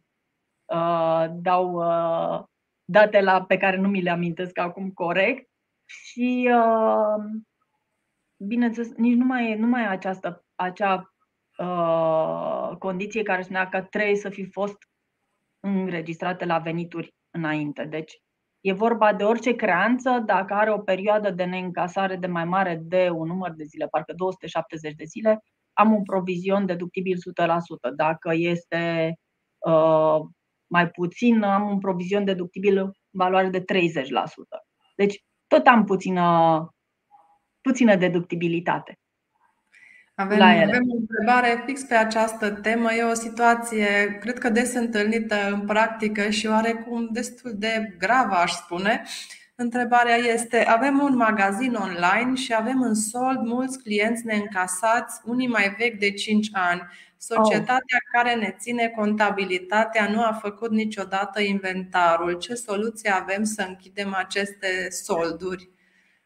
uh, 0.66 1.26
dau 1.32 1.74
uh, 1.74 2.44
date 2.86 3.22
la, 3.22 3.46
pe 3.46 3.58
care 3.58 3.78
nu 3.78 3.88
mi 3.88 4.02
le 4.02 4.10
amintesc 4.10 4.58
acum 4.58 4.92
corect. 4.92 5.50
Și, 5.86 6.50
uh, 6.52 7.42
bineînțeles, 8.38 8.92
nici 8.96 9.16
nu 9.16 9.26
mai 9.26 9.52
e, 9.52 9.56
nu 9.56 9.68
mai 9.68 9.84
e 9.84 9.88
această, 9.88 10.46
acea 10.56 11.14
uh, 11.58 12.78
condiție 12.78 13.24
care 13.24 13.42
spunea 13.42 13.70
că 13.70 13.82
trebuie 13.82 14.16
să 14.16 14.30
fi 14.30 14.46
fost 14.46 14.78
înregistrate 15.60 16.46
la 16.46 16.58
venituri 16.58 17.16
înainte. 17.30 17.86
Deci 17.86 18.23
e 18.64 18.74
vorba 18.74 19.14
de 19.14 19.24
orice 19.24 19.56
creanță, 19.56 20.24
dacă 20.26 20.54
are 20.54 20.72
o 20.72 20.78
perioadă 20.78 21.32
de 21.32 21.44
neîncasare 21.44 22.16
de 22.16 22.28
mai 22.28 22.46
mare 22.46 22.82
de 22.84 23.10
un 23.10 23.28
număr 23.28 23.52
de 23.52 23.64
zile, 23.64 23.88
parcă 23.88 24.14
270 24.16 24.94
de 24.94 25.04
zile, 25.04 25.44
am 25.74 25.94
un 25.94 26.04
provizion 26.04 26.66
deductibil 26.66 27.18
100%. 27.18 27.96
Dacă 27.96 28.32
este 28.34 29.14
uh, 29.58 30.20
mai 30.68 30.90
puțin, 30.90 31.42
am 31.42 31.70
un 31.70 31.80
provizion 31.80 32.26
deductibil 32.26 32.78
în 32.78 32.92
valoare 33.10 33.50
de 33.50 33.60
30%. 33.60 33.64
Deci 34.96 35.24
tot 35.48 35.68
am 35.68 35.84
puțină, 35.84 36.70
puțină 37.62 37.96
deductibilitate. 37.96 38.98
Avem, 40.16 40.42
avem 40.42 40.84
o 40.90 40.96
întrebare 40.96 41.64
fix 41.66 41.82
pe 41.82 41.96
această 41.96 42.50
temă. 42.50 42.94
E 42.94 43.04
o 43.04 43.14
situație, 43.14 44.18
cred 44.22 44.38
că 44.38 44.50
des 44.50 44.74
întâlnită 44.74 45.36
în 45.52 45.66
practică 45.66 46.30
și 46.30 46.48
oarecum 46.48 47.10
destul 47.12 47.52
de 47.56 47.96
gravă, 48.00 48.36
aș 48.36 48.52
spune. 48.52 49.02
Întrebarea 49.56 50.16
este, 50.16 50.66
avem 50.66 51.00
un 51.00 51.16
magazin 51.16 51.74
online 51.74 52.36
și 52.36 52.54
avem 52.54 52.82
în 52.82 52.94
sold 52.94 53.40
mulți 53.40 53.80
clienți 53.80 54.26
neîncasați, 54.26 55.22
unii 55.24 55.48
mai 55.48 55.76
vechi 55.78 56.00
de 56.00 56.12
5 56.12 56.50
ani. 56.52 56.82
Societatea 57.18 57.98
oh. 58.04 58.12
care 58.12 58.36
ne 58.36 58.56
ține 58.60 58.88
contabilitatea 58.96 60.10
nu 60.10 60.22
a 60.22 60.40
făcut 60.42 60.72
niciodată 60.72 61.42
inventarul. 61.42 62.38
Ce 62.38 62.54
soluție 62.54 63.10
avem 63.10 63.44
să 63.44 63.66
închidem 63.68 64.16
aceste 64.18 64.88
solduri? 64.90 65.73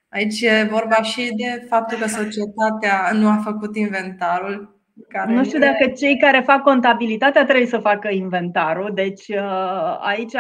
Aici 0.10 0.42
e 0.42 0.68
vorba 0.70 1.02
și 1.02 1.34
de 1.36 1.66
faptul 1.70 1.98
că 1.98 2.08
societatea 2.08 3.12
nu 3.14 3.28
a 3.28 3.38
făcut 3.44 3.76
inventarul. 3.76 4.76
Care 5.08 5.34
nu 5.34 5.44
știu 5.44 5.60
dacă 5.60 5.88
cei 5.88 6.18
care 6.18 6.40
fac 6.40 6.62
contabilitatea 6.62 7.46
trebuie 7.46 7.66
să 7.66 7.78
facă 7.78 8.10
inventarul, 8.10 8.94
deci 8.94 9.28
uh, 9.28 9.98
aici 10.00 10.34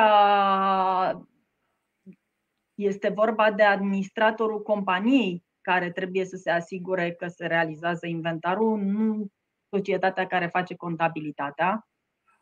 este 2.75 3.09
vorba 3.09 3.51
de 3.51 3.63
administratorul 3.63 4.61
companiei 4.61 5.45
care 5.61 5.91
trebuie 5.91 6.25
să 6.25 6.35
se 6.35 6.49
asigure 6.49 7.11
că 7.11 7.27
se 7.27 7.45
realizează 7.45 8.07
inventarul, 8.07 8.79
nu 8.79 9.27
societatea 9.69 10.27
care 10.27 10.47
face 10.47 10.75
contabilitatea, 10.75 11.87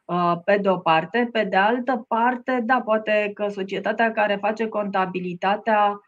uh, 0.05 0.33
pe 0.45 0.57
de 0.57 0.69
o 0.69 0.77
parte. 0.77 1.29
Pe 1.31 1.43
de 1.43 1.55
altă 1.55 2.05
parte, 2.07 2.61
da, 2.65 2.81
poate 2.81 3.31
că 3.33 3.47
societatea 3.47 4.11
care 4.11 4.35
face 4.35 4.67
contabilitatea 4.67 5.89
uh, 5.89 6.04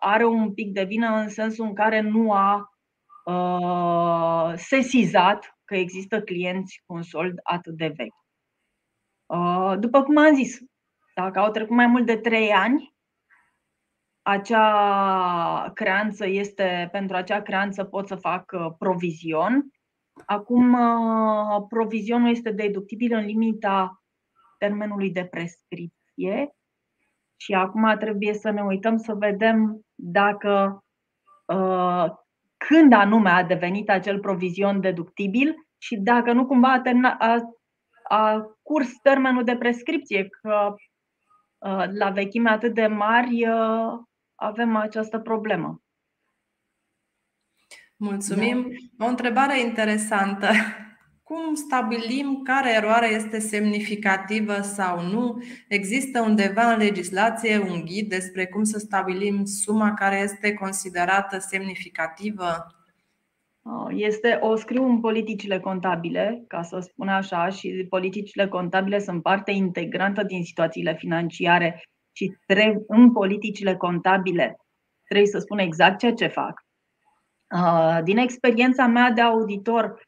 are 0.00 0.24
un 0.26 0.54
pic 0.54 0.72
de 0.72 0.84
vină 0.84 1.16
în 1.16 1.28
sensul 1.28 1.64
în 1.64 1.74
care 1.74 2.00
nu 2.00 2.32
a 2.32 2.70
uh, 3.24 4.52
sesizat 4.56 5.58
că 5.64 5.74
există 5.74 6.22
clienți 6.22 6.82
cu 6.86 6.94
un 6.94 7.02
sold 7.02 7.38
atât 7.42 7.76
de 7.76 7.92
vechi. 7.96 8.26
După 9.78 10.02
cum 10.02 10.16
am 10.16 10.34
zis, 10.34 10.58
dacă 11.14 11.38
au 11.38 11.50
trecut 11.50 11.76
mai 11.76 11.86
mult 11.86 12.06
de 12.06 12.16
3 12.16 12.52
ani, 12.52 12.94
acea 14.22 15.70
creanță 15.74 16.26
este, 16.26 16.88
pentru 16.92 17.16
acea 17.16 17.42
creanță 17.42 17.84
pot 17.84 18.06
să 18.06 18.16
fac 18.16 18.52
provizion 18.78 19.70
Acum, 20.26 20.72
uh, 20.72 21.64
provizionul 21.68 22.30
este 22.30 22.50
deductibil 22.50 23.12
în 23.12 23.24
limita 23.24 24.02
termenului 24.58 25.10
de 25.10 25.24
prescripție 25.24 26.56
și 27.40 27.52
acum 27.54 27.96
trebuie 27.98 28.34
să 28.34 28.50
ne 28.50 28.62
uităm 28.62 28.96
să 28.96 29.14
vedem 29.14 29.80
dacă 29.94 30.84
uh, 31.46 32.06
când 32.56 32.92
anume 32.92 33.30
a 33.30 33.44
devenit 33.44 33.90
acel 33.90 34.20
provizion 34.20 34.80
deductibil 34.80 35.54
și 35.78 35.96
dacă 35.96 36.32
nu 36.32 36.46
cumva 36.46 36.72
a, 36.72 36.80
termina, 36.80 37.16
a, 37.18 37.36
a 38.08 38.42
curs 38.62 38.92
termenul 39.02 39.44
de 39.44 39.56
prescripție, 39.56 40.28
că 40.28 40.74
uh, 41.58 41.84
la 41.92 42.10
vechime 42.10 42.50
atât 42.50 42.74
de 42.74 42.86
mari 42.86 43.46
avem 44.34 44.76
această 44.76 45.18
problemă. 45.18 45.82
Mulțumim. 47.96 48.72
Da. 48.96 49.04
O 49.04 49.08
întrebare 49.08 49.60
interesantă. 49.60 50.48
Cum 51.28 51.54
stabilim 51.54 52.40
care 52.44 52.74
eroare 52.74 53.06
este 53.06 53.38
semnificativă 53.38 54.60
sau 54.60 55.00
nu? 55.00 55.42
Există 55.68 56.20
undeva 56.20 56.72
în 56.72 56.78
legislație 56.78 57.58
un 57.58 57.84
ghid 57.84 58.08
despre 58.08 58.46
cum 58.46 58.64
să 58.64 58.78
stabilim 58.78 59.44
suma 59.44 59.94
care 59.94 60.20
este 60.20 60.54
considerată 60.54 61.38
semnificativă? 61.38 62.66
Este, 63.88 64.38
o 64.40 64.56
scriu 64.56 64.84
în 64.84 65.00
politicile 65.00 65.60
contabile, 65.60 66.44
ca 66.46 66.62
să 66.62 66.78
spun 66.80 67.08
așa, 67.08 67.48
și 67.48 67.86
politicile 67.88 68.48
contabile 68.48 68.98
sunt 68.98 69.22
parte 69.22 69.50
integrantă 69.50 70.22
din 70.22 70.44
situațiile 70.44 70.94
financiare 70.94 71.82
și 72.12 72.36
trebuie, 72.46 72.84
în 72.86 73.12
politicile 73.12 73.76
contabile 73.76 74.56
trebuie 75.04 75.28
să 75.28 75.38
spun 75.38 75.58
exact 75.58 75.98
ceea 75.98 76.12
ce 76.12 76.26
fac 76.26 76.66
Uh, 77.54 77.98
din 78.02 78.16
experiența 78.16 78.86
mea 78.86 79.10
de 79.10 79.20
auditor, 79.20 79.84
uh, 79.84 80.00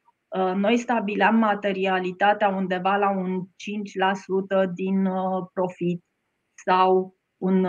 noi 0.54 0.76
stabileam 0.76 1.36
materialitatea 1.36 2.48
undeva 2.48 2.96
la 2.96 3.10
un 3.10 3.42
5% 3.42 4.72
din 4.74 5.06
uh, 5.06 5.46
profit 5.52 6.04
sau 6.64 7.14
un 7.36 7.66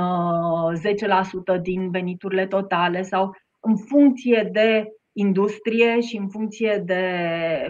10% 1.58 1.62
din 1.62 1.92
veniturile 1.92 2.48
totale 2.48 3.02
sau 3.02 3.36
în 3.60 3.78
funcție 3.78 4.50
de 4.52 4.88
industrie 5.12 6.02
și 6.02 6.18
în 6.18 6.30
funcție 6.30 6.82
de 6.86 7.04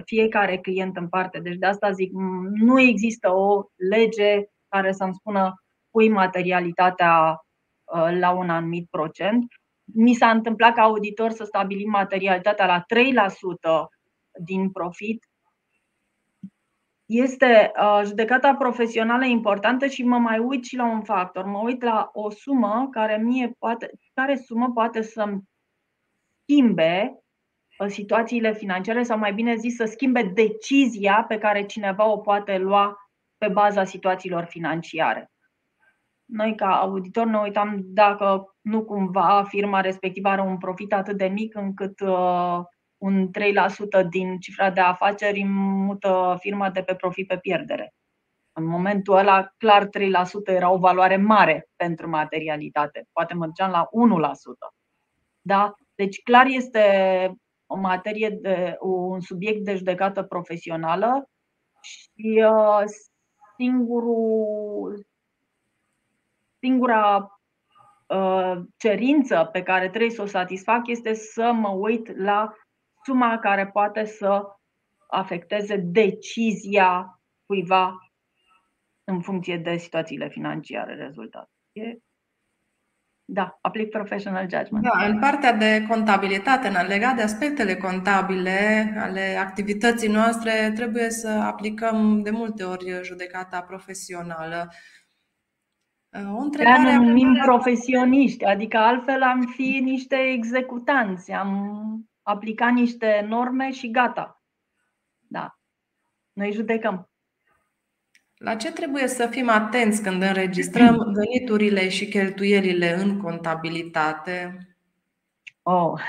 fiecare 0.06 0.58
client 0.58 0.98
în 0.98 1.10
parte. 1.10 1.40
Deci 1.40 1.56
de 1.56 1.66
asta 1.66 1.92
zic, 1.92 2.12
nu 2.54 2.80
există 2.80 3.30
o 3.30 3.64
lege 3.90 4.44
care 4.68 4.92
să-mi 4.92 5.14
spună 5.14 5.54
pui 5.92 6.10
materialitatea 6.10 7.46
la 8.20 8.32
un 8.32 8.50
anumit 8.50 8.88
procent 8.90 9.46
mi 9.94 10.14
s-a 10.14 10.30
întâmplat 10.30 10.74
ca 10.74 10.82
auditor 10.82 11.30
să 11.30 11.44
stabilim 11.44 11.90
materialitatea 11.90 12.66
la 12.66 12.80
3% 12.80 12.86
din 14.44 14.72
profit. 14.72 15.26
Este 17.06 17.72
uh, 17.76 18.02
judecata 18.06 18.56
profesională 18.56 19.26
importantă 19.26 19.88
și 19.88 20.04
mă 20.04 20.18
mai 20.18 20.40
uit 20.40 20.64
și 20.64 20.76
la 20.76 20.86
un 20.86 21.02
factor. 21.02 21.46
Mă 21.46 21.58
uit 21.58 21.84
la 21.84 22.10
o 22.14 22.30
sumă 22.30 22.88
care 22.92 23.18
mie 23.18 23.56
poate, 23.60 23.92
care 24.14 24.36
sumă 24.36 24.72
poate 24.72 25.02
să 25.02 25.38
schimbe 26.42 27.24
uh, 27.80 27.88
situațiile 27.88 28.54
financiare 28.54 29.04
sau 29.04 29.18
mai 29.18 29.34
bine 29.34 29.56
zis 29.56 29.76
să 29.76 29.86
schimbe 29.86 30.24
decizia 30.24 31.26
pe 31.28 31.38
care 31.38 31.66
cineva 31.66 32.06
o 32.12 32.18
poate 32.18 32.58
lua 32.58 32.96
pe 33.38 33.48
baza 33.48 33.84
situațiilor 33.84 34.44
financiare. 34.44 35.32
Noi 36.26 36.56
ca 36.56 36.80
auditor 36.80 37.26
ne 37.26 37.38
uitam 37.38 37.80
dacă 37.84 38.56
nu 38.62 38.84
cumva 38.84 39.44
firma 39.48 39.82
respectivă 39.82 40.28
are 40.28 40.42
un 40.42 40.58
profit 40.58 40.94
atât 40.94 41.18
de 41.18 41.28
mic 41.28 41.56
încât 41.56 42.00
uh, 42.00 42.60
un 43.02 43.30
3% 43.30 44.10
din 44.10 44.38
cifra 44.40 44.72
de 44.72 44.80
afaceri 44.80 45.44
mută 45.46 46.38
firma 46.40 46.70
de 46.70 46.82
pe 46.82 46.96
profit 46.96 47.28
pe 47.28 47.38
pierdere. 47.38 47.94
În 48.54 48.66
momentul 48.66 49.18
ăla, 49.18 49.54
clar 49.58 49.86
3% 49.86 49.90
era 50.46 50.72
o 50.72 50.78
valoare 50.78 51.18
mare 51.18 51.70
pentru 51.76 52.10
materialitate. 52.10 53.08
Poate 53.12 53.34
mergeam 53.34 53.72
la 53.72 53.88
1%. 53.88 53.90
Da? 55.42 55.74
Deci 55.96 56.22
clar 56.22 56.46
este 56.46 56.82
o 57.66 57.76
materie 57.76 58.30
de 58.30 58.76
un 58.80 59.20
subiect 59.20 59.66
de 59.66 59.76
judecată 59.76 60.24
profesională 60.24 61.30
și 61.82 62.44
uh, 62.46 62.84
singurul, 63.58 65.06
singura 66.60 67.32
Uh, 68.12 68.62
cerință 68.78 69.50
pe 69.52 69.64
care 69.64 69.90
trebuie 69.90 70.10
să 70.10 70.22
o 70.22 70.26
satisfac 70.26 70.88
este 70.88 71.14
să 71.14 71.52
mă 71.54 71.70
uit 71.70 72.18
la 72.18 72.54
suma 73.04 73.40
care 73.40 73.68
poate 73.68 74.06
să 74.06 74.44
afecteze 75.08 75.76
decizia 75.76 77.20
cuiva 77.46 77.96
în 79.04 79.22
funcție 79.22 79.58
de 79.58 79.78
situațiile 79.78 80.30
financiare 80.30 80.96
rezultate. 80.96 81.50
Da, 83.26 83.58
aplic 83.62 83.90
professional 83.90 84.50
judgment. 84.50 84.84
Da, 84.84 85.06
în 85.06 85.20
partea 85.20 85.54
de 85.54 85.86
contabilitate, 85.90 86.68
în 86.68 86.88
legat 86.88 87.16
de 87.16 87.22
aspectele 87.22 87.76
contabile 87.76 88.94
ale 88.98 89.36
activității 89.40 90.10
noastre, 90.10 90.72
trebuie 90.76 91.10
să 91.10 91.28
aplicăm 91.28 92.22
de 92.22 92.30
multe 92.30 92.64
ori 92.64 93.04
judecata 93.04 93.62
profesională. 93.62 94.68
O 96.34 96.38
întrebare 96.38 96.82
ne 96.82 96.96
numim 96.96 97.42
profesioniști, 97.42 98.46
adică 98.46 98.78
altfel 98.78 99.22
am 99.22 99.42
fi 99.42 99.80
niște 99.84 100.16
executanți, 100.16 101.32
am 101.32 102.11
aplicat 102.32 102.72
niște 102.72 103.26
norme 103.28 103.72
și 103.72 103.92
gata. 103.92 104.44
Da. 105.18 105.60
Noi 106.34 106.52
judecăm. 106.52 107.10
La 108.36 108.56
ce 108.56 108.72
trebuie 108.72 109.08
să 109.08 109.28
fim 109.28 109.50
atenți 109.50 110.04
când 110.04 110.22
înregistrăm 110.22 110.96
veniturile 111.20 111.90
și 111.90 112.08
cheltuielile 112.08 112.94
în 112.94 113.22
contabilitate? 113.22 114.58
Oh. 115.62 116.02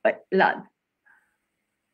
Păi, 0.00 0.24
la 0.28 0.68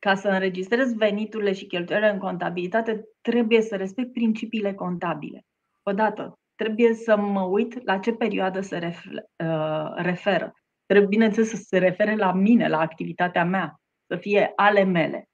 ca 0.05 0.15
să 0.15 0.29
înregistrez 0.29 0.95
veniturile 0.95 1.53
și 1.53 1.67
cheltuielile 1.67 2.11
în 2.11 2.19
contabilitate, 2.19 3.05
trebuie 3.21 3.61
să 3.61 3.77
respect 3.77 4.13
principiile 4.13 4.75
contabile. 4.75 5.45
Odată, 5.83 6.39
trebuie 6.55 6.95
să 6.95 7.17
mă 7.17 7.43
uit 7.43 7.85
la 7.85 7.99
ce 7.99 8.13
perioadă 8.13 8.61
se 8.61 8.95
uh, 9.37 9.93
referă. 9.95 10.55
Trebuie, 10.87 11.09
bineînțeles, 11.09 11.49
să 11.49 11.57
se 11.57 11.79
refere 11.79 12.17
la 12.17 12.33
mine, 12.33 12.69
la 12.69 12.79
activitatea 12.79 13.45
mea, 13.45 13.81
să 14.07 14.17
fie 14.17 14.53
ale 14.57 14.83
mele. 14.83 15.29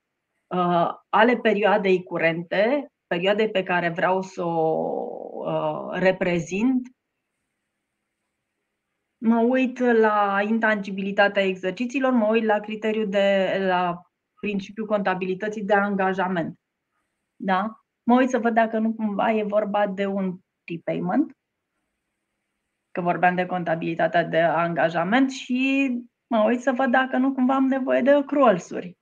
Uh, 0.54 0.88
ale 1.08 1.36
perioadei 1.36 2.02
curente, 2.02 2.86
perioadei 3.06 3.50
pe 3.50 3.62
care 3.62 3.88
vreau 3.88 4.22
să 4.22 4.42
o 4.44 4.90
uh, 5.44 5.98
reprezint, 5.98 6.88
mă 9.22 9.40
uit 9.40 9.78
la 9.78 10.40
intangibilitatea 10.48 11.42
exercițiilor, 11.42 12.12
mă 12.12 12.26
uit 12.26 12.44
la 12.44 12.60
criteriul 12.60 13.08
de 13.08 13.56
la 13.66 14.00
principiul 14.40 14.86
contabilității 14.86 15.64
de 15.64 15.74
angajament. 15.74 16.58
Da? 17.36 17.80
Mă 18.02 18.14
uit 18.14 18.28
să 18.28 18.38
văd 18.38 18.54
dacă 18.54 18.78
nu 18.78 18.94
cumva 18.94 19.32
e 19.32 19.42
vorba 19.42 19.86
de 19.86 20.06
un 20.06 20.38
prepayment, 20.64 21.32
că 22.92 23.00
vorbeam 23.00 23.34
de 23.34 23.46
contabilitatea 23.46 24.24
de 24.24 24.40
angajament 24.40 25.30
și 25.30 25.90
mă 26.26 26.44
uit 26.46 26.60
să 26.60 26.72
văd 26.72 26.90
dacă 26.90 27.16
nu 27.16 27.32
cumva 27.32 27.54
am 27.54 27.66
nevoie 27.66 28.00
de 28.00 28.10
accruals-uri. 28.10 28.98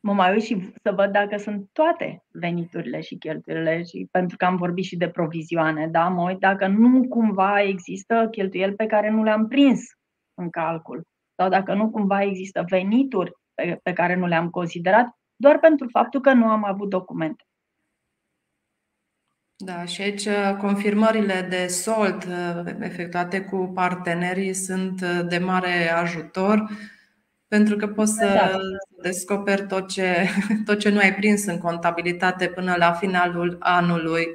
Mă 0.00 0.12
mai 0.12 0.32
uit 0.32 0.42
și 0.42 0.72
să 0.82 0.92
văd 0.92 1.12
dacă 1.12 1.36
sunt 1.36 1.68
toate 1.72 2.24
veniturile 2.32 3.00
și 3.00 3.16
cheltuielile, 3.16 3.82
și, 3.82 4.08
pentru 4.10 4.36
că 4.36 4.44
am 4.44 4.56
vorbit 4.56 4.84
și 4.84 4.96
de 4.96 5.08
provizioane, 5.08 5.86
da? 5.86 6.08
Mă 6.08 6.22
uit 6.22 6.38
dacă 6.38 6.66
nu 6.66 7.08
cumva 7.08 7.62
există 7.62 8.28
cheltuieli 8.30 8.74
pe 8.74 8.86
care 8.86 9.10
nu 9.10 9.22
le-am 9.22 9.48
prins 9.48 9.80
în 10.34 10.50
calcul 10.50 11.06
sau 11.34 11.48
dacă 11.48 11.74
nu 11.74 11.90
cumva 11.90 12.22
există 12.22 12.64
venituri 12.68 13.32
pe, 13.54 13.78
pe 13.82 13.92
care 13.92 14.14
nu 14.14 14.26
le-am 14.26 14.50
considerat, 14.50 15.06
doar 15.36 15.58
pentru 15.58 15.88
faptul 15.88 16.20
că 16.20 16.32
nu 16.32 16.46
am 16.48 16.64
avut 16.64 16.88
documente. 16.88 17.44
Da, 19.64 19.84
și 19.84 20.02
aici 20.02 20.24
uh, 20.24 20.56
confirmările 20.58 21.46
de 21.50 21.66
sold 21.66 22.24
uh, 22.24 22.72
efectuate 22.80 23.40
cu 23.40 23.70
partenerii 23.74 24.54
sunt 24.54 25.00
uh, 25.00 25.20
de 25.28 25.38
mare 25.38 25.92
ajutor 25.92 26.70
pentru 27.48 27.76
că 27.76 27.86
poți 27.86 28.12
să 28.12 28.24
da. 28.24 28.58
descoperi 29.02 29.66
tot 29.66 29.88
ce, 29.88 30.28
tot 30.66 30.78
ce 30.78 30.88
nu 30.88 30.98
ai 30.98 31.14
prins 31.14 31.44
în 31.44 31.58
contabilitate 31.58 32.46
până 32.46 32.74
la 32.78 32.92
finalul 32.92 33.56
anului. 33.60 34.26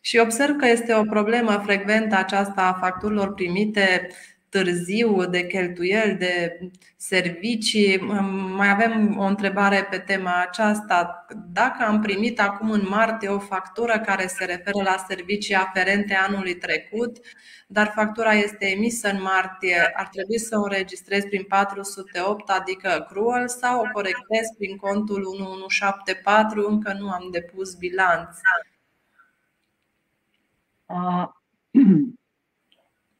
Și 0.00 0.18
observ 0.18 0.56
că 0.56 0.66
este 0.66 0.94
o 0.94 1.02
problemă 1.02 1.62
frecventă 1.64 2.16
aceasta 2.16 2.62
a 2.62 2.78
facturilor 2.80 3.34
primite 3.34 4.08
târziu, 4.54 5.26
de 5.26 5.46
cheltuieli, 5.46 6.14
de 6.14 6.58
servicii. 6.96 8.00
Mai 8.56 8.70
avem 8.70 9.18
o 9.18 9.22
întrebare 9.22 9.86
pe 9.90 9.98
tema 9.98 10.40
aceasta. 10.40 11.26
Dacă 11.52 11.84
am 11.84 12.00
primit 12.00 12.40
acum 12.40 12.70
în 12.70 12.86
martie 12.88 13.28
o 13.28 13.38
factură 13.38 14.00
care 14.00 14.26
se 14.26 14.44
referă 14.44 14.82
la 14.82 15.04
servicii 15.08 15.54
aferente 15.54 16.14
anului 16.14 16.54
trecut, 16.54 17.16
dar 17.66 17.92
factura 17.94 18.32
este 18.32 18.66
emisă 18.66 19.10
în 19.10 19.22
martie, 19.22 19.92
ar 19.94 20.08
trebui 20.08 20.38
să 20.38 20.58
o 20.58 20.62
înregistrez 20.62 21.24
prin 21.24 21.42
408, 21.42 22.50
adică 22.50 22.88
accrual, 22.88 23.48
sau 23.48 23.80
o 23.80 23.88
corectez 23.92 24.46
prin 24.58 24.76
contul 24.76 25.24
1174, 25.24 26.68
încă 26.68 26.96
nu 26.98 27.08
am 27.08 27.28
depus 27.30 27.74
bilanț? 27.74 28.36
Uh. 30.86 31.28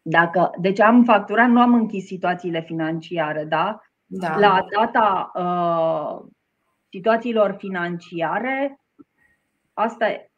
Dacă, 0.06 0.50
deci 0.60 0.80
am 0.80 1.04
facturat, 1.04 1.48
nu 1.48 1.60
am 1.60 1.74
închis 1.74 2.06
situațiile 2.06 2.60
financiare, 2.60 3.44
da? 3.44 3.80
da. 4.06 4.38
La 4.38 4.66
data 4.76 5.30
uh, 5.34 6.30
situațiilor 6.88 7.54
financiare, 7.58 8.80
asta 9.72 10.10
e, 10.10 10.30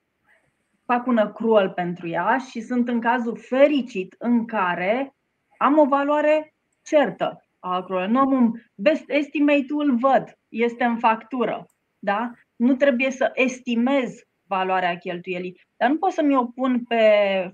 fac 0.85 1.07
un 1.07 1.19
accrual 1.19 1.71
pentru 1.71 2.09
ea 2.09 2.39
și 2.51 2.61
sunt 2.61 2.89
în 2.89 3.01
cazul 3.01 3.37
fericit 3.37 4.14
în 4.19 4.45
care 4.45 5.14
am 5.59 5.79
o 5.79 5.85
valoare 5.85 6.55
certă 6.83 7.45
a 7.59 7.75
accrual. 7.75 8.09
Nu 8.09 8.19
am 8.19 8.33
un 8.33 8.53
best 8.75 9.05
estimate-ul 9.07 9.97
văd, 9.97 10.39
este 10.49 10.85
în 10.85 10.99
factură. 10.99 11.67
Da? 11.99 12.31
Nu 12.57 12.75
trebuie 12.75 13.11
să 13.11 13.31
estimez 13.35 14.14
valoarea 14.47 14.99
cheltuielii, 14.99 15.61
dar 15.77 15.91
nu 15.91 15.97
pot 15.97 16.12
să 16.12 16.23
mi-o 16.23 16.45
pun 16.45 16.85
pe 16.85 17.03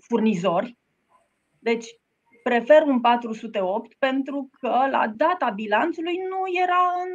furnizori. 0.01 0.77
Deci 1.59 1.87
prefer 2.43 2.83
un 2.83 3.01
408 3.01 3.95
pentru 3.95 4.51
că 4.61 4.87
la 4.91 5.13
data 5.17 5.51
bilanțului 5.51 6.17
nu 6.29 6.63
era 6.63 6.93
în. 7.05 7.11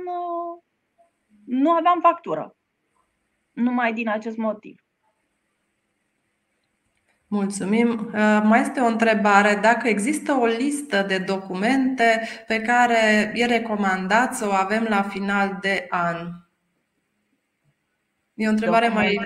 nu 1.45 1.71
aveam 1.71 1.99
factură. 2.01 2.55
Numai 3.51 3.93
din 3.93 4.09
acest 4.09 4.37
motiv. 4.37 4.81
Mulțumim. 7.27 7.89
Uh, 7.89 8.41
mai 8.43 8.61
este 8.61 8.79
o 8.79 8.85
întrebare. 8.85 9.59
Dacă 9.61 9.87
există 9.87 10.33
o 10.33 10.45
listă 10.45 11.01
de 11.01 11.17
documente 11.17 12.27
pe 12.47 12.61
care 12.61 13.31
e 13.35 13.45
recomandat 13.45 14.35
să 14.35 14.47
o 14.47 14.51
avem 14.51 14.85
la 14.89 15.01
final 15.01 15.57
de 15.61 15.85
an? 15.89 16.27
E 18.33 18.47
o 18.47 18.49
întrebare 18.49 18.87
mai 18.87 19.19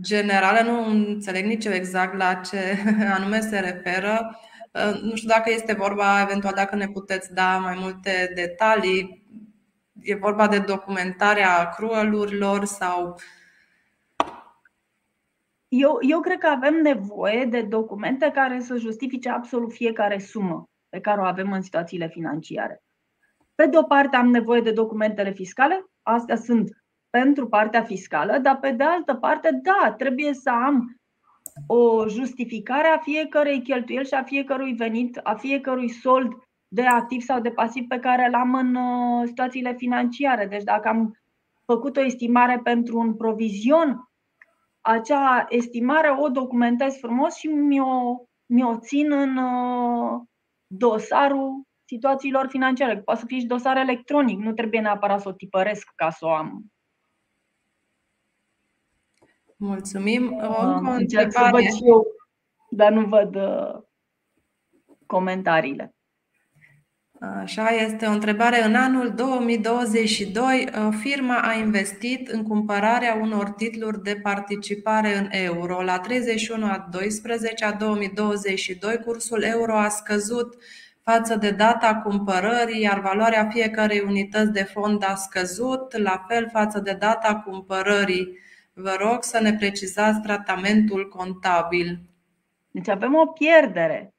generală, 0.00 0.70
nu 0.70 0.86
înțeleg 0.86 1.44
nici 1.44 1.64
eu 1.64 1.72
exact 1.72 2.16
la 2.16 2.34
ce 2.34 2.58
anume 3.16 3.40
se 3.40 3.58
referă. 3.58 4.40
Uh, 4.72 5.00
nu 5.00 5.14
știu 5.14 5.28
dacă 5.28 5.50
este 5.50 5.72
vorba, 5.72 6.20
eventual 6.20 6.54
dacă 6.54 6.76
ne 6.76 6.88
puteți 6.88 7.34
da 7.34 7.58
mai 7.58 7.76
multe 7.78 8.32
detalii. 8.34 9.28
E 10.00 10.14
vorba 10.14 10.48
de 10.48 10.58
documentarea 10.58 11.58
accrualurilor 11.58 12.64
sau 12.64 13.16
eu, 15.68 15.98
eu 16.00 16.20
cred 16.20 16.38
că 16.38 16.46
avem 16.46 16.74
nevoie 16.74 17.44
de 17.44 17.62
documente 17.62 18.30
care 18.34 18.60
să 18.60 18.76
justifice 18.76 19.28
absolut 19.28 19.72
fiecare 19.72 20.18
sumă 20.18 20.68
pe 20.88 21.00
care 21.00 21.20
o 21.20 21.24
avem 21.24 21.52
în 21.52 21.62
situațiile 21.62 22.08
financiare. 22.08 22.82
Pe 23.54 23.66
de 23.66 23.78
o 23.78 23.82
parte 23.82 24.16
am 24.16 24.28
nevoie 24.28 24.60
de 24.60 24.72
documentele 24.72 25.30
fiscale, 25.30 25.84
astea 26.02 26.36
sunt 26.36 26.70
pentru 27.10 27.48
partea 27.48 27.82
fiscală, 27.82 28.38
dar 28.38 28.58
pe 28.58 28.70
de 28.70 28.84
altă 28.84 29.14
parte, 29.14 29.60
da, 29.62 29.94
trebuie 29.98 30.34
să 30.34 30.50
am 30.50 30.99
o 31.66 32.08
justificare 32.08 32.88
a 32.88 32.98
fiecărei 32.98 33.62
cheltuieli 33.62 34.06
și 34.06 34.14
a 34.14 34.22
fiecărui 34.22 34.72
venit, 34.72 35.20
a 35.22 35.34
fiecărui 35.34 35.88
sold 35.88 36.32
de 36.68 36.82
activ 36.82 37.22
sau 37.22 37.40
de 37.40 37.50
pasiv 37.50 37.86
pe 37.88 37.98
care 37.98 38.30
l-am 38.30 38.54
în 38.54 38.74
uh, 38.74 39.26
situațiile 39.26 39.74
financiare. 39.74 40.46
Deci 40.46 40.62
dacă 40.62 40.88
am 40.88 41.20
făcut 41.64 41.96
o 41.96 42.04
estimare 42.04 42.60
pentru 42.62 42.98
un 42.98 43.14
provizion, 43.14 44.08
acea 44.80 45.46
estimare 45.48 46.08
o 46.18 46.28
documentez 46.28 46.96
frumos 46.96 47.34
și 47.34 47.46
mi-o, 47.46 48.16
mi-o 48.46 48.78
țin 48.78 49.12
în 49.12 49.36
uh, 49.36 50.20
dosarul 50.66 51.62
situațiilor 51.84 52.46
financiare. 52.48 52.98
Poate 52.98 53.20
să 53.20 53.26
fie 53.26 53.38
și 53.38 53.46
dosar 53.46 53.76
electronic, 53.76 54.38
nu 54.38 54.52
trebuie 54.52 54.80
neapărat 54.80 55.20
să 55.20 55.28
o 55.28 55.32
tipăresc 55.32 55.92
ca 55.94 56.10
să 56.10 56.26
o 56.26 56.30
am 56.30 56.64
Mulțumim. 59.60 60.32
O 60.86 60.90
încerc 60.90 61.32
să 61.32 61.48
văd 61.50 61.62
și 61.62 61.84
eu, 61.84 62.06
dar 62.70 62.92
nu 62.92 63.06
văd 63.06 63.34
uh, 63.34 63.82
comentariile. 65.06 65.94
Așa 67.20 67.68
este 67.68 68.06
o 68.06 68.10
întrebare. 68.10 68.64
În 68.64 68.74
anul 68.74 69.12
2022, 69.14 70.68
uh, 70.68 70.96
firma 71.00 71.40
a 71.40 71.52
investit 71.52 72.28
în 72.28 72.42
cumpărarea 72.42 73.14
unor 73.14 73.50
titluri 73.50 74.02
de 74.02 74.16
participare 74.22 75.16
în 75.16 75.28
euro. 75.30 75.82
La 75.82 75.98
31 75.98 76.66
a 76.66 76.88
12 76.90 77.64
a 77.64 77.72
2022, 77.72 78.96
cursul 78.96 79.42
euro 79.42 79.76
a 79.76 79.88
scăzut 79.88 80.56
față 81.02 81.36
de 81.36 81.50
data 81.50 81.94
cumpărării, 81.94 82.80
iar 82.80 83.00
valoarea 83.00 83.48
fiecărei 83.50 84.04
unități 84.06 84.52
de 84.52 84.62
fond 84.62 85.04
a 85.04 85.14
scăzut, 85.14 85.96
la 85.96 86.24
fel 86.28 86.48
față 86.52 86.80
de 86.80 86.96
data 86.98 87.42
cumpărării 87.46 88.38
Vă 88.82 88.96
rog 89.00 89.22
să 89.22 89.40
ne 89.40 89.54
precizați 89.54 90.20
tratamentul 90.20 91.08
contabil. 91.08 92.00
Deci 92.70 92.88
avem 92.88 93.14
o 93.14 93.26
pierdere. 93.26 94.14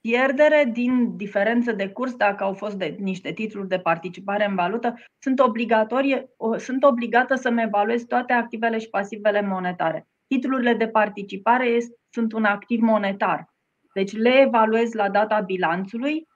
Pierdere 0.00 0.70
din 0.72 1.16
diferență 1.16 1.72
de 1.72 1.88
curs, 1.88 2.14
dacă 2.14 2.44
au 2.44 2.52
fost 2.52 2.74
de 2.74 2.96
niște 2.98 3.32
titluri 3.32 3.68
de 3.68 3.78
participare 3.78 4.46
în 4.46 4.54
valută, 4.54 4.94
sunt, 5.18 5.40
obligatorie, 5.40 6.28
sunt 6.56 6.84
obligată 6.84 7.34
să-mi 7.34 7.62
evaluez 7.62 8.02
toate 8.02 8.32
activele 8.32 8.78
și 8.78 8.88
pasivele 8.88 9.40
monetare. 9.40 10.06
Titlurile 10.26 10.74
de 10.74 10.88
participare 10.88 11.78
sunt 12.10 12.32
un 12.32 12.44
activ 12.44 12.80
monetar. 12.80 13.54
Deci 13.94 14.12
le 14.12 14.40
evaluez 14.40 14.92
la 14.92 15.08
data 15.08 15.40
bilanțului, 15.40 16.26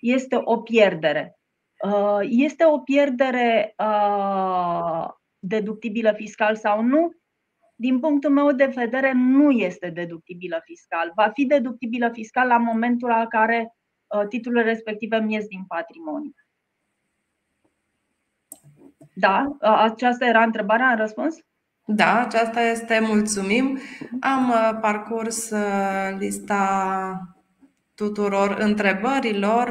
este 0.00 0.40
o 0.44 0.56
pierdere. 0.56 1.38
Uh, 1.84 2.18
este 2.22 2.64
o 2.64 2.78
pierdere 2.78 3.74
uh, 3.78 5.08
deductibilă 5.46 6.12
fiscal 6.12 6.56
sau 6.56 6.82
nu, 6.82 7.12
din 7.74 8.00
punctul 8.00 8.30
meu 8.30 8.52
de 8.52 8.72
vedere, 8.74 9.12
nu 9.12 9.50
este 9.50 9.90
deductibilă 9.90 10.60
fiscal. 10.64 11.12
Va 11.14 11.30
fi 11.34 11.44
deductibilă 11.44 12.10
fiscal 12.12 12.46
la 12.46 12.56
momentul 12.56 13.08
la 13.08 13.26
care 13.26 13.74
uh, 14.06 14.26
titlurile 14.28 14.62
respective 14.62 15.18
mi 15.18 15.34
ies 15.34 15.46
din 15.46 15.64
patrimoniu. 15.64 16.34
Da, 19.14 19.56
aceasta 19.60 20.26
era 20.26 20.42
întrebarea, 20.42 20.90
în 20.90 20.96
răspuns? 20.96 21.36
Da, 21.86 22.20
aceasta 22.20 22.60
este, 22.60 22.98
mulțumim. 23.00 23.78
Am 24.20 24.48
uh, 24.48 24.78
parcurs 24.80 25.50
uh, 25.50 26.16
lista 26.18 27.35
tuturor 27.96 28.56
întrebărilor. 28.58 29.68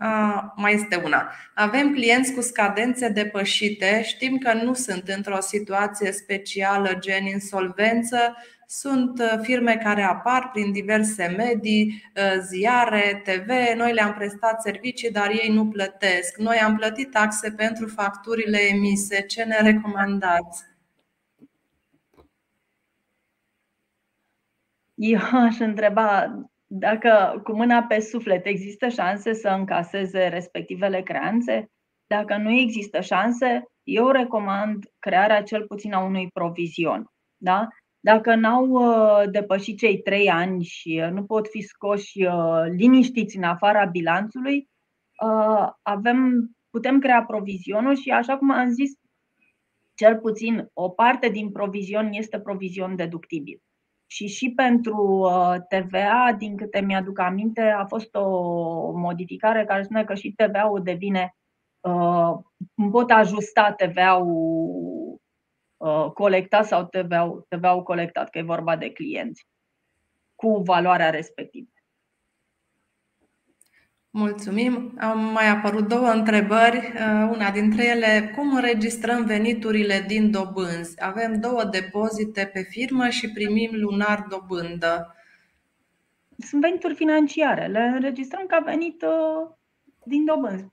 Uh, 0.00 0.42
mai 0.56 0.74
este 0.74 1.00
una. 1.04 1.32
Avem 1.54 1.92
clienți 1.92 2.32
cu 2.32 2.40
scadențe 2.40 3.08
depășite, 3.08 4.02
știm 4.04 4.38
că 4.38 4.52
nu 4.52 4.74
sunt 4.74 5.08
într-o 5.08 5.40
situație 5.40 6.12
specială, 6.12 6.96
gen 6.98 7.26
insolvență, 7.26 8.36
sunt 8.66 9.22
firme 9.42 9.76
care 9.76 10.02
apar 10.02 10.50
prin 10.52 10.72
diverse 10.72 11.34
medii, 11.36 12.02
ziare, 12.48 13.22
TV, 13.24 13.48
noi 13.76 13.92
le-am 13.92 14.14
prestat 14.14 14.62
servicii, 14.62 15.10
dar 15.10 15.30
ei 15.30 15.50
nu 15.52 15.66
plătesc. 15.66 16.36
Noi 16.36 16.56
am 16.56 16.76
plătit 16.76 17.10
taxe 17.10 17.50
pentru 17.50 17.86
facturile 17.86 18.58
emise. 18.58 19.20
Ce 19.20 19.44
ne 19.44 19.60
recomandați? 19.62 20.64
Eu 24.94 25.20
aș 25.32 25.58
întreba 25.58 26.38
dacă 26.78 27.40
cu 27.44 27.52
mâna 27.52 27.82
pe 27.82 28.00
suflet 28.00 28.46
există 28.46 28.88
șanse 28.88 29.32
să 29.32 29.48
încaseze 29.48 30.28
respectivele 30.28 31.02
creanțe. 31.02 31.70
Dacă 32.06 32.36
nu 32.36 32.50
există 32.50 33.00
șanse, 33.00 33.64
eu 33.82 34.08
recomand 34.08 34.84
crearea 34.98 35.42
cel 35.42 35.66
puțin 35.66 35.92
a 35.92 36.04
unui 36.04 36.28
provizion. 36.32 37.06
Da? 37.36 37.68
Dacă 38.00 38.34
n-au 38.34 38.68
uh, 38.68 39.30
depășit 39.30 39.78
cei 39.78 39.98
trei 39.98 40.30
ani 40.30 40.64
și 40.64 41.02
uh, 41.04 41.10
nu 41.10 41.24
pot 41.24 41.48
fi 41.48 41.60
scoși 41.60 42.22
uh, 42.22 42.62
liniștiți 42.76 43.36
în 43.36 43.42
afara 43.42 43.84
bilanțului, 43.84 44.68
avem, 45.82 46.50
putem 46.70 46.98
crea 46.98 47.24
provizionul 47.24 47.96
și, 47.96 48.10
așa 48.10 48.38
cum 48.38 48.50
am 48.50 48.68
zis, 48.70 48.90
cel 49.94 50.18
puțin 50.18 50.70
o 50.72 50.88
parte 50.88 51.28
din 51.28 51.50
provizion 51.50 52.08
este 52.12 52.40
provizion 52.40 52.96
deductibil. 52.96 53.62
Și 54.06 54.26
și 54.26 54.50
pentru 54.50 54.96
uh, 54.96 55.54
TVA, 55.68 56.34
din 56.38 56.56
câte 56.56 56.80
mi-aduc 56.80 57.18
aminte, 57.18 57.60
a 57.60 57.84
fost 57.86 58.14
o 58.14 58.92
modificare 58.92 59.64
care 59.64 59.82
spune 59.82 60.04
că 60.04 60.14
și 60.14 60.34
TVA-ul 60.36 60.82
devine, 60.82 61.36
uh, 61.80 62.32
pot 62.90 63.10
ajusta 63.10 63.72
TVA-ul 63.72 65.20
uh, 65.76 66.10
colectat 66.14 66.66
sau 66.66 66.84
TVA-ul, 66.84 67.46
TVA-ul 67.48 67.82
colectat, 67.82 68.30
că 68.30 68.38
e 68.38 68.42
vorba 68.42 68.76
de 68.76 68.92
clienți, 68.92 69.46
cu 70.34 70.56
valoarea 70.56 71.10
respectivă. 71.10 71.68
Mulțumim. 74.18 74.92
Au 75.00 75.18
mai 75.18 75.48
apărut 75.48 75.88
două 75.88 76.08
întrebări. 76.10 76.76
Uh, 76.76 77.30
una 77.32 77.50
dintre 77.50 77.86
ele, 77.86 78.32
cum 78.36 78.54
înregistrăm 78.54 79.24
veniturile 79.24 80.04
din 80.06 80.30
dobânzi? 80.30 81.02
Avem 81.02 81.40
două 81.40 81.64
depozite 81.64 82.50
pe 82.52 82.60
firmă 82.60 83.08
și 83.08 83.32
primim 83.32 83.70
lunar 83.72 84.26
dobândă. 84.28 85.14
Sunt 86.38 86.60
venituri 86.60 86.94
financiare. 86.94 87.66
Le 87.66 87.80
înregistrăm 87.94 88.46
ca 88.46 88.58
venit 88.64 89.02
uh, 89.02 89.48
din 90.04 90.24
dobânzi. 90.24 90.66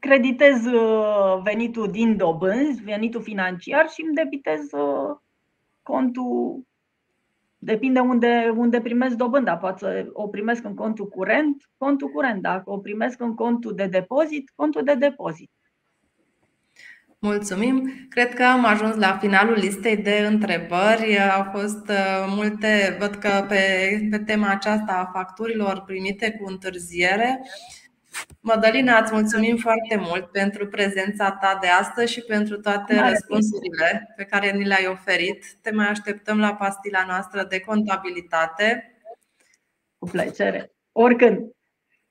Creditez 0.00 0.64
uh, 0.64 1.40
venitul 1.42 1.90
din 1.90 2.16
dobânzi, 2.16 2.82
venitul 2.82 3.22
financiar 3.22 3.88
și 3.88 4.02
îmi 4.02 4.14
debitez 4.14 4.60
contul 5.82 6.66
Depinde 7.62 8.00
unde, 8.00 8.52
unde 8.56 8.80
primesc 8.80 9.14
dobânda. 9.14 9.56
Poate 9.56 9.78
să 9.78 10.06
o 10.12 10.28
primesc 10.28 10.64
în 10.64 10.74
contul 10.74 11.08
curent, 11.08 11.70
contul 11.76 12.08
curent. 12.08 12.42
Dacă 12.42 12.70
o 12.70 12.78
primesc 12.78 13.20
în 13.20 13.34
contul 13.34 13.74
de 13.74 13.86
depozit, 13.86 14.50
contul 14.54 14.82
de 14.84 14.94
depozit. 14.94 15.50
Mulțumim! 17.18 17.90
Cred 18.08 18.34
că 18.34 18.44
am 18.44 18.64
ajuns 18.64 18.94
la 18.94 19.16
finalul 19.16 19.54
listei 19.54 19.96
de 19.96 20.26
întrebări. 20.30 21.18
Au 21.18 21.50
fost 21.52 21.88
uh, 21.88 22.24
multe, 22.28 22.96
văd 23.00 23.14
că 23.14 23.44
pe, 23.48 23.62
pe 24.10 24.18
tema 24.18 24.48
aceasta 24.48 24.92
a 24.92 25.10
facturilor 25.18 25.82
primite 25.86 26.30
cu 26.30 26.48
întârziere. 26.48 27.40
Mădălina, 28.40 28.98
îți 28.98 29.12
mulțumim 29.12 29.56
foarte 29.56 29.96
mult 29.96 30.30
pentru 30.30 30.66
prezența 30.66 31.30
ta 31.30 31.58
de 31.60 31.66
astăzi 31.66 32.12
și 32.12 32.20
pentru 32.20 32.60
toate 32.60 33.00
răspunsurile 33.00 34.12
pe 34.16 34.24
care 34.24 34.50
ni 34.50 34.64
le-ai 34.64 34.86
oferit. 34.86 35.44
Te 35.62 35.70
mai 35.70 35.88
așteptăm 35.88 36.38
la 36.38 36.54
pastila 36.54 37.04
noastră 37.06 37.44
de 37.44 37.60
contabilitate. 37.60 38.94
Cu 39.98 40.08
plăcere. 40.08 40.72
Oricând. 40.92 41.38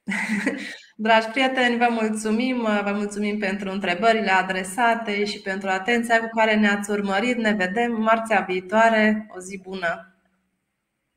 Dragi 0.96 1.28
prieteni, 1.28 1.78
vă 1.78 1.88
mulțumim, 1.90 2.62
vă 2.62 2.92
mulțumim 2.96 3.40
pentru 3.40 3.72
întrebările 3.72 4.32
adresate 4.32 5.26
și 5.26 5.42
pentru 5.42 5.70
atenția 5.70 6.20
cu 6.20 6.30
care 6.36 6.56
ne-ați 6.56 6.92
urmărit. 6.92 7.38
Ne 7.38 7.54
vedem 7.54 7.92
marțea 7.92 8.40
viitoare. 8.40 9.28
O 9.36 9.40
zi 9.40 9.60
bună! 9.62 10.14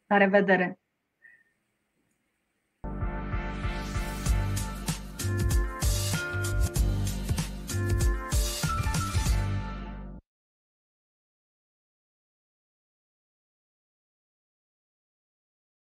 La 0.06 0.16
revedere! 0.16 0.81